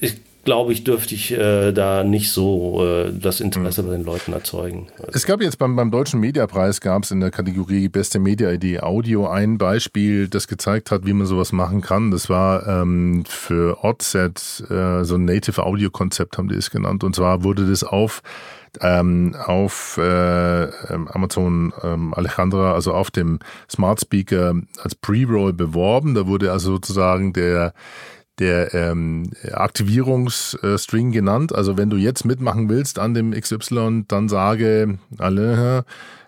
ich 0.00 0.14
glaube 0.44 0.72
ich, 0.72 0.84
dürfte 0.84 1.14
ich 1.14 1.32
äh, 1.32 1.72
da 1.72 2.02
nicht 2.02 2.32
so 2.32 2.84
äh, 2.84 3.12
das 3.12 3.40
Interesse 3.40 3.82
mhm. 3.82 3.86
bei 3.86 3.92
den 3.96 4.04
Leuten 4.04 4.32
erzeugen. 4.32 4.88
Also 4.98 5.10
es 5.12 5.26
gab 5.26 5.42
jetzt 5.42 5.58
beim, 5.58 5.76
beim 5.76 5.90
Deutschen 5.90 6.20
Mediapreis, 6.20 6.80
gab 6.80 7.04
es 7.04 7.10
in 7.10 7.20
der 7.20 7.30
Kategorie 7.30 7.88
Beste 7.88 8.18
Media-Idee 8.18 8.80
Audio 8.80 9.28
ein 9.28 9.58
Beispiel, 9.58 10.28
das 10.28 10.48
gezeigt 10.48 10.90
hat, 10.90 11.04
wie 11.04 11.12
man 11.12 11.26
sowas 11.26 11.52
machen 11.52 11.82
kann. 11.82 12.10
Das 12.10 12.28
war 12.30 12.66
ähm, 12.66 13.24
für 13.26 13.84
Oddset 13.84 14.64
äh, 14.70 15.04
so 15.04 15.16
ein 15.16 15.24
Native 15.24 15.64
Audio-Konzept, 15.64 16.38
haben 16.38 16.48
die 16.48 16.56
es 16.56 16.70
genannt. 16.70 17.04
Und 17.04 17.14
zwar 17.14 17.44
wurde 17.44 17.66
das 17.66 17.84
auf 17.84 18.22
ähm, 18.80 19.34
auf 19.46 19.98
äh, 19.98 20.64
ähm, 20.64 21.08
Amazon 21.08 21.72
ähm, 21.82 22.14
Alejandra, 22.14 22.72
also 22.72 22.94
auf 22.94 23.10
dem 23.10 23.40
Smart 23.68 24.00
Speaker 24.00 24.54
als 24.82 24.94
Pre-Roll 24.94 25.52
beworben. 25.52 26.14
Da 26.14 26.28
wurde 26.28 26.52
also 26.52 26.74
sozusagen 26.74 27.32
der 27.32 27.74
der 28.40 28.74
ähm, 28.74 29.30
Aktivierungsstring 29.52 31.12
genannt. 31.12 31.54
Also 31.54 31.76
wenn 31.76 31.90
du 31.90 31.96
jetzt 31.96 32.24
mitmachen 32.24 32.68
willst 32.68 32.98
an 32.98 33.14
dem 33.14 33.32
XY, 33.32 34.04
dann 34.08 34.28
sage 34.28 34.98
alle 35.18 35.84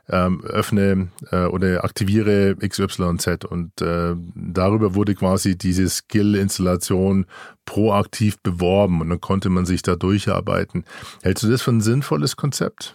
ähm, 0.08 0.44
öffne 0.44 1.08
äh, 1.30 1.44
oder 1.46 1.84
aktiviere 1.84 2.56
XYZ 2.56 3.44
und 3.48 3.80
äh, 3.80 4.14
darüber 4.34 4.94
wurde 4.94 5.14
quasi 5.14 5.56
diese 5.56 5.88
Skill-Installation 5.88 7.26
proaktiv 7.64 8.38
beworben 8.42 9.00
und 9.00 9.08
dann 9.08 9.20
konnte 9.20 9.48
man 9.48 9.64
sich 9.64 9.82
da 9.82 9.96
durcharbeiten. 9.96 10.84
Hältst 11.22 11.44
du 11.44 11.50
das 11.50 11.62
für 11.62 11.70
ein 11.70 11.80
sinnvolles 11.80 12.36
Konzept? 12.36 12.94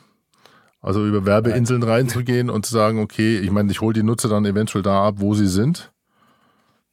Also 0.79 1.05
über 1.05 1.25
Werbeinseln 1.25 1.81
reinzugehen 1.81 2.49
und 2.49 2.65
zu 2.65 2.71
sagen, 2.73 2.99
okay, 2.99 3.39
ich 3.39 3.51
meine, 3.51 3.71
ich 3.71 3.81
hole 3.81 3.93
die 3.93 4.03
Nutzer 4.03 4.29
dann 4.29 4.45
eventuell 4.45 4.83
da 4.83 5.07
ab, 5.07 5.15
wo 5.17 5.33
sie 5.33 5.47
sind 5.47 5.91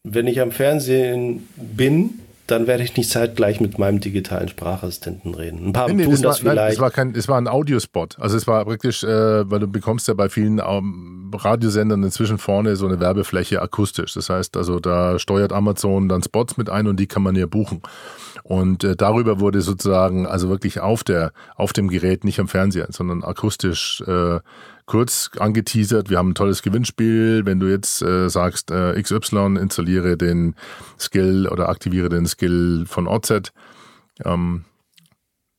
wenn 0.05 0.27
ich 0.27 0.41
am 0.41 0.53
Fernsehen 0.53 1.49
bin, 1.57 2.21
dann 2.47 2.67
werde 2.67 2.83
ich 2.85 2.95
nicht 2.95 3.09
zeitgleich 3.09 3.59
mit 3.61 3.79
meinem 3.79 4.01
digitalen 4.01 4.49
Sprachassistenten 4.49 5.35
reden. 5.35 5.69
Ein 5.69 5.73
paar 5.73 5.89
nee, 5.89 5.95
nee, 5.95 6.05
tun 6.05 6.13
das, 6.13 6.21
das 6.21 6.45
war, 6.45 6.53
vielleicht. 6.53 6.57
Nein, 6.57 6.73
es 6.73 6.79
war 6.79 6.91
kein, 6.91 7.15
es 7.15 7.27
war 7.27 7.39
ein 7.39 7.49
Audiospot. 7.49 8.19
Also 8.19 8.37
es 8.37 8.47
war 8.47 8.63
praktisch, 8.67 9.03
äh, 9.03 9.51
weil 9.51 9.61
du 9.61 9.67
bekommst 9.67 10.09
ja 10.09 10.15
bei 10.15 10.29
vielen 10.29 10.59
ähm, 10.59 11.31
Radiosendern 11.35 12.03
inzwischen 12.03 12.37
vorne 12.37 12.77
so 12.77 12.87
eine 12.87 13.01
Werbefläche 13.01 13.63
akustisch. 13.63 14.13
Das 14.13 14.29
heißt, 14.29 14.59
also 14.59 14.79
da 14.79 15.19
steuert 15.19 15.55
Amazon 15.55 16.11
dann 16.11 16.23
Spots 16.23 16.59
mit 16.59 16.69
ein 16.69 16.87
und 16.87 17.01
die 17.01 17.07
kann 17.07 17.23
man 17.23 17.35
ja 17.35 17.47
buchen. 17.47 17.81
Und 18.43 18.85
äh, 18.85 18.95
darüber 18.95 19.41
wurde 19.41 19.63
sozusagen, 19.63 20.27
also 20.27 20.51
wirklich 20.51 20.81
auf 20.81 21.03
der, 21.03 21.33
auf 21.57 21.73
dem 21.73 21.89
Gerät, 21.89 22.25
nicht 22.25 22.41
am 22.41 22.49
Fernseher, 22.49 22.89
sondern 22.91 23.25
akustisch 23.25 24.03
äh, 24.07 24.41
kurz 24.87 25.31
angeteasert, 25.39 26.11
wir 26.11 26.19
haben 26.19 26.31
ein 26.31 26.35
tolles 26.35 26.63
Gewinnspiel. 26.63 27.43
Wenn 27.45 27.61
du 27.61 27.69
jetzt 27.69 28.03
äh, 28.03 28.29
sagst, 28.29 28.71
äh, 28.71 29.01
XY, 29.01 29.57
installiere 29.61 30.17
den 30.17 30.55
Skill 30.99 31.49
oder 31.49 31.69
aktiviere 31.69 32.09
den 32.09 32.27
Skill 32.27 32.85
von 32.87 33.07
OZ. 33.07 33.53
Ähm, 34.25 34.65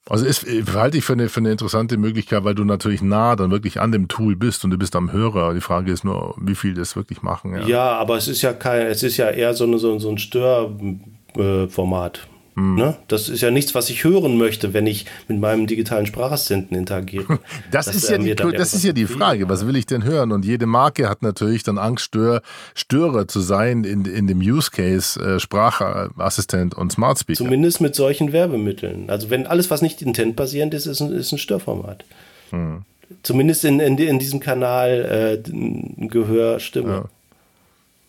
also 0.08 0.26
ist, 0.26 0.46
halte 0.76 1.00
ich 1.00 1.04
für 1.04 1.14
eine, 1.14 1.30
für 1.30 1.40
eine 1.40 1.52
interessante 1.52 1.98
Möglichkeit, 1.98 2.44
weil 2.44 2.54
du 2.54 2.64
natürlich 2.64 3.02
nah 3.02 3.36
dann 3.36 3.50
wirklich 3.50 3.82
an 3.82 3.92
dem 3.92 4.08
Tool 4.08 4.36
bist 4.36 4.64
und 4.64 4.70
du 4.70 4.78
bist 4.78 4.96
am 4.96 5.12
Hörer. 5.12 5.56
Die 5.56 5.62
Frage 5.62 5.92
ist 5.92 6.04
nur, 6.04 6.36
wie 6.40 6.54
viel 6.54 6.76
das 6.76 6.96
wirklich 6.96 7.24
machen. 7.24 7.54
Ja, 7.54 7.62
ja 7.68 7.94
aber 7.94 8.16
es 8.18 8.28
ist 8.28 8.44
ja 8.44 8.54
kein, 8.54 8.86
es 8.86 9.02
ist 9.02 9.18
ja 9.18 9.32
eher 9.32 9.56
so, 9.56 9.64
eine, 9.64 9.80
so, 9.80 9.98
so 9.98 10.10
ein 10.10 10.20
Störformat. 10.20 12.18
Äh, 12.18 12.35
Mhm. 12.56 12.76
Ne? 12.76 12.96
Das 13.10 13.28
ist 13.28 13.42
ja 13.42 13.52
nichts, 13.52 13.76
was 13.76 13.90
ich 13.90 14.04
hören 14.06 14.38
möchte, 14.38 14.74
wenn 14.74 14.88
ich 14.88 15.06
mit 15.28 15.40
meinem 15.40 15.68
digitalen 15.68 16.06
Sprachassistenten 16.06 16.78
interagiere. 16.78 17.40
Das, 17.72 17.88
ist 17.88 18.10
ja, 18.10 18.18
die, 18.18 18.34
das 18.36 18.74
ist 18.74 18.84
ja 18.84 18.94
die 18.94 19.06
Frage, 19.06 19.50
was 19.50 19.68
will 19.68 19.76
ich 19.76 19.86
denn 19.86 20.04
hören? 20.04 20.32
Und 20.32 20.46
jede 20.46 20.66
Marke 20.66 21.10
hat 21.10 21.22
natürlich 21.22 21.64
dann 21.64 21.78
Angst, 21.78 22.06
Stör, 22.06 22.42
Störer 22.74 23.28
zu 23.28 23.42
sein 23.42 23.84
in, 23.84 24.06
in 24.06 24.28
dem 24.28 24.40
Use 24.40 24.72
Case 24.72 25.20
äh, 25.20 25.40
Sprachassistent 25.40 26.74
und 26.76 26.92
Smart 26.92 27.20
Speaker. 27.20 27.38
Zumindest 27.38 27.82
mit 27.82 27.96
solchen 27.96 28.32
Werbemitteln. 28.32 29.10
Also 29.10 29.30
wenn 29.30 29.46
alles, 29.48 29.70
was 29.70 29.82
nicht 29.82 30.02
intentbasierend 30.02 30.74
ist, 30.74 30.86
ist 30.86 31.02
ein, 31.02 31.12
ist 31.12 31.32
ein 31.32 31.38
Störformat. 31.38 32.06
Mhm. 32.52 32.84
Zumindest 33.24 33.66
in, 33.66 33.80
in, 33.80 33.98
in, 33.98 34.20
diesem 34.20 34.40
Kanal 34.40 35.44
äh, 35.46 36.08
Gehör, 36.08 36.60
Stimme. 36.60 36.90
Ja. 36.90 37.06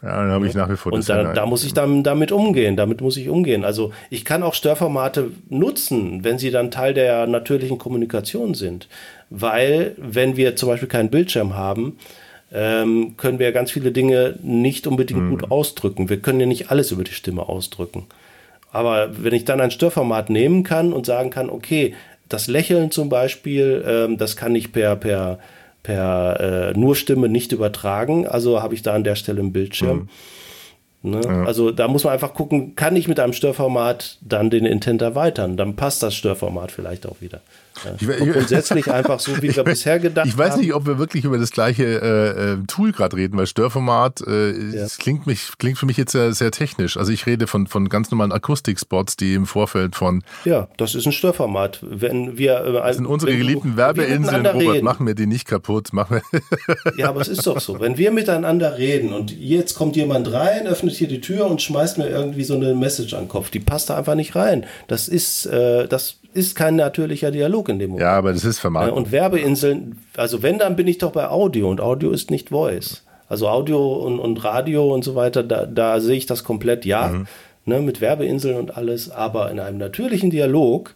Ja, 0.02 0.20
dann 0.22 0.30
habe 0.30 0.46
ich 0.46 0.54
nach 0.54 0.68
wie 0.68 0.76
vor 0.76 0.92
Und 0.92 1.09
da, 1.09 1.32
da 1.32 1.46
muss 1.46 1.64
ich 1.64 1.72
dann 1.72 2.02
damit 2.02 2.30
umgehen, 2.30 2.76
damit 2.76 3.00
muss 3.00 3.16
ich 3.16 3.28
umgehen. 3.28 3.64
Also 3.64 3.92
ich 4.11 4.24
kann 4.24 4.42
auch 4.42 4.54
Störformate 4.54 5.30
nutzen, 5.48 6.22
wenn 6.22 6.38
sie 6.38 6.50
dann 6.50 6.70
Teil 6.70 6.92
der 6.94 7.26
natürlichen 7.26 7.78
Kommunikation 7.78 8.54
sind. 8.54 8.88
Weil, 9.30 9.92
wenn 9.96 10.37
wir 10.37 10.54
zum 10.54 10.68
Beispiel 10.68 10.88
keinen 10.88 11.11
Bildschirm 11.11 11.56
haben, 11.56 11.98
ähm, 12.52 13.14
können 13.16 13.38
wir 13.38 13.50
ganz 13.52 13.70
viele 13.70 13.90
Dinge 13.90 14.38
nicht 14.42 14.87
unbedingt 14.87 15.22
mhm. 15.22 15.30
gut 15.30 15.50
ausdrücken. 15.50 16.09
Wir 16.09 16.20
können 16.20 16.40
ja 16.40 16.46
nicht 16.46 16.70
alles 16.70 16.90
über 16.92 17.02
die 17.02 17.12
Stimme 17.12 17.48
ausdrücken. 17.48 18.06
Aber 18.70 19.09
wenn 19.22 19.35
ich 19.35 19.44
dann 19.44 19.61
ein 19.61 19.70
Störformat 19.70 20.30
nehmen 20.30 20.62
kann 20.62 20.92
und 20.92 21.06
sagen 21.06 21.30
kann, 21.30 21.50
okay, 21.50 21.94
das 22.28 22.46
Lächeln 22.46 22.90
zum 22.90 23.09
Beispiel, 23.09 23.85
ähm, 23.87 24.18
das 24.18 24.37
kann 24.37 24.54
ich 24.54 24.72
per, 24.72 24.96
per 24.96 25.38
per 25.87 26.72
äh, 26.75 26.79
nur 26.79 26.96
Stimme 26.96 27.29
nicht 27.29 27.53
übertragen. 27.53 28.27
Also 28.27 28.61
habe 28.61 28.75
ich 28.75 28.83
da 28.83 28.92
an 28.92 29.05
der 29.05 29.14
Stelle 29.14 29.38
einen 29.38 29.53
Bildschirm. 29.53 29.96
Mhm. 29.96 30.09
Ne? 31.10 31.20
Ja. 31.24 31.44
Also 31.44 31.70
da 31.70 31.88
muss 31.88 32.04
man 32.04 32.12
einfach 32.12 32.34
gucken, 32.34 32.76
kann 32.76 32.96
ich 32.96 33.08
mit 33.08 33.20
einem 33.20 33.32
Störformat 33.32 34.18
dann 34.20 34.50
den 34.50 34.66
Intent 34.66 35.02
erweitern? 35.02 35.56
Dann 35.56 35.76
passt 35.76 36.02
das 36.02 36.14
Störformat 36.14 36.72
vielleicht 36.72 37.06
auch 37.06 37.20
wieder. 37.20 37.40
Ich, 37.98 38.06
grundsätzlich 38.06 38.90
einfach 38.90 39.20
so, 39.20 39.42
wie 39.42 39.54
wir 39.54 39.64
bisher 39.64 39.98
gedacht 39.98 40.24
haben. 40.24 40.28
Ich 40.28 40.38
weiß 40.38 40.56
nicht, 40.56 40.72
ob 40.74 40.86
wir 40.86 40.98
wirklich 40.98 41.24
über 41.24 41.38
das 41.38 41.50
gleiche 41.50 41.84
äh, 41.84 42.52
äh 42.52 42.56
Tool 42.66 42.92
gerade 42.92 43.16
reden, 43.16 43.36
weil 43.36 43.46
Störformat, 43.46 44.22
äh, 44.26 44.76
ja. 44.76 44.86
klingt, 44.98 45.26
mich, 45.26 45.50
klingt 45.58 45.78
für 45.78 45.86
mich 45.86 45.96
jetzt 45.96 46.12
sehr, 46.12 46.32
sehr 46.32 46.50
technisch. 46.50 46.96
Also 46.96 47.12
ich 47.12 47.26
rede 47.26 47.46
von, 47.46 47.66
von 47.66 47.88
ganz 47.88 48.10
normalen 48.10 48.32
Akustikspots, 48.32 49.16
die 49.16 49.34
im 49.34 49.46
Vorfeld 49.46 49.94
von... 49.94 50.22
Ja, 50.44 50.68
das 50.78 50.94
ist 50.94 51.06
ein 51.06 51.12
Störformat. 51.12 51.80
Wenn 51.82 52.38
wir, 52.38 52.64
äh, 52.64 52.72
das 52.72 52.96
sind 52.96 53.06
unsere 53.06 53.36
geliebten 53.36 53.76
Werbeinseln, 53.76 54.46
Robert, 54.46 54.74
reden. 54.74 54.84
machen 54.84 55.06
wir 55.06 55.14
die 55.14 55.26
nicht 55.26 55.46
kaputt. 55.46 55.92
Machen 55.92 56.20
wir 56.32 56.40
ja, 56.96 57.08
aber 57.08 57.20
es 57.20 57.28
ist 57.28 57.46
doch 57.46 57.60
so. 57.60 57.80
Wenn 57.80 57.98
wir 57.98 58.10
miteinander 58.10 58.78
reden 58.78 59.12
und 59.12 59.36
jetzt 59.36 59.74
kommt 59.74 59.96
jemand 59.96 60.32
rein, 60.32 60.66
öffnet 60.66 60.94
hier 60.98 61.09
die 61.09 61.20
Tür 61.20 61.46
und 61.46 61.62
schmeißt 61.62 61.98
mir 61.98 62.09
irgendwie 62.09 62.44
so 62.44 62.54
eine 62.54 62.74
Message 62.74 63.14
an 63.14 63.24
den 63.24 63.28
Kopf, 63.28 63.50
die 63.50 63.61
passt 63.61 63.90
da 63.90 63.96
einfach 63.96 64.14
nicht 64.14 64.37
rein. 64.37 64.66
Das 64.88 65.09
ist, 65.09 65.46
äh, 65.46 65.87
das 65.87 66.16
ist 66.32 66.54
kein 66.54 66.76
natürlicher 66.76 67.30
Dialog 67.30 67.68
in 67.68 67.78
dem 67.78 67.90
Moment. 67.90 68.02
Ja, 68.02 68.12
aber 68.12 68.32
das 68.32 68.44
ist 68.44 68.59
Vermarktung. 68.59 68.96
Und 68.96 69.12
Werbeinseln, 69.12 69.98
also 70.16 70.42
wenn, 70.42 70.59
dann 70.59 70.76
bin 70.76 70.87
ich 70.87 70.98
doch 70.98 71.12
bei 71.12 71.28
Audio 71.28 71.70
und 71.70 71.80
Audio 71.80 72.11
ist 72.11 72.30
nicht 72.30 72.50
Voice. 72.50 73.02
Also 73.28 73.48
Audio 73.48 73.94
und, 73.94 74.18
und 74.20 74.44
Radio 74.44 74.92
und 74.94 75.02
so 75.02 75.14
weiter, 75.14 75.42
da, 75.42 75.66
da 75.66 76.00
sehe 76.00 76.16
ich 76.16 76.26
das 76.26 76.44
komplett, 76.44 76.85
ja, 76.85 77.09
mhm. 77.09 77.26
ne, 77.64 77.80
mit 77.80 78.00
Werbeinseln 78.00 78.56
und 78.56 78.76
alles, 78.76 79.11
aber 79.11 79.50
in 79.50 79.59
einem 79.59 79.78
natürlichen 79.78 80.30
Dialog 80.30 80.94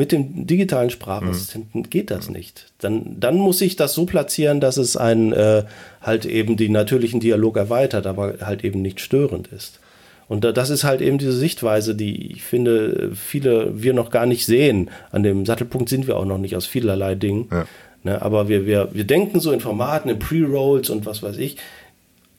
mit 0.00 0.12
dem 0.12 0.46
digitalen 0.46 0.88
Sprachassistenten 0.88 1.82
mhm. 1.82 1.90
geht 1.90 2.10
das 2.10 2.30
nicht. 2.30 2.72
Dann, 2.78 3.20
dann 3.20 3.36
muss 3.36 3.60
ich 3.60 3.76
das 3.76 3.92
so 3.92 4.06
platzieren, 4.06 4.58
dass 4.58 4.78
es 4.78 4.96
einen 4.96 5.34
äh, 5.34 5.64
halt 6.00 6.24
eben 6.24 6.56
den 6.56 6.72
natürlichen 6.72 7.20
Dialog 7.20 7.58
erweitert, 7.58 8.06
aber 8.06 8.36
halt 8.40 8.64
eben 8.64 8.80
nicht 8.80 8.98
störend 9.00 9.48
ist. 9.48 9.78
Und 10.26 10.42
das 10.44 10.70
ist 10.70 10.84
halt 10.84 11.02
eben 11.02 11.18
diese 11.18 11.34
Sichtweise, 11.34 11.94
die 11.94 12.32
ich 12.32 12.42
finde, 12.42 13.10
viele 13.14 13.82
wir 13.82 13.92
noch 13.92 14.08
gar 14.08 14.24
nicht 14.24 14.46
sehen. 14.46 14.88
An 15.12 15.22
dem 15.22 15.44
Sattelpunkt 15.44 15.90
sind 15.90 16.06
wir 16.06 16.16
auch 16.16 16.24
noch 16.24 16.38
nicht 16.38 16.56
aus 16.56 16.64
vielerlei 16.64 17.14
Dingen. 17.14 17.48
Ja. 17.50 17.66
Ne, 18.02 18.22
aber 18.22 18.48
wir, 18.48 18.64
wir, 18.64 18.88
wir 18.92 19.04
denken 19.04 19.38
so 19.38 19.52
in 19.52 19.60
Formaten, 19.60 20.08
in 20.08 20.18
Pre-Rolls 20.18 20.88
und 20.88 21.04
was 21.04 21.22
weiß 21.22 21.36
ich. 21.36 21.58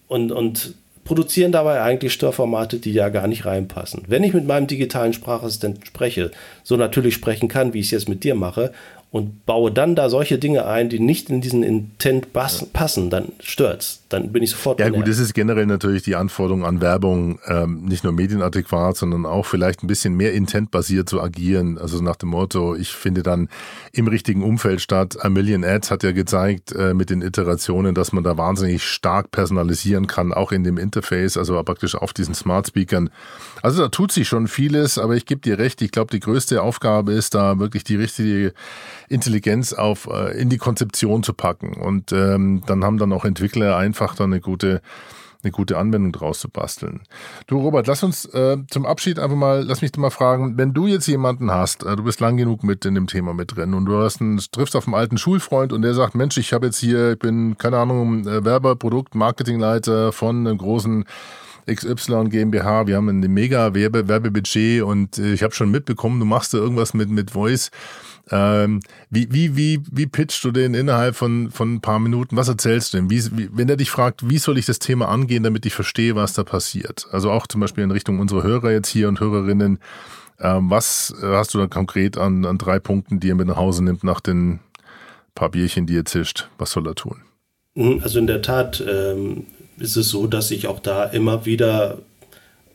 Und, 0.07 0.31
und 0.31 0.73
produzieren 1.03 1.51
dabei 1.51 1.81
eigentlich 1.81 2.13
Störformate, 2.13 2.77
die 2.77 2.93
ja 2.93 3.09
gar 3.09 3.27
nicht 3.27 3.45
reinpassen. 3.45 4.03
Wenn 4.07 4.23
ich 4.23 4.33
mit 4.33 4.45
meinem 4.45 4.67
digitalen 4.67 5.13
Sprachassistenten 5.13 5.85
spreche, 5.85 6.31
so 6.63 6.77
natürlich 6.77 7.15
sprechen 7.15 7.47
kann, 7.47 7.73
wie 7.73 7.79
ich 7.79 7.87
es 7.87 7.91
jetzt 7.91 8.09
mit 8.09 8.23
dir 8.23 8.35
mache, 8.35 8.71
und 9.11 9.45
baue 9.45 9.73
dann 9.73 9.95
da 9.95 10.09
solche 10.09 10.37
Dinge 10.37 10.65
ein, 10.65 10.87
die 10.87 10.99
nicht 10.99 11.29
in 11.29 11.41
diesen 11.41 11.63
Intent 11.63 12.31
passen, 12.31 13.09
dann 13.09 13.33
stört's. 13.41 14.03
Dann 14.07 14.31
bin 14.31 14.41
ich 14.41 14.51
sofort. 14.51 14.79
Ja, 14.79 14.89
gut, 14.89 15.07
das 15.07 15.19
ist 15.19 15.33
generell 15.33 15.65
natürlich 15.65 16.03
die 16.03 16.15
Anforderung 16.15 16.65
an 16.65 16.81
Werbung, 16.81 17.39
ähm, 17.45 17.83
nicht 17.85 18.05
nur 18.05 18.13
medienadäquat, 18.13 18.95
sondern 18.95 19.25
auch 19.25 19.45
vielleicht 19.45 19.83
ein 19.83 19.87
bisschen 19.87 20.15
mehr 20.15 20.33
intentbasiert 20.33 21.09
zu 21.09 21.21
agieren. 21.21 21.77
Also 21.77 22.01
nach 22.01 22.15
dem 22.15 22.29
Motto, 22.29 22.75
ich 22.75 22.93
finde 22.93 23.21
dann 23.21 23.49
im 23.91 24.07
richtigen 24.07 24.43
Umfeld 24.43 24.81
statt. 24.81 25.17
A 25.21 25.29
Million 25.29 25.65
Ads 25.65 25.91
hat 25.91 26.03
ja 26.03 26.13
gezeigt 26.13 26.73
äh, 26.73 26.93
mit 26.93 27.09
den 27.09 27.21
Iterationen, 27.21 27.93
dass 27.93 28.13
man 28.13 28.23
da 28.23 28.37
wahnsinnig 28.37 28.83
stark 28.83 29.31
personalisieren 29.31 30.07
kann, 30.07 30.33
auch 30.33 30.53
in 30.53 30.63
dem 30.63 30.77
Interface, 30.77 31.35
also 31.35 31.61
praktisch 31.63 31.95
auf 31.95 32.13
diesen 32.13 32.33
Smart 32.33 32.67
Speakern. 32.67 33.09
Also 33.61 33.81
da 33.81 33.89
tut 33.89 34.13
sich 34.13 34.27
schon 34.27 34.47
vieles, 34.47 34.97
aber 34.97 35.15
ich 35.15 35.25
gebe 35.25 35.41
dir 35.41 35.57
recht, 35.57 35.81
ich 35.81 35.91
glaube, 35.91 36.11
die 36.11 36.21
größte 36.21 36.61
Aufgabe 36.61 37.11
ist 37.11 37.35
da 37.35 37.59
wirklich 37.59 37.83
die 37.83 37.97
richtige 37.97 38.53
Intelligenz 39.11 39.73
auf 39.73 40.07
äh, 40.07 40.39
in 40.39 40.49
die 40.49 40.57
Konzeption 40.57 41.23
zu 41.23 41.33
packen. 41.33 41.73
Und 41.73 42.11
ähm, 42.11 42.63
dann 42.65 42.83
haben 42.83 42.97
dann 42.97 43.13
auch 43.13 43.25
Entwickler 43.25 43.77
einfach 43.77 44.15
dann 44.15 44.31
eine 44.31 44.41
gute 44.41 44.81
eine 45.43 45.51
gute 45.51 45.77
Anwendung 45.77 46.11
draus 46.11 46.39
zu 46.39 46.49
basteln. 46.49 47.01
Du, 47.47 47.59
Robert, 47.59 47.87
lass 47.87 48.03
uns 48.03 48.25
äh, 48.25 48.57
zum 48.69 48.85
Abschied 48.85 49.19
einfach 49.19 49.35
mal, 49.35 49.63
lass 49.63 49.81
mich 49.81 49.95
mal 49.97 50.09
fragen, 50.09 50.57
wenn 50.57 50.73
du 50.73 50.87
jetzt 50.87 51.07
jemanden 51.07 51.51
hast, 51.51 51.83
äh, 51.83 51.95
du 51.95 52.03
bist 52.03 52.19
lang 52.19 52.37
genug 52.37 52.63
mit 52.63 52.85
in 52.85 52.95
dem 52.95 53.07
Thema 53.07 53.33
mit 53.33 53.55
drin 53.55 53.73
und 53.73 53.85
du 53.85 53.97
hast 53.97 54.21
einen, 54.21 54.37
triffst 54.51 54.75
auf 54.75 54.87
einen 54.87 54.95
alten 54.95 55.17
Schulfreund 55.17 55.73
und 55.73 55.81
der 55.81 55.93
sagt, 55.93 56.15
Mensch, 56.15 56.37
ich 56.37 56.53
habe 56.53 56.67
jetzt 56.67 56.77
hier, 56.77 57.13
ich 57.13 57.19
bin, 57.19 57.57
keine 57.57 57.77
Ahnung, 57.77 58.27
äh, 58.27 58.45
Werber, 58.45 58.75
Produkt, 58.75 59.15
Marketingleiter 59.15 60.11
von 60.11 60.45
einem 60.47 60.57
großen 60.57 61.05
XY 61.69 62.29
GmbH, 62.29 62.87
wir 62.87 62.97
haben 62.97 63.09
ein 63.09 63.19
mega 63.19 63.73
Werbe 63.73 64.07
Werbebudget 64.07 64.83
und 64.83 65.17
äh, 65.17 65.33
ich 65.33 65.43
habe 65.43 65.53
schon 65.53 65.71
mitbekommen, 65.71 66.19
du 66.19 66.25
machst 66.25 66.53
da 66.53 66.57
irgendwas 66.57 66.93
mit, 66.93 67.09
mit 67.09 67.31
Voice. 67.31 67.71
Ähm, 68.29 68.81
wie, 69.09 69.31
wie, 69.31 69.55
wie, 69.55 69.81
wie 69.91 70.05
pitchst 70.05 70.43
du 70.43 70.51
den 70.51 70.73
innerhalb 70.73 71.15
von, 71.15 71.51
von 71.51 71.75
ein 71.75 71.81
paar 71.81 71.99
Minuten? 71.99 72.37
Was 72.37 72.47
erzählst 72.47 72.93
du 72.93 72.97
denn? 72.97 73.09
Wie, 73.09 73.23
wie, 73.37 73.49
wenn 73.51 73.67
er 73.67 73.77
dich 73.77 73.89
fragt, 73.89 74.29
wie 74.29 74.37
soll 74.37 74.57
ich 74.57 74.65
das 74.65 74.79
Thema 74.79 75.09
angehen, 75.09 75.43
damit 75.43 75.65
ich 75.65 75.73
verstehe, 75.73 76.15
was 76.15 76.33
da 76.33 76.43
passiert? 76.43 77.07
Also 77.11 77.31
auch 77.31 77.47
zum 77.47 77.61
Beispiel 77.61 77.83
in 77.83 77.91
Richtung 77.91 78.19
unserer 78.19 78.43
Hörer 78.43 78.71
jetzt 78.71 78.89
hier 78.89 79.07
und 79.07 79.19
Hörerinnen. 79.19 79.79
Ähm, 80.39 80.69
was 80.69 81.13
hast 81.21 81.53
du 81.53 81.57
da 81.57 81.67
konkret 81.67 82.17
an, 82.17 82.45
an 82.45 82.57
drei 82.57 82.79
Punkten, 82.79 83.19
die 83.19 83.29
er 83.29 83.35
mit 83.35 83.47
nach 83.47 83.57
Hause 83.57 83.83
nimmt 83.83 84.03
nach 84.03 84.19
den 84.19 84.59
paar 85.35 85.49
Bierchen, 85.49 85.85
die 85.85 85.97
er 85.97 86.05
zischt? 86.05 86.49
Was 86.57 86.71
soll 86.71 86.87
er 86.87 86.95
tun? 86.95 87.21
Mhm, 87.75 88.01
also 88.03 88.19
in 88.19 88.27
der 88.27 88.41
Tat 88.41 88.83
ähm, 88.87 89.45
ist 89.77 89.95
es 89.95 90.09
so, 90.09 90.27
dass 90.27 90.51
ich 90.51 90.67
auch 90.67 90.79
da 90.79 91.05
immer 91.05 91.45
wieder 91.45 91.99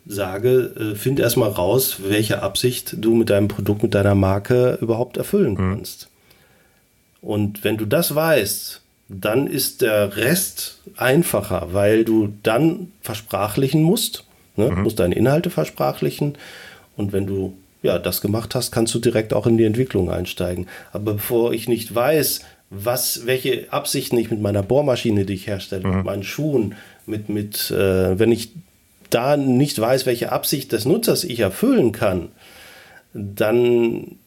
sage, 0.06 0.72
äh, 0.78 0.94
find 0.94 1.18
erstmal 1.18 1.50
raus, 1.50 1.98
welche 2.06 2.42
Absicht 2.42 2.96
du 2.98 3.14
mit 3.14 3.30
deinem 3.30 3.48
Produkt, 3.48 3.82
mit 3.82 3.94
deiner 3.94 4.14
Marke 4.14 4.78
überhaupt 4.80 5.16
erfüllen 5.16 5.52
mhm. 5.52 5.56
kannst. 5.56 6.08
Und 7.20 7.64
wenn 7.64 7.76
du 7.76 7.86
das 7.86 8.14
weißt, 8.14 8.82
dann 9.08 9.46
ist 9.46 9.82
der 9.82 10.16
Rest 10.16 10.80
einfacher, 10.96 11.68
weil 11.72 12.04
du 12.04 12.32
dann 12.42 12.92
versprachlichen 13.02 13.82
musst, 13.82 14.24
ne? 14.56 14.70
mhm. 14.70 14.82
musst 14.82 14.98
deine 14.98 15.14
Inhalte 15.14 15.50
versprachlichen. 15.50 16.38
Und 16.96 17.12
wenn 17.12 17.26
du 17.26 17.56
ja, 17.82 17.98
das 17.98 18.20
gemacht 18.20 18.54
hast, 18.54 18.72
kannst 18.72 18.94
du 18.94 18.98
direkt 18.98 19.32
auch 19.32 19.46
in 19.46 19.58
die 19.58 19.64
Entwicklung 19.64 20.10
einsteigen. 20.10 20.66
Aber 20.92 21.14
bevor 21.14 21.52
ich 21.52 21.68
nicht 21.68 21.94
weiß, 21.94 22.40
was, 22.70 23.26
welche 23.26 23.72
Absichten 23.72 24.18
ich 24.18 24.30
mit 24.30 24.40
meiner 24.40 24.62
Bohrmaschine, 24.62 25.24
die 25.24 25.34
ich 25.34 25.46
herstelle, 25.46 25.86
mhm. 25.86 25.96
mit 25.96 26.04
meinen 26.04 26.22
Schuhen, 26.24 26.74
mit, 27.06 27.28
mit 27.28 27.70
äh, 27.70 28.18
wenn 28.18 28.32
ich 28.32 28.50
da 29.10 29.36
nicht 29.36 29.80
weiß, 29.80 30.06
welche 30.06 30.32
Absicht 30.32 30.72
des 30.72 30.84
Nutzers 30.84 31.24
ich 31.24 31.40
erfüllen 31.40 31.92
kann, 31.92 32.28
dann 33.12 34.18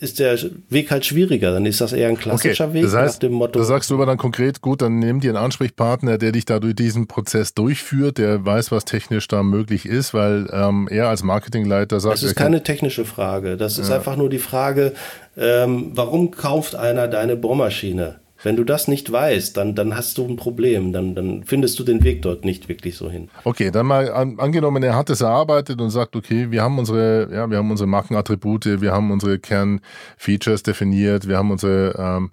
ist 0.00 0.18
der 0.18 0.38
Weg 0.70 0.90
halt 0.90 1.04
schwieriger. 1.04 1.52
Dann 1.52 1.66
ist 1.66 1.80
das 1.80 1.92
eher 1.92 2.08
ein 2.08 2.16
klassischer 2.16 2.64
okay, 2.64 2.74
Weg 2.74 2.82
das 2.84 2.94
heißt, 2.94 3.14
nach 3.16 3.28
dem 3.28 3.32
Motto. 3.32 3.58
Da 3.58 3.64
sagst 3.64 3.90
du 3.90 3.94
aber 3.94 4.06
dann 4.06 4.16
konkret, 4.16 4.62
gut, 4.62 4.80
dann 4.80 4.98
nimm 4.98 5.20
dir 5.20 5.30
einen 5.30 5.44
Ansprechpartner, 5.44 6.16
der 6.16 6.32
dich 6.32 6.46
da 6.46 6.58
durch 6.58 6.74
diesen 6.74 7.06
Prozess 7.06 7.52
durchführt, 7.52 8.16
der 8.16 8.44
weiß, 8.44 8.72
was 8.72 8.86
technisch 8.86 9.28
da 9.28 9.42
möglich 9.42 9.84
ist, 9.84 10.14
weil 10.14 10.48
ähm, 10.52 10.88
er 10.90 11.08
als 11.08 11.22
Marketingleiter 11.22 12.00
sagt. 12.00 12.14
Das 12.14 12.22
ist 12.22 12.34
keine 12.34 12.62
technische 12.62 13.04
Frage. 13.04 13.58
Das 13.58 13.78
ist 13.78 13.90
ja. 13.90 13.96
einfach 13.96 14.16
nur 14.16 14.30
die 14.30 14.38
Frage, 14.38 14.94
ähm, 15.36 15.90
warum 15.94 16.30
kauft 16.30 16.74
einer 16.74 17.06
deine 17.06 17.36
Bohrmaschine? 17.36 18.16
Wenn 18.42 18.56
du 18.56 18.64
das 18.64 18.88
nicht 18.88 19.10
weißt, 19.10 19.56
dann, 19.56 19.74
dann 19.74 19.96
hast 19.96 20.16
du 20.18 20.26
ein 20.26 20.36
Problem. 20.36 20.92
Dann, 20.92 21.14
dann 21.14 21.44
findest 21.44 21.78
du 21.78 21.84
den 21.84 22.02
Weg 22.04 22.22
dort 22.22 22.44
nicht 22.44 22.68
wirklich 22.68 22.96
so 22.96 23.10
hin. 23.10 23.28
Okay, 23.44 23.70
dann 23.70 23.86
mal 23.86 24.10
an, 24.10 24.38
angenommen, 24.38 24.82
er 24.82 24.96
hat 24.96 25.10
es 25.10 25.20
erarbeitet 25.20 25.80
und 25.80 25.90
sagt, 25.90 26.16
okay, 26.16 26.50
wir 26.50 26.62
haben 26.62 26.78
unsere, 26.78 27.28
ja, 27.32 27.50
wir 27.50 27.58
haben 27.58 27.70
unsere 27.70 27.88
Markenattribute, 27.88 28.80
wir 28.80 28.92
haben 28.92 29.10
unsere 29.10 29.38
Kernfeatures 29.38 30.62
definiert, 30.62 31.28
wir 31.28 31.36
haben 31.36 31.50
unsere 31.50 31.94
ähm, 31.98 32.30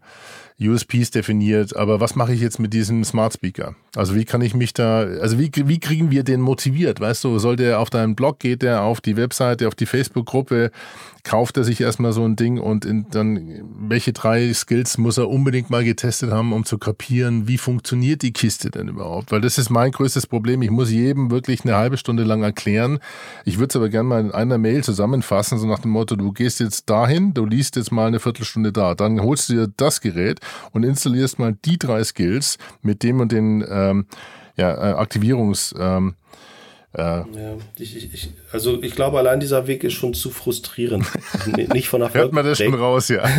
USPs 0.59 1.11
definiert, 1.11 1.75
aber 1.75 1.99
was 1.99 2.15
mache 2.15 2.33
ich 2.33 2.41
jetzt 2.41 2.59
mit 2.59 2.73
diesem 2.73 3.03
Smart 3.03 3.33
Speaker? 3.33 3.75
Also 3.97 4.15
wie 4.15 4.25
kann 4.25 4.41
ich 4.41 4.53
mich 4.53 4.73
da, 4.73 4.99
also 4.99 5.39
wie, 5.39 5.49
wie 5.55 5.79
kriegen 5.79 6.11
wir 6.11 6.23
den 6.23 6.39
motiviert? 6.39 6.99
Weißt 6.99 7.23
du, 7.23 7.39
soll 7.39 7.55
der 7.55 7.79
auf 7.79 7.89
deinen 7.89 8.15
Blog, 8.15 8.39
geht 8.39 8.61
der 8.61 8.83
auf 8.83 9.01
die 9.01 9.17
Webseite, 9.17 9.67
auf 9.67 9.73
die 9.73 9.87
Facebook-Gruppe, 9.87 10.69
kauft 11.27 11.57
er 11.57 11.65
sich 11.65 11.81
erstmal 11.81 12.13
so 12.13 12.23
ein 12.23 12.37
Ding 12.37 12.57
und 12.57 12.85
in, 12.85 13.07
dann, 13.11 13.61
welche 13.89 14.13
drei 14.13 14.53
Skills 14.53 14.97
muss 14.97 15.17
er 15.17 15.29
unbedingt 15.29 15.69
mal 15.69 15.83
getestet 15.83 16.31
haben, 16.31 16.53
um 16.53 16.63
zu 16.63 16.77
kapieren, 16.77 17.47
wie 17.47 17.57
funktioniert 17.57 18.21
die 18.21 18.31
Kiste 18.31 18.71
denn 18.71 18.87
überhaupt? 18.87 19.31
Weil 19.31 19.41
das 19.41 19.57
ist 19.57 19.69
mein 19.69 19.91
größtes 19.91 20.27
Problem. 20.27 20.61
Ich 20.61 20.71
muss 20.71 20.89
jedem 20.89 21.29
wirklich 21.29 21.65
eine 21.65 21.75
halbe 21.75 21.97
Stunde 21.97 22.23
lang 22.23 22.43
erklären. 22.43 22.99
Ich 23.43 23.57
würde 23.57 23.71
es 23.71 23.75
aber 23.75 23.89
gerne 23.89 24.07
mal 24.07 24.21
in 24.21 24.31
einer 24.31 24.57
Mail 24.57 24.83
zusammenfassen, 24.83 25.57
so 25.57 25.67
nach 25.67 25.79
dem 25.79 25.91
Motto, 25.91 26.15
du 26.15 26.31
gehst 26.31 26.61
jetzt 26.61 26.89
dahin, 26.89 27.33
du 27.33 27.45
liest 27.45 27.75
jetzt 27.75 27.91
mal 27.91 28.07
eine 28.07 28.21
Viertelstunde 28.21 28.71
da, 28.71 28.95
dann 28.95 29.19
holst 29.21 29.49
du 29.49 29.53
dir 29.53 29.73
das 29.75 29.99
Gerät 29.99 30.39
und 30.71 30.83
installierst 30.83 31.39
mal 31.39 31.57
die 31.65 31.77
drei 31.77 32.03
Skills 32.05 32.57
mit 32.81 33.03
dem 33.03 33.19
und 33.19 33.33
den 33.33 33.65
ähm, 33.89 34.05
ja, 34.55 34.71
äh, 34.73 34.93
Aktivierungs- 34.95 35.75
ähm, 35.79 36.15
ja, 36.97 37.27
ich, 37.77 38.11
ich, 38.11 38.33
also 38.51 38.81
ich 38.81 38.95
glaube, 38.95 39.19
allein 39.19 39.39
dieser 39.39 39.67
Weg 39.67 39.83
ist 39.83 39.93
schon 39.93 40.15
zu 40.15 40.31
frustrierend. 40.31 41.05
Nicht 41.73 41.89
von 41.89 42.01
Erfolg. 42.01 42.23
Hört 42.23 42.33
man 42.33 42.43
das 42.43 42.57
schon 42.57 42.73
raus, 42.73 43.09
ja. 43.09 43.23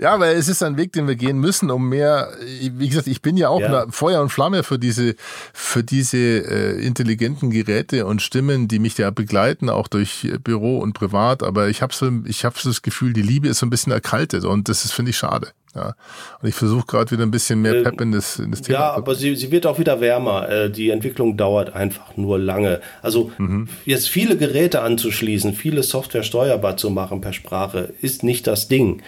ja, 0.00 0.18
weil 0.18 0.36
es 0.36 0.48
ist 0.48 0.62
ein 0.62 0.78
Weg, 0.78 0.92
den 0.92 1.06
wir 1.08 1.16
gehen 1.16 1.38
müssen, 1.38 1.70
um 1.70 1.86
mehr, 1.90 2.32
wie 2.40 2.88
gesagt, 2.88 3.08
ich 3.08 3.20
bin 3.20 3.36
ja 3.36 3.50
auch 3.50 3.60
ja. 3.60 3.86
Feuer 3.90 4.22
und 4.22 4.30
Flamme 4.30 4.62
für 4.62 4.78
diese, 4.78 5.14
für 5.52 5.84
diese 5.84 6.16
äh, 6.16 6.82
intelligenten 6.82 7.50
Geräte 7.50 8.06
und 8.06 8.22
Stimmen, 8.22 8.66
die 8.66 8.78
mich 8.78 8.96
ja 8.96 9.10
begleiten, 9.10 9.68
auch 9.68 9.88
durch 9.88 10.32
Büro 10.42 10.78
und 10.78 10.94
privat, 10.94 11.42
aber 11.42 11.68
ich 11.68 11.82
habe 11.82 11.92
so, 11.92 12.10
ich 12.24 12.46
habe 12.46 12.58
so 12.58 12.70
das 12.70 12.80
Gefühl, 12.80 13.12
die 13.12 13.20
Liebe 13.22 13.48
ist 13.48 13.58
so 13.58 13.66
ein 13.66 13.70
bisschen 13.70 13.92
erkaltet 13.92 14.44
und 14.44 14.70
das 14.70 14.86
ist, 14.86 14.92
finde 14.92 15.10
ich, 15.10 15.18
schade. 15.18 15.48
Ja. 15.74 15.94
Und 16.40 16.48
ich 16.48 16.54
versuche 16.54 16.86
gerade 16.86 17.10
wieder 17.10 17.22
ein 17.22 17.30
bisschen 17.30 17.62
mehr 17.62 17.74
äh, 17.76 17.82
Pep 17.82 18.00
in 18.00 18.12
das, 18.12 18.38
in 18.38 18.50
das 18.50 18.62
Thema. 18.62 18.78
Ja, 18.78 18.90
aber 18.92 19.14
sie, 19.14 19.34
sie 19.36 19.50
wird 19.50 19.66
auch 19.66 19.78
wieder 19.78 20.00
wärmer. 20.00 20.48
Äh, 20.48 20.70
die 20.70 20.90
Entwicklung 20.90 21.36
dauert 21.36 21.74
einfach 21.74 22.16
nur 22.16 22.38
lange. 22.38 22.80
Also 23.00 23.32
mhm. 23.38 23.68
jetzt 23.86 24.08
viele 24.08 24.36
Geräte 24.36 24.82
anzuschließen, 24.82 25.54
viele 25.54 25.82
Software 25.82 26.22
steuerbar 26.22 26.76
zu 26.76 26.90
machen 26.90 27.20
per 27.20 27.32
Sprache, 27.32 27.92
ist 28.02 28.22
nicht 28.22 28.46
das 28.46 28.68
Ding. 28.68 29.02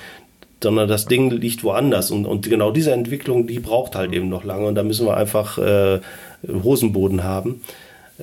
Sondern 0.62 0.88
das 0.88 1.04
Ding 1.04 1.30
liegt 1.30 1.62
woanders. 1.62 2.10
Und, 2.10 2.24
und 2.24 2.48
genau 2.48 2.70
diese 2.70 2.92
Entwicklung, 2.92 3.46
die 3.46 3.58
braucht 3.58 3.94
halt 3.94 4.14
eben 4.14 4.30
noch 4.30 4.44
lange. 4.44 4.66
Und 4.66 4.76
da 4.76 4.82
müssen 4.82 5.06
wir 5.06 5.16
einfach 5.16 5.58
äh, 5.58 6.00
Hosenboden 6.48 7.22
haben. 7.22 7.60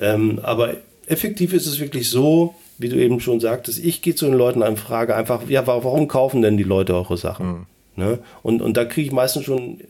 Ähm, 0.00 0.40
aber 0.42 0.74
effektiv 1.06 1.52
ist 1.52 1.66
es 1.66 1.78
wirklich 1.78 2.10
so, 2.10 2.56
wie 2.78 2.88
du 2.88 2.96
eben 2.96 3.20
schon 3.20 3.38
sagtest, 3.38 3.78
ich 3.78 4.02
gehe 4.02 4.16
zu 4.16 4.24
den 4.24 4.34
Leuten 4.34 4.62
und 4.62 4.78
frage 4.78 5.14
einfach, 5.14 5.48
ja, 5.48 5.64
warum 5.68 6.08
kaufen 6.08 6.42
denn 6.42 6.56
die 6.56 6.64
Leute 6.64 6.94
eure 6.94 7.16
Sachen? 7.16 7.46
Mhm. 7.46 7.66
Ne? 7.96 8.18
Und, 8.42 8.62
und 8.62 8.76
da 8.76 8.84
kriege 8.84 9.06
ich 9.06 9.12
meistens 9.12 9.44
schon 9.44 9.80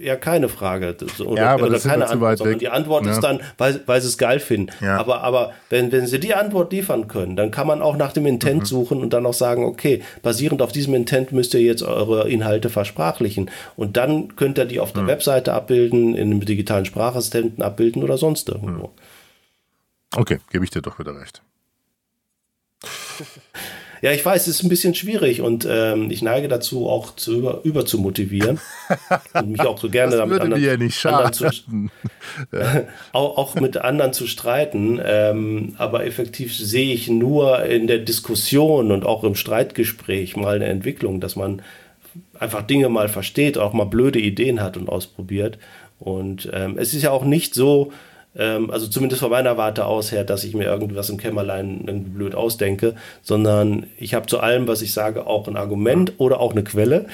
ja 0.00 0.16
keine 0.16 0.48
Frage 0.48 0.96
oder, 1.24 1.42
ja, 1.42 1.50
aber 1.52 1.64
oder 1.64 1.72
das 1.72 1.84
keine 1.84 2.08
Antwort, 2.08 2.38
sondern 2.38 2.58
die 2.58 2.68
Antwort 2.68 3.06
ja. 3.06 3.12
ist 3.12 3.20
dann, 3.20 3.40
weil, 3.58 3.82
weil 3.86 4.00
sie 4.00 4.08
es 4.08 4.18
geil 4.18 4.40
finden. 4.40 4.72
Ja. 4.80 4.96
Aber, 4.96 5.22
aber 5.22 5.52
wenn, 5.68 5.92
wenn 5.92 6.06
sie 6.06 6.18
die 6.18 6.34
Antwort 6.34 6.72
liefern 6.72 7.08
können, 7.08 7.36
dann 7.36 7.50
kann 7.50 7.66
man 7.66 7.82
auch 7.82 7.96
nach 7.96 8.12
dem 8.12 8.26
Intent 8.26 8.60
mhm. 8.60 8.66
suchen 8.66 9.00
und 9.00 9.12
dann 9.12 9.26
auch 9.26 9.34
sagen, 9.34 9.64
okay, 9.64 10.02
basierend 10.22 10.62
auf 10.62 10.72
diesem 10.72 10.94
Intent 10.94 11.32
müsst 11.32 11.54
ihr 11.54 11.60
jetzt 11.60 11.82
eure 11.82 12.28
Inhalte 12.28 12.70
versprachlichen. 12.70 13.50
Und 13.76 13.96
dann 13.96 14.36
könnt 14.36 14.58
ihr 14.58 14.64
die 14.64 14.80
auf 14.80 14.92
der 14.92 15.02
mhm. 15.02 15.08
Webseite 15.08 15.52
abbilden, 15.52 16.14
in 16.14 16.30
einem 16.30 16.44
digitalen 16.44 16.84
Sprachassistenten 16.84 17.62
abbilden 17.62 18.02
oder 18.02 18.18
sonst 18.18 18.48
irgendwo. 18.48 18.90
Okay, 20.16 20.38
gebe 20.50 20.64
ich 20.64 20.70
dir 20.70 20.82
doch 20.82 20.98
wieder 20.98 21.14
recht. 21.18 21.42
Ja, 24.02 24.12
ich 24.12 24.24
weiß, 24.24 24.46
es 24.46 24.56
ist 24.56 24.62
ein 24.62 24.70
bisschen 24.70 24.94
schwierig 24.94 25.42
und 25.42 25.66
ähm, 25.68 26.10
ich 26.10 26.22
neige 26.22 26.48
dazu, 26.48 26.88
auch 26.88 27.14
zu 27.16 27.34
über, 27.34 27.60
über 27.64 27.84
zu 27.84 27.98
motivieren 27.98 28.58
und 29.34 29.50
mich 29.50 29.60
auch 29.60 29.78
so 29.78 29.90
gerne 29.90 30.12
das 30.12 30.20
damit 30.20 30.40
anderen, 30.40 30.62
ja 30.62 30.76
nicht 30.76 31.04
anderen 31.04 31.32
zu, 31.32 31.44
ja. 32.52 32.82
auch, 33.12 33.36
auch, 33.36 33.54
mit 33.56 33.76
anderen 33.76 34.12
zu 34.12 34.26
streiten. 34.26 35.00
Ähm, 35.04 35.74
aber 35.76 36.06
effektiv 36.06 36.56
sehe 36.56 36.94
ich 36.94 37.08
nur 37.08 37.64
in 37.64 37.86
der 37.86 37.98
Diskussion 37.98 38.90
und 38.90 39.04
auch 39.04 39.22
im 39.22 39.34
Streitgespräch 39.34 40.36
mal 40.36 40.56
eine 40.56 40.66
Entwicklung, 40.66 41.20
dass 41.20 41.36
man 41.36 41.60
einfach 42.38 42.62
Dinge 42.62 42.88
mal 42.88 43.08
versteht, 43.08 43.58
auch 43.58 43.74
mal 43.74 43.84
blöde 43.84 44.18
Ideen 44.18 44.62
hat 44.62 44.76
und 44.78 44.88
ausprobiert. 44.88 45.58
Und 45.98 46.48
ähm, 46.54 46.78
es 46.78 46.94
ist 46.94 47.02
ja 47.02 47.10
auch 47.10 47.24
nicht 47.24 47.54
so, 47.54 47.92
ähm, 48.40 48.70
also 48.70 48.86
zumindest 48.88 49.20
von 49.20 49.30
meiner 49.30 49.58
Warte 49.58 49.84
aus 49.84 50.12
her, 50.12 50.24
dass 50.24 50.44
ich 50.44 50.54
mir 50.54 50.64
irgendwas 50.64 51.10
im 51.10 51.18
Kämmerlein 51.18 51.84
blöd 52.14 52.34
ausdenke, 52.34 52.94
sondern 53.22 53.86
ich 53.98 54.14
habe 54.14 54.26
zu 54.26 54.40
allem, 54.40 54.66
was 54.66 54.80
ich 54.80 54.94
sage, 54.94 55.26
auch 55.26 55.46
ein 55.46 55.56
Argument 55.56 56.14
oder 56.16 56.40
auch 56.40 56.52
eine 56.52 56.64
Quelle. 56.64 57.06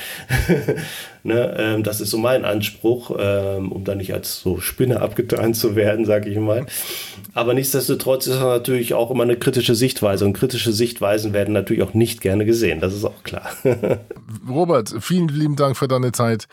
ne, 1.25 1.57
ähm, 1.59 1.83
das 1.83 2.01
ist 2.01 2.11
so 2.11 2.19
mein 2.19 2.45
Anspruch, 2.45 3.17
ähm, 3.19 3.73
um 3.73 3.83
da 3.83 3.97
nicht 3.97 4.15
als 4.15 4.41
so 4.41 4.61
Spinne 4.61 5.01
abgetan 5.01 5.53
zu 5.53 5.75
werden, 5.75 6.05
sage 6.05 6.31
ich 6.31 6.39
mal. 6.39 6.65
Aber 7.35 7.55
nichtsdestotrotz 7.55 8.29
ist 8.29 8.37
das 8.37 8.43
natürlich 8.43 8.95
auch 8.95 9.11
immer 9.11 9.25
eine 9.25 9.37
kritische 9.37 9.75
Sichtweise 9.75 10.25
und 10.25 10.33
kritische 10.33 10.73
Sichtweisen 10.73 11.33
werden 11.33 11.53
natürlich 11.53 11.83
auch 11.83 11.93
nicht 11.93 12.21
gerne 12.21 12.45
gesehen, 12.45 12.79
das 12.79 12.95
ist 12.95 13.05
auch 13.05 13.25
klar. 13.25 13.51
Robert, 14.49 14.95
vielen 15.01 15.27
lieben 15.27 15.57
Dank 15.57 15.77
für 15.77 15.89
deine 15.89 16.13
Zeit 16.13 16.47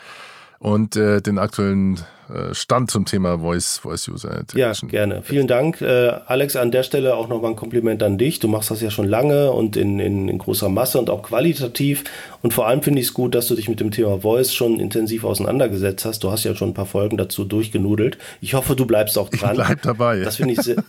und 0.64 0.96
äh, 0.96 1.20
den 1.20 1.38
aktuellen 1.38 2.00
äh, 2.30 2.54
Stand 2.54 2.90
zum 2.90 3.04
Thema 3.04 3.40
Voice, 3.40 3.76
Voice 3.76 4.08
User 4.08 4.30
Interaction. 4.30 4.88
Ja, 4.88 4.98
gerne. 4.98 5.20
Vielen 5.22 5.46
Dank. 5.46 5.82
Äh, 5.82 6.08
Alex, 6.24 6.56
an 6.56 6.70
der 6.70 6.84
Stelle 6.84 7.16
auch 7.16 7.28
nochmal 7.28 7.50
ein 7.50 7.56
Kompliment 7.56 8.02
an 8.02 8.16
dich. 8.16 8.38
Du 8.38 8.48
machst 8.48 8.70
das 8.70 8.80
ja 8.80 8.90
schon 8.90 9.06
lange 9.06 9.50
und 9.50 9.76
in, 9.76 9.98
in, 10.00 10.26
in 10.26 10.38
großer 10.38 10.70
Masse 10.70 10.98
und 10.98 11.10
auch 11.10 11.22
qualitativ. 11.22 12.04
Und 12.40 12.54
vor 12.54 12.66
allem 12.66 12.80
finde 12.80 13.00
ich 13.00 13.08
es 13.08 13.12
gut, 13.12 13.34
dass 13.34 13.46
du 13.48 13.54
dich 13.54 13.68
mit 13.68 13.78
dem 13.78 13.90
Thema 13.90 14.20
Voice 14.20 14.54
schon 14.54 14.80
intensiv 14.80 15.24
auseinandergesetzt 15.24 16.06
hast. 16.06 16.24
Du 16.24 16.30
hast 16.30 16.44
ja 16.44 16.54
schon 16.54 16.70
ein 16.70 16.74
paar 16.74 16.86
Folgen 16.86 17.18
dazu 17.18 17.44
durchgenudelt. 17.44 18.16
Ich 18.40 18.54
hoffe, 18.54 18.74
du 18.74 18.86
bleibst 18.86 19.18
auch 19.18 19.28
dran. 19.28 19.58
Ich 19.58 19.66
bleib 19.66 19.82
dabei. 19.82 20.20
Das 20.20 20.36
finde 20.36 20.54
ich 20.54 20.62
sehr, 20.62 20.82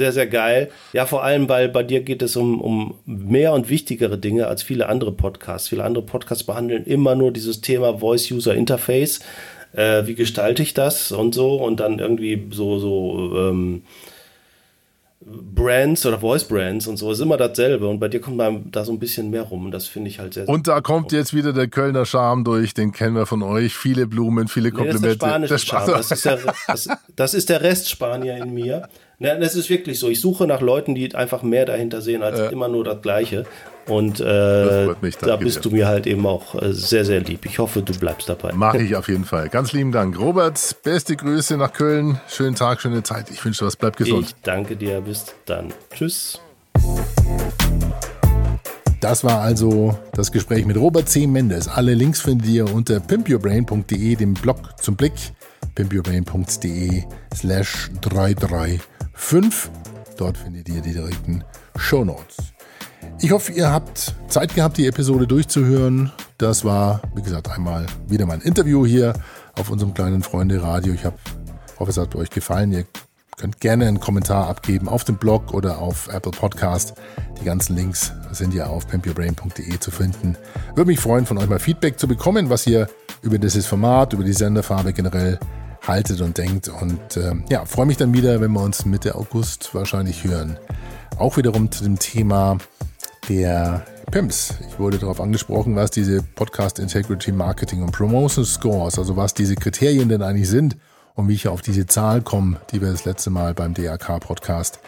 sehr, 0.00 0.12
sehr 0.12 0.26
geil. 0.26 0.70
Ja, 0.92 1.06
vor 1.06 1.22
allem, 1.22 1.48
weil 1.48 1.68
bei 1.68 1.82
dir 1.82 2.00
geht 2.00 2.22
es 2.22 2.36
um, 2.36 2.60
um 2.60 2.94
mehr 3.06 3.52
und 3.52 3.68
wichtigere 3.68 4.18
Dinge 4.18 4.46
als 4.48 4.62
viele 4.62 4.88
andere 4.88 5.12
Podcasts. 5.12 5.68
Viele 5.68 5.84
andere 5.84 6.04
Podcasts 6.04 6.44
behandeln 6.44 6.84
immer 6.84 7.14
nur 7.14 7.30
dieses 7.32 7.60
Thema 7.60 7.98
Voice 7.98 8.30
User 8.30 8.54
Interface 8.54 9.20
äh, 9.72 10.06
wie 10.06 10.14
gestalte 10.14 10.62
ich 10.62 10.74
das 10.74 11.12
und 11.12 11.34
so 11.34 11.56
und 11.56 11.80
dann 11.80 11.98
irgendwie 11.98 12.48
so, 12.50 12.78
so 12.78 13.36
ähm, 13.36 13.82
Brands 15.22 16.06
oder 16.06 16.18
Voice 16.18 16.44
Brands 16.44 16.86
und 16.86 16.96
so 16.96 17.12
ist 17.12 17.20
immer 17.20 17.36
dasselbe 17.36 17.86
und 17.86 18.00
bei 18.00 18.08
dir 18.08 18.20
kommt 18.20 18.40
da 18.74 18.84
so 18.84 18.92
ein 18.92 18.98
bisschen 18.98 19.30
mehr 19.30 19.42
rum 19.42 19.66
und 19.66 19.70
das 19.70 19.86
finde 19.86 20.08
ich 20.08 20.18
halt 20.18 20.34
sehr 20.34 20.48
Und 20.48 20.66
da 20.66 20.80
kommt 20.80 21.12
jetzt 21.12 21.34
wieder 21.34 21.52
der 21.52 21.68
Kölner 21.68 22.06
Charme 22.06 22.42
durch, 22.42 22.72
den 22.72 22.92
kennen 22.92 23.14
wir 23.14 23.26
von 23.26 23.42
euch, 23.42 23.74
viele 23.74 24.06
Blumen, 24.06 24.48
viele 24.48 24.72
Komplimente. 24.72 25.08
Nee, 25.26 25.46
das, 25.46 25.50
ist 25.50 25.70
der 25.70 25.78
Charme. 25.78 25.92
Das, 25.92 26.10
ist 26.10 26.24
der, 26.24 26.38
das, 26.66 26.88
das 27.16 27.34
ist 27.34 27.48
der 27.50 27.60
Restspanier 27.60 28.38
in 28.38 28.54
mir. 28.54 28.88
Ja, 29.20 29.34
das 29.36 29.54
ist 29.54 29.68
wirklich 29.68 29.98
so. 29.98 30.08
Ich 30.08 30.18
suche 30.18 30.46
nach 30.46 30.62
Leuten, 30.62 30.94
die 30.94 31.14
einfach 31.14 31.42
mehr 31.42 31.66
dahinter 31.66 32.00
sehen 32.00 32.22
als 32.22 32.40
äh, 32.40 32.46
immer 32.46 32.68
nur 32.68 32.84
das 32.84 33.02
Gleiche. 33.02 33.44
Und 33.86 34.18
äh, 34.18 34.86
mich, 35.02 35.18
da 35.18 35.36
bist 35.36 35.58
dir. 35.58 35.68
du 35.68 35.70
mir 35.76 35.88
halt 35.88 36.06
eben 36.06 36.24
auch 36.24 36.54
äh, 36.54 36.72
sehr, 36.72 37.04
sehr 37.04 37.20
lieb. 37.20 37.44
Ich 37.44 37.58
hoffe, 37.58 37.82
du 37.82 37.92
bleibst 37.92 38.30
dabei. 38.30 38.54
Mache 38.54 38.78
ich 38.78 38.96
auf 38.96 39.08
jeden 39.08 39.26
Fall. 39.26 39.50
Ganz 39.50 39.72
lieben 39.72 39.92
Dank. 39.92 40.18
Robert, 40.18 40.58
beste 40.82 41.16
Grüße 41.16 41.58
nach 41.58 41.74
Köln. 41.74 42.18
Schönen 42.28 42.54
Tag, 42.54 42.80
schöne 42.80 43.02
Zeit. 43.02 43.30
Ich 43.30 43.44
wünsche 43.44 43.60
dir 43.60 43.66
was. 43.66 43.76
Bleib 43.76 43.98
gesund. 43.98 44.28
Ich 44.28 44.34
danke 44.42 44.74
dir. 44.74 45.02
Bis 45.02 45.26
dann. 45.44 45.74
Tschüss. 45.94 46.40
Das 49.00 49.22
war 49.22 49.42
also 49.42 49.98
das 50.14 50.32
Gespräch 50.32 50.64
mit 50.64 50.78
Robert 50.78 51.10
C. 51.10 51.26
Mendes. 51.26 51.68
Alle 51.68 51.92
Links 51.92 52.22
findet 52.22 52.48
ihr 52.48 52.72
unter 52.72 53.00
pimpyourbrain.de, 53.00 54.16
dem 54.16 54.32
Blog 54.32 54.80
zum 54.80 54.96
Blick, 54.96 55.12
pimpyourbrain.de 55.74 57.02
slash 57.34 57.90
335. 59.20 59.70
Dort 60.16 60.38
findet 60.38 60.68
ihr 60.68 60.80
die 60.80 60.92
direkten 60.92 61.44
Show 61.76 62.04
Notes. 62.04 62.36
Ich 63.20 63.30
hoffe, 63.32 63.52
ihr 63.52 63.70
habt 63.70 64.14
Zeit 64.28 64.54
gehabt, 64.54 64.78
die 64.78 64.86
Episode 64.86 65.26
durchzuhören. 65.26 66.10
Das 66.38 66.64
war, 66.64 67.02
wie 67.14 67.22
gesagt, 67.22 67.50
einmal 67.50 67.86
wieder 68.08 68.26
mein 68.26 68.40
Interview 68.40 68.84
hier 68.86 69.12
auf 69.56 69.70
unserem 69.70 69.94
kleinen 69.94 70.22
Freunde-Radio. 70.22 70.94
Ich 70.94 71.04
hab, 71.04 71.18
hoffe, 71.78 71.90
es 71.90 71.98
hat 71.98 72.14
euch 72.16 72.30
gefallen. 72.30 72.72
Ihr 72.72 72.86
könnt 73.36 73.60
gerne 73.60 73.86
einen 73.86 74.00
Kommentar 74.00 74.48
abgeben 74.48 74.88
auf 74.88 75.04
dem 75.04 75.16
Blog 75.16 75.54
oder 75.54 75.78
auf 75.78 76.08
Apple 76.08 76.32
Podcast. 76.32 76.94
Die 77.40 77.44
ganzen 77.44 77.76
Links 77.76 78.12
sind 78.32 78.52
ja 78.54 78.66
auf 78.66 78.88
pimpyourbrain.de 78.88 79.78
zu 79.78 79.90
finden. 79.90 80.36
Würde 80.74 80.90
mich 80.90 81.00
freuen, 81.00 81.26
von 81.26 81.38
euch 81.38 81.48
mal 81.48 81.58
Feedback 81.58 81.98
zu 81.98 82.08
bekommen, 82.08 82.50
was 82.50 82.66
ihr 82.66 82.88
über 83.22 83.38
dieses 83.38 83.66
Format, 83.66 84.12
über 84.12 84.24
die 84.24 84.32
Senderfarbe 84.32 84.92
generell 84.92 85.38
haltet 85.86 86.20
und 86.20 86.38
denkt. 86.38 86.68
Und 86.68 87.16
äh, 87.16 87.34
ja, 87.48 87.64
freue 87.64 87.86
mich 87.86 87.96
dann 87.96 88.14
wieder, 88.14 88.40
wenn 88.40 88.52
wir 88.52 88.62
uns 88.62 88.84
Mitte 88.84 89.14
August 89.14 89.74
wahrscheinlich 89.74 90.24
hören. 90.24 90.58
Auch 91.18 91.36
wiederum 91.36 91.70
zu 91.70 91.84
dem 91.84 91.98
Thema 91.98 92.58
der 93.28 93.84
PIMS. 94.10 94.54
Ich 94.68 94.78
wurde 94.78 94.98
darauf 94.98 95.20
angesprochen, 95.20 95.76
was 95.76 95.90
diese 95.90 96.22
Podcast 96.22 96.78
Integrity 96.78 97.32
Marketing 97.32 97.82
und 97.82 97.92
Promotion 97.92 98.44
Scores, 98.44 98.98
also 98.98 99.16
was 99.16 99.34
diese 99.34 99.54
Kriterien 99.54 100.08
denn 100.08 100.22
eigentlich 100.22 100.48
sind 100.48 100.76
und 101.14 101.28
wie 101.28 101.34
ich 101.34 101.48
auf 101.48 101.62
diese 101.62 101.86
Zahl 101.86 102.22
komme, 102.22 102.60
die 102.72 102.80
wir 102.80 102.90
das 102.90 103.04
letzte 103.04 103.30
Mal 103.30 103.54
beim 103.54 103.74
DRK 103.74 104.18
Podcast 104.20 104.80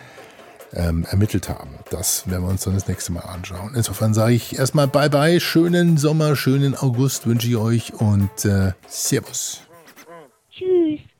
ähm, 0.75 1.07
ermittelt 1.11 1.49
haben. 1.49 1.71
Das 1.91 2.29
werden 2.29 2.45
wir 2.45 2.51
uns 2.51 2.63
dann 2.63 2.75
das 2.75 2.89
nächste 2.89 3.13
Mal 3.13 3.21
anschauen. 3.21 3.73
Insofern 3.75 4.15
sage 4.15 4.35
ich 4.35 4.59
erstmal 4.59 4.89
Bye 4.89 5.11
bye, 5.11 5.41
schönen 5.41 5.99
Sommer, 5.99 6.35
schönen 6.35 6.75
August 6.75 7.27
wünsche 7.27 7.49
ich 7.49 7.57
euch 7.57 7.95
und 7.95 8.45
äh, 8.45 8.73
Servus. 8.89 9.61
Tschüss. 10.63 11.12